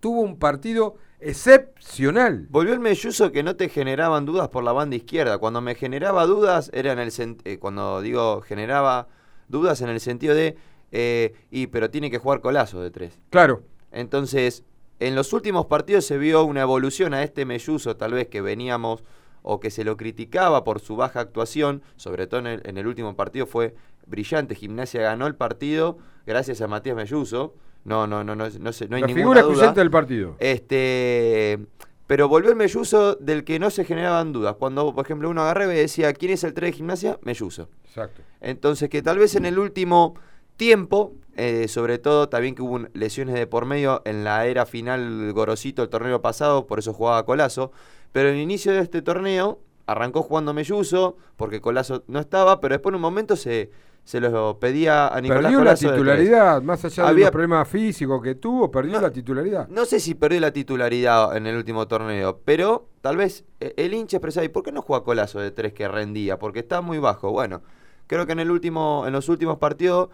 [0.00, 2.46] tuvo un partido excepcional.
[2.50, 5.38] Volvió el Melluso que no te generaban dudas por la banda izquierda.
[5.38, 7.12] Cuando me generaba dudas, era en el
[7.44, 9.08] eh, cuando digo generaba
[9.48, 10.56] dudas en el sentido de,
[10.92, 13.18] eh, y pero tiene que jugar colazo de tres.
[13.30, 13.62] Claro.
[13.90, 14.64] Entonces,
[15.00, 19.02] en los últimos partidos se vio una evolución a este Melluso, tal vez que veníamos
[19.42, 22.86] o que se lo criticaba por su baja actuación, sobre todo en el, en el
[22.86, 23.74] último partido fue
[24.06, 24.54] brillante.
[24.54, 27.54] Gimnasia ganó el partido gracias a Matías Melluso.
[27.88, 29.72] No, no, no, no, no, sé, no hay la ninguna figura duda.
[29.72, 30.36] del partido.
[30.38, 31.58] Este,
[32.06, 34.56] pero volvió el Melluso del que no se generaban dudas.
[34.58, 37.18] Cuando, por ejemplo, uno agarraba y decía, ¿quién es el 3 de gimnasia?
[37.22, 37.68] Melluso.
[37.86, 38.22] Exacto.
[38.40, 40.14] Entonces, que tal vez en el último
[40.56, 45.32] tiempo, eh, sobre todo también que hubo lesiones de por medio en la era final
[45.32, 47.72] Gorosito el torneo pasado, por eso jugaba Colazo.
[48.12, 52.74] Pero en el inicio de este torneo arrancó jugando Melluso, porque Colazo no estaba, pero
[52.74, 53.70] después en un momento se,
[54.08, 58.22] se lo pedía a Nicolás Perdió la titularidad, más allá de Había- los problemas físicos
[58.22, 59.68] que tuvo, perdió la titularidad.
[59.68, 63.92] no sé si perdió la titularidad en el último torneo, pero tal vez eh, el
[63.92, 66.38] hincha expresaba, ¿y por qué no juega Colazo de tres que rendía?
[66.38, 67.32] Porque está muy bajo.
[67.32, 67.60] Bueno,
[68.06, 70.08] creo que en el último, en los últimos partidos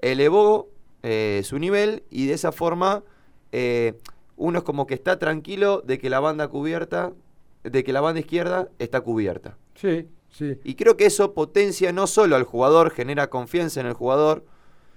[0.00, 0.68] elevó
[1.02, 3.02] eh, su nivel y de esa forma
[3.52, 3.94] eh,
[4.36, 7.12] uno es como que está tranquilo de que la banda cubierta,
[7.64, 9.56] de que la banda izquierda está cubierta.
[9.76, 10.58] Sí, sí.
[10.64, 14.44] Y creo que eso potencia no solo al jugador, genera confianza en el jugador,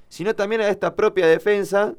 [0.09, 1.95] sino también a esta propia defensa,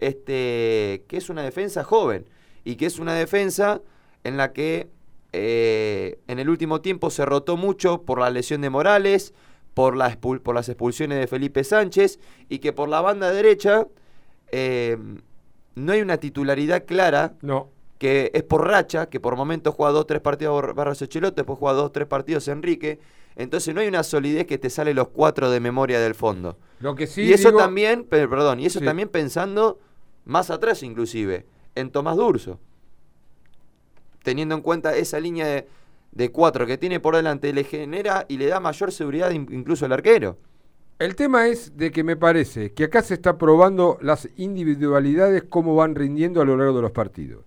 [0.00, 2.28] este, que es una defensa joven
[2.64, 3.80] y que es una defensa
[4.24, 4.88] en la que
[5.32, 9.34] eh, en el último tiempo se rotó mucho por la lesión de Morales,
[9.74, 12.18] por, la por las expulsiones de Felipe Sánchez
[12.48, 13.86] y que por la banda derecha
[14.52, 14.96] eh,
[15.74, 17.34] no hay una titularidad clara.
[17.42, 17.70] No.
[18.04, 21.58] Que es por racha, que por momentos juega dos, tres partidos Bar- Barros Echelote, después
[21.58, 22.98] juega dos, tres partidos Enrique.
[23.34, 26.58] Entonces no hay una solidez que te sale los cuatro de memoria del fondo.
[26.80, 28.84] Lo que sí y eso digo- también, pe- perdón, y eso Sí.
[28.84, 29.78] también pensando
[30.26, 32.60] más atrás inclusive, en Tomás Durso.
[34.22, 35.66] Teniendo en cuenta esa línea de,
[36.12, 39.86] de cuatro que tiene por delante, le genera y le da mayor seguridad in- incluso
[39.86, 40.36] al arquero.
[40.98, 45.74] El tema es de que me parece que acá se está probando las individualidades, cómo
[45.74, 47.44] van rindiendo a lo largo de los partidos.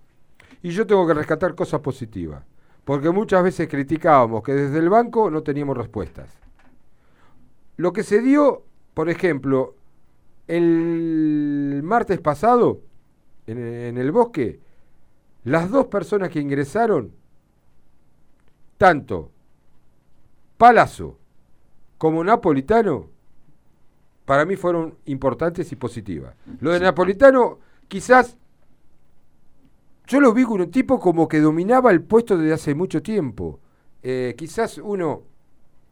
[0.61, 2.43] Y yo tengo que rescatar cosas positivas,
[2.83, 6.29] porque muchas veces criticábamos que desde el banco no teníamos respuestas.
[7.77, 8.63] Lo que se dio,
[8.93, 9.75] por ejemplo,
[10.47, 12.81] el martes pasado,
[13.45, 14.59] en, en el bosque,
[15.43, 17.11] las dos personas que ingresaron,
[18.77, 19.31] tanto
[20.57, 21.17] Palazzo
[21.97, 23.09] como Napolitano,
[24.25, 26.35] para mí fueron importantes y positivas.
[26.59, 28.37] Lo de Napolitano, quizás,
[30.07, 33.59] yo lo vi con un tipo como que dominaba el puesto desde hace mucho tiempo.
[34.01, 35.23] Eh, quizás uno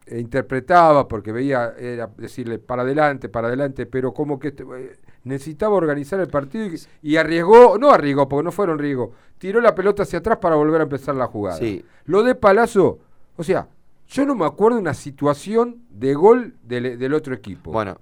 [0.05, 5.75] eh, interpretaba porque veía, era decirle para adelante, para adelante, pero como que eh, necesitaba
[5.75, 10.03] organizar el partido y, y arriesgó, no arriesgó, porque no fueron riesgo, tiró la pelota
[10.03, 11.57] hacia atrás para volver a empezar la jugada.
[11.57, 11.83] Sí.
[12.05, 12.99] Lo de Palazzo,
[13.35, 13.67] o sea,
[14.07, 17.71] yo no me acuerdo de una situación de gol del, del otro equipo.
[17.71, 17.97] Bueno.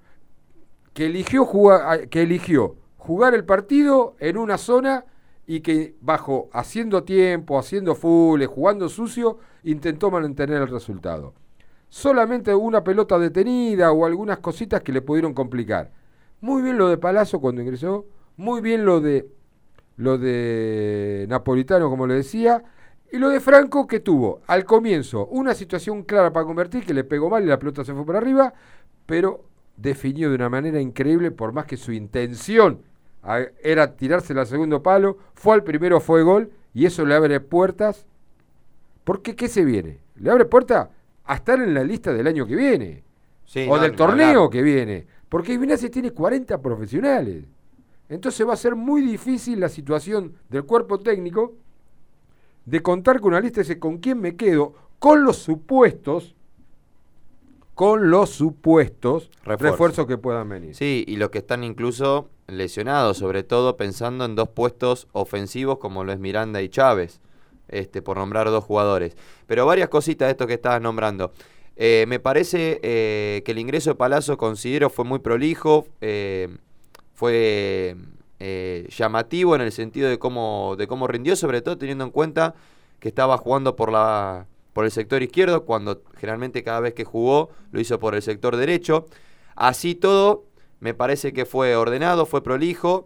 [0.94, 5.06] Que eligió, jugar, que eligió jugar el partido en una zona
[5.46, 11.34] y que bajo haciendo tiempo, haciendo full, jugando sucio, intentó mantener el resultado.
[11.90, 15.92] Solamente una pelota detenida o algunas cositas que le pudieron complicar.
[16.42, 18.06] Muy bien lo de Palazzo cuando ingresó,
[18.38, 19.28] muy bien lo de
[19.96, 22.64] lo de Napolitano, como le decía,
[23.12, 27.04] y lo de Franco que tuvo al comienzo una situación clara para convertir, que le
[27.04, 28.54] pegó mal y la pelota se fue por arriba,
[29.06, 29.46] pero
[29.78, 32.82] definió de una manera increíble, por más que su intención
[33.64, 38.06] era tirarse al segundo palo, fue al primero, fue gol, y eso le abre puertas.
[39.04, 40.00] Porque ¿qué se viene?
[40.16, 40.90] Le abre puerta
[41.26, 43.04] a estar en la lista del año que viene,
[43.46, 47.46] Sí, o no, del torneo que viene, porque Gimnasia tiene 40 profesionales.
[48.10, 51.54] Entonces va a ser muy difícil la situación del cuerpo técnico
[52.66, 56.36] de contar con una lista y decir con quién me quedo, con los supuestos,
[57.74, 59.72] con los supuestos Refuerzo.
[59.72, 60.76] refuerzos que puedan venir.
[60.76, 66.04] Sí, y los que están incluso lesionados, sobre todo pensando en dos puestos ofensivos como
[66.04, 67.22] lo es Miranda y Chávez,
[67.68, 69.16] este, por nombrar dos jugadores.
[69.48, 71.34] Pero varias cositas de esto que estabas nombrando.
[71.76, 76.50] Eh, me parece eh, que el ingreso de Palazzo considero fue muy prolijo, eh,
[77.14, 77.96] fue
[78.90, 82.56] llamativo en el sentido de cómo, de cómo rindió, sobre todo teniendo en cuenta
[83.00, 87.52] que estaba jugando por la por el sector izquierdo, cuando generalmente cada vez que jugó
[87.72, 89.06] lo hizo por el sector derecho.
[89.56, 90.46] Así todo,
[90.84, 93.06] me parece que fue ordenado, fue prolijo,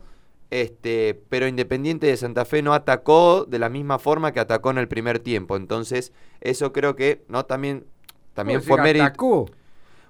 [0.49, 4.79] este, pero Independiente de Santa Fe no atacó de la misma forma que atacó en
[4.79, 5.55] el primer tiempo.
[5.55, 7.85] Entonces, eso creo que no también,
[8.33, 9.05] también ¿Cómo fue mérito.
[9.05, 9.45] atacó?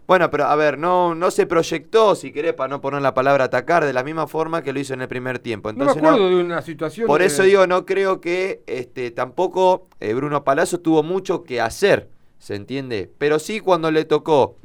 [0.07, 3.43] Bueno, pero a ver, no, no se proyectó, si querés, para no poner la palabra
[3.43, 5.69] atacar, de la misma forma que lo hizo en el primer tiempo.
[5.73, 7.05] No me Entonces, acuerdo de una situación.
[7.05, 12.07] por eso digo, no creo que este, tampoco eh, Bruno Palazzo tuvo mucho que hacer,
[12.39, 13.11] ¿se entiende?
[13.17, 14.55] Pero sí cuando le tocó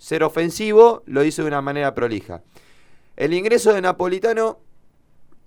[0.00, 2.42] ser ofensivo, lo hizo de una manera prolija.
[3.16, 4.58] El ingreso de Napolitano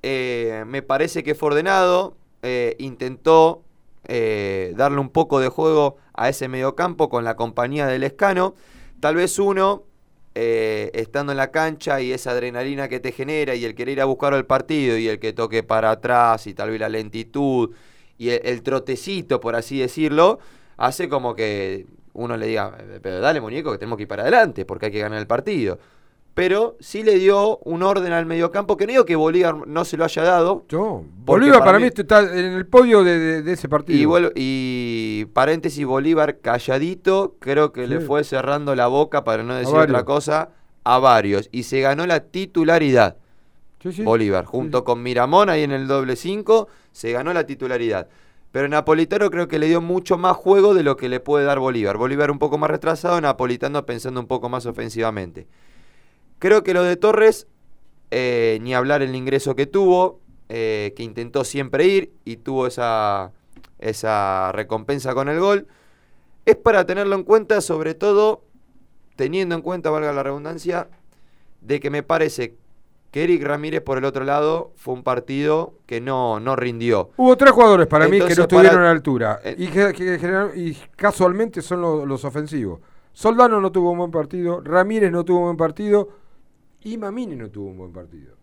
[0.04, 3.64] eh, me parece que fue ordenado, eh, intentó
[4.08, 8.54] eh, darle un poco de juego a ese mediocampo con la compañía del Escano.
[9.00, 9.86] Tal vez uno,
[10.36, 14.06] estando en la cancha y esa adrenalina que te genera y el querer ir a
[14.06, 17.72] buscar el partido y el que toque para atrás y tal vez la lentitud
[18.20, 20.38] y el, el trotecito, por así decirlo,
[20.78, 24.22] hace como que uno le diga, "Eh, pero dale muñeco que tenemos que ir para
[24.24, 25.80] adelante porque hay que ganar el partido.
[26.36, 29.98] Pero sí le dio un orden al mediocampo que no digo que Bolívar no se
[29.98, 30.66] lo haya dado.
[30.72, 34.00] No, Bolívar para mí está en el podio de, de- de ese partido.
[34.00, 39.54] y, vuel- y paréntesis, Bolívar calladito, creo que le fue cerrando la boca, para no
[39.54, 40.50] decir otra cosa,
[40.84, 41.50] a varios.
[41.52, 43.18] Y se ganó la titularidad.
[43.84, 44.02] Sí, sí.
[44.04, 48.08] Bolívar, junto con Miramón ahí en el doble 5, se ganó la titularidad.
[48.54, 51.58] Pero Napolitano creo que le dio mucho más juego de lo que le puede dar
[51.58, 51.98] Bolívar.
[51.98, 55.48] Bolívar un poco más retrasado, Napolitano pensando un poco más ofensivamente.
[56.38, 57.48] Creo que lo de Torres,
[58.12, 63.32] eh, ni hablar el ingreso que tuvo, eh, que intentó siempre ir y tuvo esa,
[63.80, 65.66] esa recompensa con el gol,
[66.46, 68.44] es para tenerlo en cuenta, sobre todo
[69.16, 70.90] teniendo en cuenta, valga la redundancia,
[71.62, 72.56] de que me parece
[73.14, 77.12] que Eric Ramírez por el otro lado fue un partido que no, no rindió.
[77.16, 79.40] Hubo tres jugadores para mí que no estuvieron para- a la altura.
[79.44, 82.80] Eh, y, que- que general- y casualmente son lo- los ofensivos.
[83.14, 84.62] Soldano no tuvo un buen partido.
[84.62, 86.10] Ramírez no tuvo un buen partido.
[86.82, 88.34] Y Mamini no tuvo un buen partido.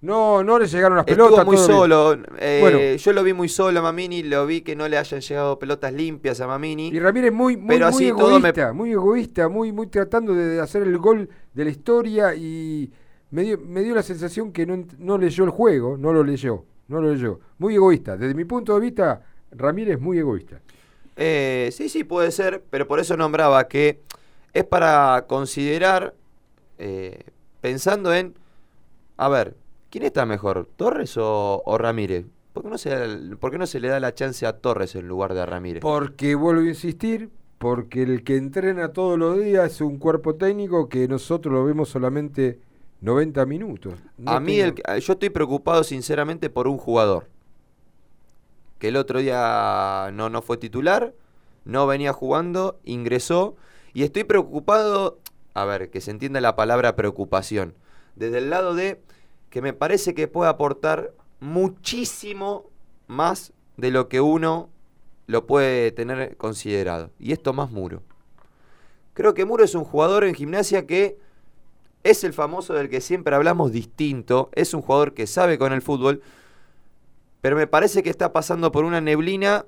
[0.00, 1.46] No, no le llegaron las Estuvo pelotas.
[1.46, 2.14] muy solo.
[2.38, 2.78] eh, Bueno.
[2.96, 5.92] Yo lo vi muy solo a Mamini, lo vi que no le hayan llegado pelotas
[5.94, 6.88] limpias a Mamini.
[6.88, 10.82] Y Ramírez muy, muy, Pero muy me- egoísta, muy egoísta, muy, muy tratando de hacer
[10.82, 12.92] el gol de la historia y
[13.34, 16.64] me dio, me dio la sensación que no, no leyó el juego, no lo leyó,
[16.86, 17.40] no lo leyó.
[17.58, 18.16] Muy egoísta.
[18.16, 20.60] Desde mi punto de vista, Ramírez muy egoísta.
[21.16, 23.98] Eh, sí, sí, puede ser, pero por eso nombraba que
[24.52, 26.14] es para considerar,
[26.78, 27.24] eh,
[27.60, 28.34] pensando en,
[29.16, 29.56] a ver,
[29.90, 32.26] ¿quién está mejor, Torres o, o Ramírez?
[32.52, 35.08] ¿Por qué, no se, por qué no se le da la chance a Torres en
[35.08, 35.80] lugar de a Ramírez?
[35.80, 40.88] Porque vuelvo a insistir, porque el que entrena todos los días es un cuerpo técnico
[40.88, 42.60] que nosotros lo vemos solamente
[43.04, 43.94] 90 minutos.
[44.16, 47.28] No a mí, tengo- el yo estoy preocupado sinceramente por un jugador.
[48.78, 51.14] Que el otro día no, no fue titular,
[51.64, 53.56] no venía jugando, ingresó.
[53.92, 55.18] Y estoy preocupado,
[55.52, 57.74] a ver, que se entienda la palabra preocupación.
[58.16, 59.00] Desde el lado de
[59.50, 62.64] que me parece que puede aportar muchísimo
[63.06, 64.70] más de lo que uno
[65.26, 67.10] lo puede tener considerado.
[67.18, 68.02] Y es Tomás Muro.
[69.12, 71.18] Creo que Muro es un jugador en gimnasia que
[72.04, 74.50] es el famoso del que siempre hablamos distinto.
[74.54, 76.22] Es un jugador que sabe con el fútbol.
[77.40, 79.66] Pero me parece que está pasando por una neblina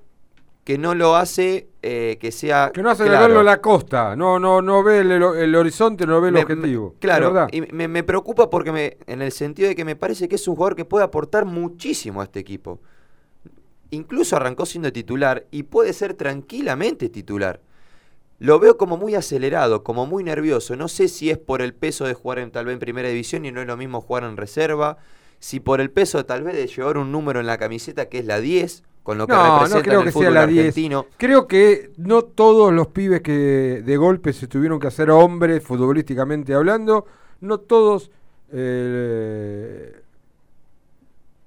[0.64, 2.70] que no lo hace eh, que sea.
[2.74, 3.26] Que no hace claro.
[3.28, 6.90] verlo la costa, no, no, no ve el, el horizonte, no ve el Me- objetivo.
[6.94, 10.28] me- claro, y me, me preocupa porque me, en el sentido de que me parece
[10.28, 12.80] que es un jugador que puede aportar muchísimo a este equipo.
[13.90, 17.60] Incluso arrancó siendo titular y puede ser tranquilamente titular.
[18.38, 20.76] Lo veo como muy acelerado, como muy nervioso.
[20.76, 23.44] No sé si es por el peso de jugar en, tal vez en primera división
[23.46, 24.98] y no es lo mismo jugar en reserva.
[25.38, 28.26] Si por el peso tal vez de llevar un número en la camiseta que es
[28.26, 30.46] la 10, con lo que No, representa no creo en que el sea fútbol la
[30.46, 30.58] 10.
[30.68, 31.06] argentino.
[31.16, 36.52] Creo que no todos los pibes que de golpe se tuvieron que hacer hombres, futbolísticamente
[36.54, 37.06] hablando,
[37.40, 38.10] no todos
[38.52, 40.00] eh,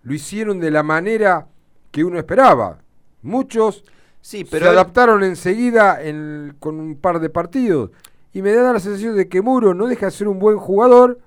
[0.03, 1.47] lo hicieron de la manera
[1.91, 2.79] que uno esperaba.
[3.21, 3.83] Muchos
[4.21, 7.91] Sí, se pero él- adaptaron enseguida en- con un par de partidos.
[8.33, 11.19] Y me da la sensación de que Muro no deja de ser un buen jugador,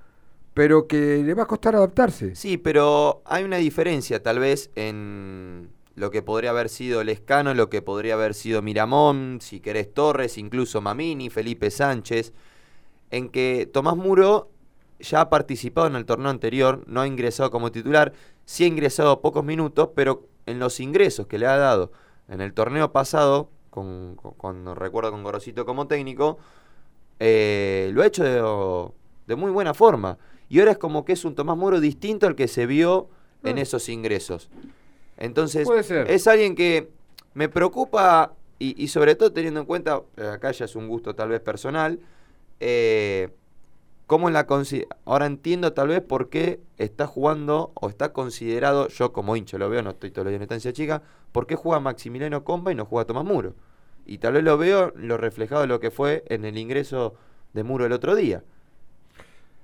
[0.54, 2.34] pero que le va a costar adaptarse.
[2.36, 7.68] Sí, pero hay una diferencia tal vez en, lo que podría haber sido Lescano, lo
[7.70, 12.32] que podría haber sido Miramón, si querés Torres, incluso Mamini, Felipe Sánchez,
[13.10, 14.50] en que Tomás Muro
[15.00, 18.12] ya ha participado en el torneo anterior, no ha ingresado como titular,
[18.44, 21.92] sí ha ingresado pocos minutos, pero en los ingresos que le ha dado
[22.28, 24.16] en el torneo pasado, con,
[24.76, 26.38] recuerdo con Gorosito como técnico,
[27.20, 28.92] eh, lo ha hecho de,
[29.26, 30.18] de muy buena forma.
[30.48, 33.08] Y ahora es como que es un Tomás Muro distinto al que se vio
[33.44, 34.50] en esos ingresos.
[35.16, 36.10] Entonces, Puede ser.
[36.10, 36.90] es alguien que
[37.34, 41.14] me preocupa y, y sobre todo teniendo en cuenta, eh, acá ya es un gusto
[41.14, 41.98] tal vez personal,
[42.60, 43.30] eh,
[44.12, 44.46] cómo la
[45.06, 49.70] ahora entiendo tal vez por qué está jugando o está considerado, yo como hincha lo
[49.70, 51.02] veo, no estoy día en estancia chica,
[51.32, 53.54] por qué juega Maximiliano Comba y no juega Tomás Muro.
[54.04, 57.14] Y tal vez lo veo lo reflejado de lo que fue en el ingreso
[57.54, 58.44] de Muro el otro día.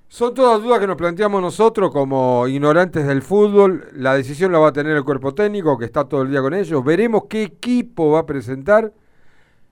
[0.08, 3.90] Son todas dudas que nos planteamos nosotros como ignorantes del fútbol.
[3.92, 6.54] La decisión la va a tener el cuerpo técnico que está todo el día con
[6.54, 6.82] ellos.
[6.82, 8.94] Veremos qué equipo va a presentar.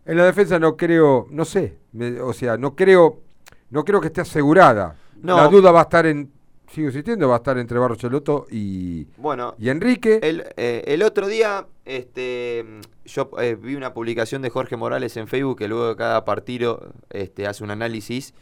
[0.05, 1.79] En la defensa no creo, no sé,
[2.23, 3.23] o sea, no creo,
[3.71, 4.97] no creo que esté asegurada.
[5.21, 5.37] No.
[5.37, 6.31] La duda va a estar en,
[6.71, 10.21] sigo insistiendo, va a estar entre Barro Cheloto y, Bueno, y Enrique.
[10.23, 12.65] El, eh, el otro día, este,
[13.05, 16.93] yo eh, vi una publicación de Jorge Morales en Facebook que luego de cada partido
[17.11, 18.35] este, hace un análisis.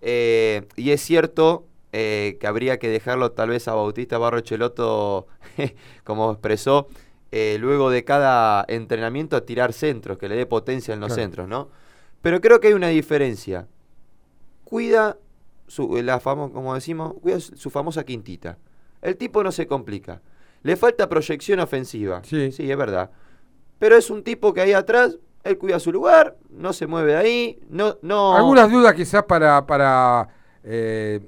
[0.00, 5.28] eh, y es cierto que habría que dejarlo tal vez a Bautista Barro Cheloto,
[6.04, 6.88] como expresó,
[7.32, 11.22] luego de cada entrenamiento a tirar centros, que le dé potencia en los Claro.
[11.22, 11.70] centros, ¿no?
[12.20, 13.66] Pero creo que hay una diferencia.
[14.66, 15.16] Cuida
[15.68, 18.58] su, la famo- como decimos, cuida su famosa quintita.
[19.00, 20.20] El tipo no se complica.
[20.62, 22.20] Le falta proyección ofensiva.
[22.24, 22.52] Sí.
[22.58, 23.10] es verdad.
[23.78, 27.18] Pero es un tipo que ahí atrás, él cuida su lugar, no se mueve de
[27.18, 28.36] ahí, no, no.
[28.36, 30.28] Algunas dudas quizás para, para
[30.64, 31.20] eh,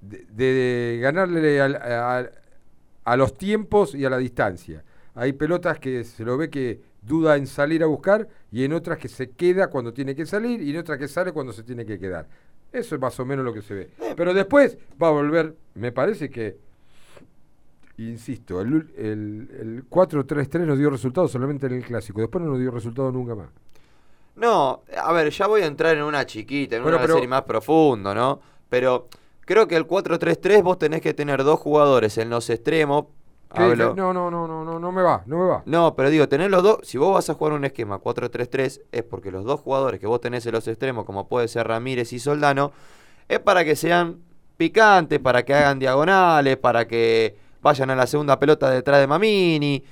[0.00, 2.30] de, de ganarle al- a,
[3.04, 4.84] a los tiempos y a la distancia.
[5.16, 8.98] Hay pelotas que se lo ve que duda en salir a buscar y en otras
[8.98, 11.84] que se queda cuando tiene que salir y en otras que sale cuando se tiene
[11.84, 12.26] que quedar.
[12.72, 13.90] Eso es más o menos lo que se ve.
[14.16, 16.56] Pero después va a volver, me parece que,
[17.98, 22.58] insisto, el, el, el 4-3-3 nos dio resultado solamente en el clásico, después no nos
[22.58, 23.48] dio resultado nunca más.
[24.36, 27.28] No, a ver, ya voy a entrar en una chiquita, en Bueno, una pero- serie
[27.28, 28.40] más profundo, ¿no?
[28.68, 29.06] Pero
[29.42, 33.04] creo que el 4-3-3 vos tenés que tener dos jugadores en los extremos.
[33.54, 35.62] No, no, no, no, no, no me va, no me va.
[35.66, 39.02] No, pero digo, tener los dos, si vos vas a jugar un esquema 4-3-3, es
[39.04, 42.18] porque los dos jugadores que vos tenés en los extremos, como puede ser Ramírez y
[42.18, 42.72] Soldano,
[43.28, 44.18] es para que sean
[44.56, 49.84] picantes, para que hagan diagonales, para que vayan a la segunda pelota detrás de Mamini.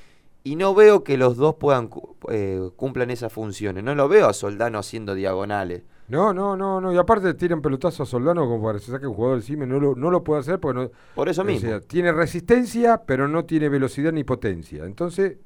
[0.45, 1.89] Y no veo que los dos puedan
[2.31, 3.85] eh, cumplan esas funciones.
[3.85, 5.83] No lo veo a Soldano haciendo diagonales.
[6.09, 6.93] No, no, no, no.
[6.93, 9.67] Y aparte tiran pelotazo a Soldano como para que se saque un jugador encima.
[9.67, 10.91] No lo, no lo puede hacer porque no.
[11.15, 11.69] Por eso o mismo.
[11.69, 14.85] sea, tiene resistencia, pero no tiene velocidad ni potencia.
[14.85, 15.37] Entonces.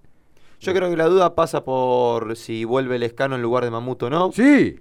[0.58, 4.06] Yo creo que la duda pasa por si vuelve el escano en lugar de Mamuto
[4.06, 4.32] o no.
[4.32, 4.80] Sí.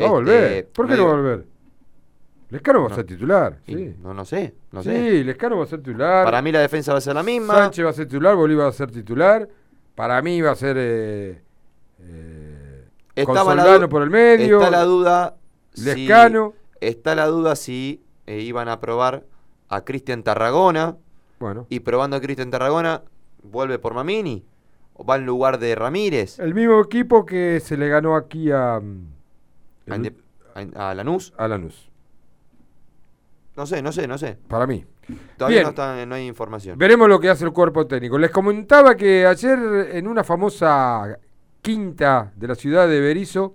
[0.00, 0.52] Va a volver.
[0.52, 1.46] Este, ¿Por qué no va a volver?
[2.52, 3.58] Lescano va a ser titular.
[3.66, 5.24] Sí, No, no sé, no sí sé.
[5.24, 6.24] Lescano va a ser titular.
[6.24, 7.54] Para mí la defensa va a ser la misma.
[7.54, 9.48] Sánchez va a ser titular, Bolívar va a ser titular.
[9.94, 10.76] Para mí va a ser.
[10.78, 11.42] eh,
[12.00, 14.58] eh, Estaba por el medio.
[14.58, 15.36] Está la duda.
[15.72, 16.52] si- Lescano.
[16.80, 19.24] está la duda si eh, iban a probar
[19.68, 20.96] a Cristian Tarragona.
[21.38, 21.66] Bueno.
[21.70, 23.02] Y probando a Cristian Tarragona,
[23.42, 24.44] vuelve por Mamini.
[24.94, 26.38] O va en lugar de Ramírez.
[26.38, 28.78] El mismo equipo que se le ganó aquí a.
[28.80, 29.06] mm,
[29.86, 30.14] el-
[30.76, 31.32] a Lanús.
[31.38, 31.88] a Lanús.
[33.56, 34.38] No sé, no sé, no sé.
[34.48, 34.84] Para mí.
[35.36, 35.64] Todavía Bien.
[35.64, 36.78] no, está, no hay información.
[36.78, 38.18] Veremos lo que hace el cuerpo técnico.
[38.18, 39.58] Les comentaba que ayer
[39.92, 41.18] en una famosa
[41.60, 43.54] quinta de la ciudad de Berizo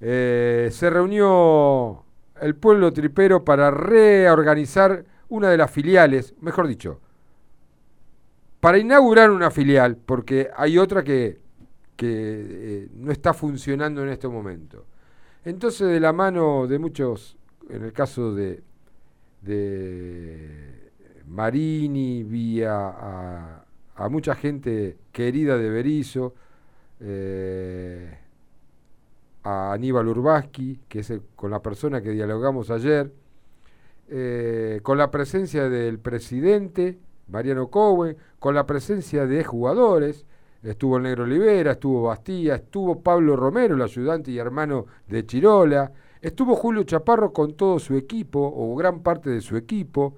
[0.00, 2.04] eh, se reunió
[2.40, 7.00] el pueblo tripero para reorganizar una de las filiales, mejor dicho,
[8.58, 11.40] para inaugurar una filial, porque hay otra que,
[11.96, 14.86] que eh, no está funcionando en este momento.
[15.44, 17.36] Entonces, de la mano de muchos,
[17.70, 18.62] en el caso de,
[19.42, 20.90] de
[21.26, 23.64] Marini, vía
[23.96, 26.34] a, mucha gente querida de Berizo,
[27.00, 28.18] eh,
[29.44, 33.12] a Aníbal Urbaski, que es con la persona que dialogamos ayer,
[34.08, 36.98] eh, con la presencia del presidente,
[37.28, 40.26] Mariano Cowen, con la presencia de jugadores,
[40.62, 45.92] estuvo el Negro Olivera, estuvo Bastía, estuvo Pablo Romero, el ayudante y hermano de Chirola,
[46.22, 50.14] estuvo Julio Chaparro con todo su equipo, o gran parte de su equipo,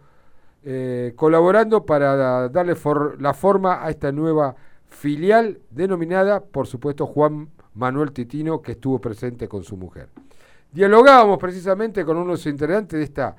[0.62, 2.76] eh, colaborando para da- darle
[3.18, 4.54] la forma a esta nueva
[4.86, 10.08] filial denominada, por supuesto, Juan Manuel Titino, que estuvo presente con su mujer.
[10.70, 13.36] Dialogábamos precisamente con uno de los integrantes de esta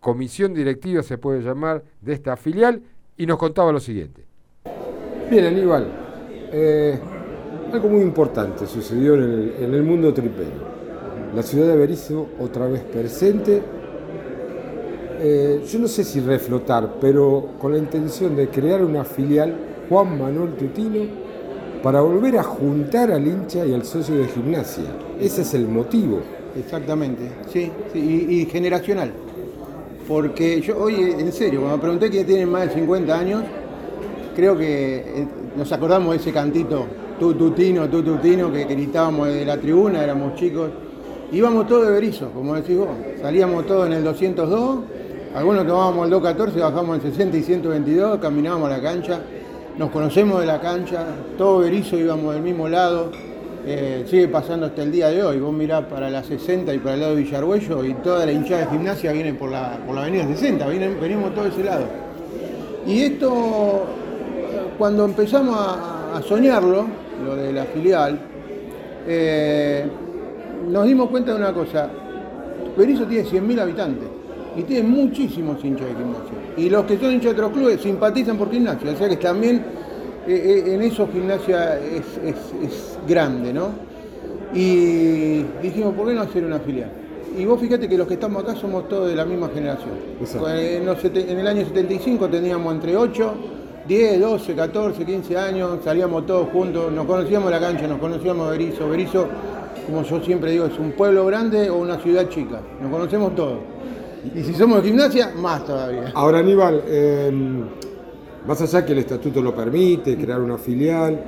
[0.00, 2.82] comisión directiva, se puede llamar, de esta filial,
[3.16, 4.24] y nos contaba lo siguiente.
[5.30, 5.86] Bien, Aníbal.
[6.52, 6.98] eh,
[7.72, 10.79] algo muy importante sucedió en el, en el mundo tripero.
[11.34, 13.62] La ciudad de Berizo otra vez presente.
[15.20, 19.54] Eh, yo no sé si reflotar, pero con la intención de crear una filial
[19.88, 21.04] Juan Manuel Tutino
[21.84, 24.84] para volver a juntar al hincha y al socio de gimnasia.
[25.20, 26.20] Ese es el motivo.
[26.58, 29.12] Exactamente, sí, y, generacional.
[30.08, 33.44] Porque yo hoy, en serio, cuando me pregunté que tienen más de 50 años,
[34.34, 36.86] creo que eh, nos acordamos de ese cantito,
[37.20, 40.70] tu tutino, tu tutino, que gritábamos de la tribuna, éramos chicos.
[41.32, 42.88] Íbamos todos de berizo, como decís vos.
[43.20, 44.78] Salíamos todos en el 202,
[45.34, 49.20] algunos tomábamos el 214, bajamos en 60 y 122, caminábamos a la cancha,
[49.78, 51.04] nos conocemos de la cancha,
[51.38, 53.10] todo berizo íbamos del mismo lado.
[53.66, 55.38] Eh, sigue pasando hasta el día de hoy.
[55.38, 58.62] Vos mirás para la 60 y para el lado de Villarhuello y toda la hinchada
[58.64, 61.84] de gimnasia viene por la, por la avenida 60, vienen- venimos todo ese lado.
[62.86, 63.84] Y esto,
[64.78, 66.86] cuando empezamos a, a soñarlo,
[67.24, 68.18] lo de la filial,
[69.06, 69.86] eh,
[70.68, 71.88] nos dimos cuenta de una cosa.
[72.76, 74.08] Berizo tiene 100.000 habitantes
[74.56, 76.34] y tiene muchísimos hinchas de gimnasia.
[76.56, 79.56] Y los que son hinchas de otros clubes simpatizan por gimnasia, o sea que también
[80.26, 83.68] eh, eh, en eso gimnasia es, es- es grande, ¿no?
[84.54, 86.90] Y dijimos, ¿por qué no hacer una filial?
[87.38, 89.90] Y vos fíjate que los que estamos acá somos todos de la misma generación.
[90.20, 90.50] Exacto.
[90.50, 93.34] En, el año 75 teníamos entre 8,
[93.86, 98.88] 10, 12, 14, 15 años, salíamos todos juntos, nos conocíamos la cancha, nos conocíamos Berizo.
[98.88, 99.28] Berizo,
[99.90, 102.60] como yo siempre digo, es un pueblo grande o una ciudad chica.
[102.80, 103.58] Nos conocemos todos.
[104.34, 106.12] Y si somos gimnasia, más todavía.
[106.14, 107.32] Ahora, Aníbal, eh,
[108.46, 111.18] más allá que el estatuto lo permite, crear una filial,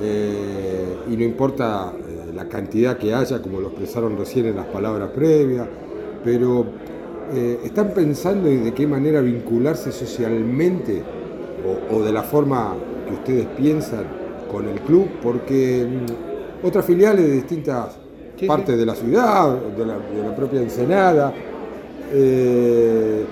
[0.00, 4.66] eh, y no importa eh, la cantidad que haya, como lo expresaron recién en las
[4.66, 5.66] palabras previas,
[6.24, 6.66] pero
[7.34, 11.02] eh, ¿están pensando en de qué manera vincularse socialmente
[11.66, 12.74] o, o de la forma
[13.06, 14.04] que ustedes piensan
[14.50, 15.08] con el club?
[15.22, 18.01] Porque mm, otras filiales de distintas
[18.46, 21.32] partes de la ciudad, de la, de la propia Ensenada,
[22.12, 23.24] eh,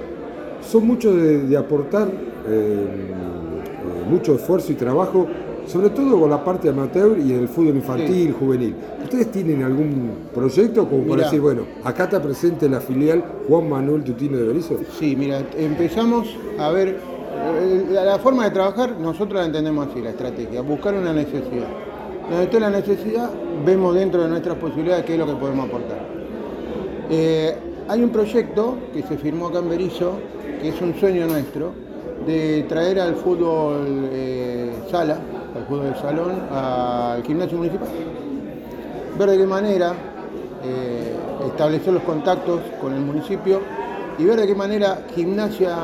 [0.63, 2.11] son muchos de, de aportar eh,
[2.49, 5.27] eh, mucho esfuerzo y trabajo,
[5.67, 8.75] sobre todo con la parte amateur y en el fútbol infantil, juvenil.
[9.05, 14.03] ¿Ustedes tienen algún proyecto como para decir, bueno, acá está presente la filial Juan Manuel
[14.03, 14.79] Tutino de Berizo?
[14.99, 16.29] Sí, mira, empezamos
[16.59, 16.99] a ver,
[17.91, 21.69] la, la forma de trabajar, nosotros la entendemos así, la estrategia, buscar una necesidad.
[22.31, 23.29] Donde esté la necesidad,
[23.67, 25.99] vemos dentro de nuestras posibilidades qué es lo que podemos aportar.
[27.11, 27.57] Eh,
[27.89, 30.13] hay un proyecto que se firmó acá en Berizo,
[30.63, 31.73] que es un sueño nuestro,
[32.25, 35.19] de traer al fútbol eh, sala,
[35.57, 37.89] al fútbol de salón, al gimnasio municipal.
[39.19, 39.93] Ver de qué manera
[40.63, 41.17] eh,
[41.49, 43.61] establecer los contactos con el municipio
[44.19, 45.77] y ver de qué manera gimnasia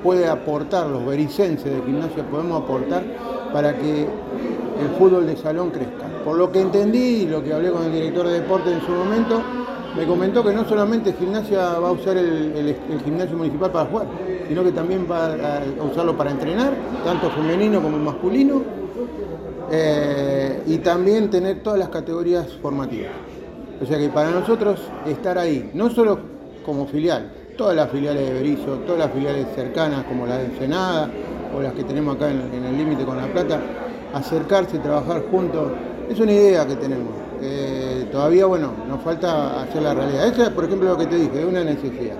[0.00, 3.02] puede aportar, los bericenses de gimnasia podemos aportar
[3.52, 4.06] para que
[4.82, 6.06] el fútbol de salón crezca.
[6.24, 8.92] Por lo que entendí y lo que hablé con el director de deporte en su
[8.92, 9.42] momento,
[9.96, 14.06] me comentó que no solamente gimnasia va a usar el, gimnasio municipal para jugar,
[14.48, 16.72] sino que también va a, usarlo para entrenar,
[17.04, 18.62] tanto femenino como masculino,
[19.70, 23.12] eh, y también tener todas las categorías formativas.
[23.82, 26.18] O sea que para nosotros estar ahí, no solo
[26.64, 31.10] como filial, todas las filiales de Berizo, todas las filiales cercanas como la de Ensenada
[31.54, 33.60] o las que tenemos acá en el límite con La Plata,
[34.14, 35.72] acercarse y trabajar juntos,
[36.08, 37.12] es una idea que tenemos.
[38.10, 40.26] Todavía, bueno, nos falta hacer la realidad.
[40.26, 42.16] Esa es, por ejemplo, lo que te dije, es una necesidad.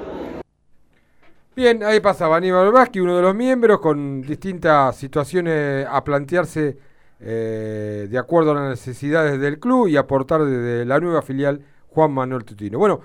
[1.55, 6.79] Bien, ahí pasaba Aníbal Vázquez, uno de los miembros, con distintas situaciones a plantearse
[7.21, 11.61] eh, de acuerdo a las necesidades del club y aportar desde la nueva filial
[11.91, 12.79] Juan Manuel Tutino.
[12.79, 13.01] Bueno,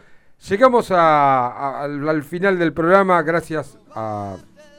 [0.49, 4.38] llegamos al, al final del programa, gracias a-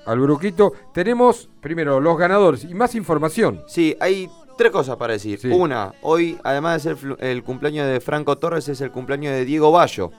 [0.08, 0.72] al Bruquito.
[0.92, 3.62] Tenemos primero los ganadores y más información.
[3.66, 5.38] Sí, hay tres cosas para decir.
[5.38, 5.48] Sí.
[5.48, 9.70] Una, hoy, además de ser el cumpleaños de Franco Torres, es el cumpleaños de Diego
[9.70, 10.10] Bayo.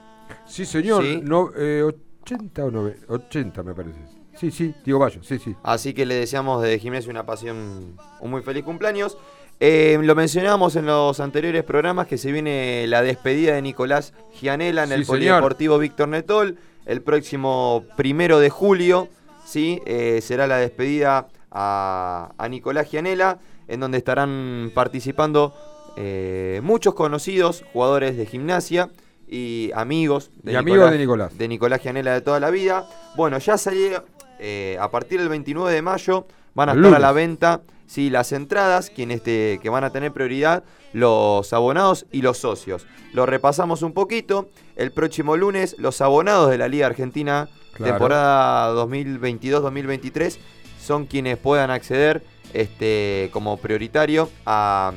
[0.46, 1.20] Sí, señor, Sí.
[1.22, 1.82] no, eh,
[2.22, 3.98] 80 o 90, 80 me parece.
[4.36, 5.54] Sí, sí, Diego Bayo, sí, sí.
[5.62, 9.18] Así que le deseamos de Gimnasio una pasión, un muy feliz cumpleaños.
[9.62, 14.84] Eh, lo mencionábamos en los anteriores programas que se viene la despedida de Nicolás Gianella
[14.84, 15.18] en Sí, el señor.
[15.18, 16.56] Polideportivo Víctor Netol
[16.86, 19.08] el próximo primero de julio.
[19.50, 19.82] ¿Sí?
[19.86, 25.54] Eh, será la despedida a, a Nicolás Gianella, en donde estarán participando
[25.96, 28.90] eh, muchos conocidos jugadores de gimnasia
[29.28, 31.36] y amigos Y amigos de Nicolás.
[31.36, 32.86] de Nicolás Gianella de toda la vida.
[33.16, 34.04] Bueno, ya salió
[34.38, 38.30] eh, a partir del 29 de mayo van a estar a la venta sí, las
[38.32, 40.62] entradas, quienes te- que van a tener prioridad,
[40.92, 42.86] los abonados y los socios.
[43.12, 44.48] Lo repasamos un poquito.
[44.76, 47.48] El próximo lunes, los abonados de la Liga Argentina,
[47.84, 50.36] Temporada 2022-2023,
[50.80, 54.92] son quienes puedan acceder este, como prioritario a,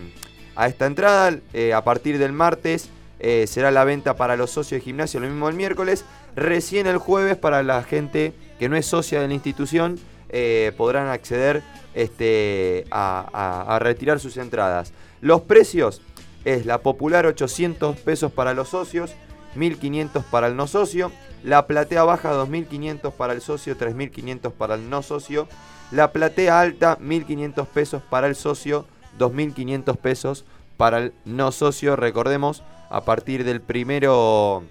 [0.56, 1.38] a esta entrada.
[1.54, 2.90] Eh, a partir del martes
[3.20, 6.06] eh, será la venta para los socios de gimnasio, lo mismo el miércoles.
[6.36, 10.00] Recién el jueves para la gente que no es socia de la institución
[10.30, 11.62] eh, podrán acceder
[11.94, 13.28] este, a,
[13.68, 14.94] a- a retirar sus entradas.
[15.22, 16.02] Los precios
[16.44, 19.12] es la popular 800 pesos para los socios,
[19.56, 21.12] 1500 para el no socio,
[21.44, 25.48] la platea baja 2500 para el socio, 3500 para el no socio,
[25.92, 28.86] la platea alta 1500 pesos para el socio,
[29.18, 30.46] 2500 pesos
[30.78, 31.96] para el no socio.
[31.96, 34.64] Recordemos, a partir del primero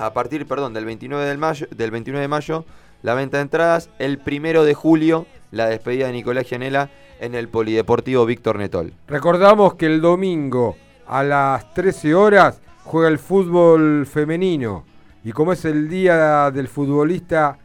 [0.00, 2.64] a partir, perdón, del 29 de mayo, del 29 de mayo,
[3.02, 6.88] la venta de entradas, el primero de julio, la despedida de Nicolás Gianella
[7.20, 8.94] en el Polideportivo Víctor Netol.
[9.06, 10.76] Recordamos que el domingo
[11.06, 14.84] a las 13 horas juega el fútbol femenino.
[15.22, 17.56] Y como es el día del futbolista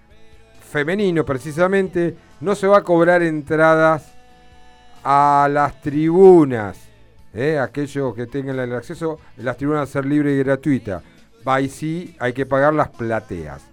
[0.69, 4.13] femenino precisamente, no se va a cobrar entradas
[5.03, 6.77] a las tribunas.
[7.33, 7.57] ¿eh?
[7.57, 11.01] Aquellos que tengan el acceso, las tribunas a ser libre y gratuita.
[11.47, 13.63] Va y sí, hay que pagar las plateas.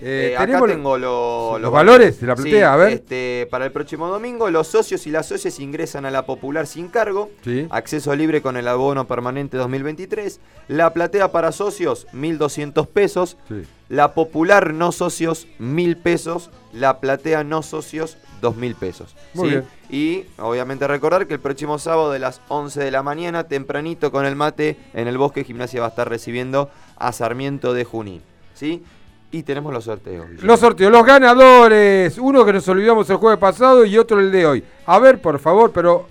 [0.00, 2.92] Eh, Eh, acá tengo lo- los valores de la platea, Sí, a ver.
[2.92, 6.88] este, para el próximo domingo, los socios y las socias ingresan a la popular sin
[6.88, 7.30] cargo.
[7.42, 7.66] Sí.
[7.70, 10.38] Acceso libre con el abono permanente 2023.
[10.68, 13.36] La platea para socios, 1.200 pesos.
[13.48, 13.62] Sí.
[13.88, 16.50] La popular no socios, 1.000 pesos.
[16.72, 19.16] La platea no socios, 2.000 pesos.
[19.34, 19.54] Muy ¿sí?
[19.56, 19.64] bien.
[19.90, 24.26] Y obviamente recordar que el próximo sábado de las 11 de la mañana, tempranito con
[24.26, 28.22] el mate, en el bosque gimnasia va a estar recibiendo a Sarmiento de Junín.
[28.54, 28.82] ¿sí?
[29.30, 30.26] Y tenemos los sorteos.
[30.42, 32.16] Los sorteos, los ganadores.
[32.18, 34.64] Uno que nos olvidamos el jueves pasado y otro el de hoy.
[34.86, 36.06] A ver, por favor, pero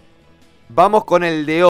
[0.70, 1.66] Vamos con el de hoy.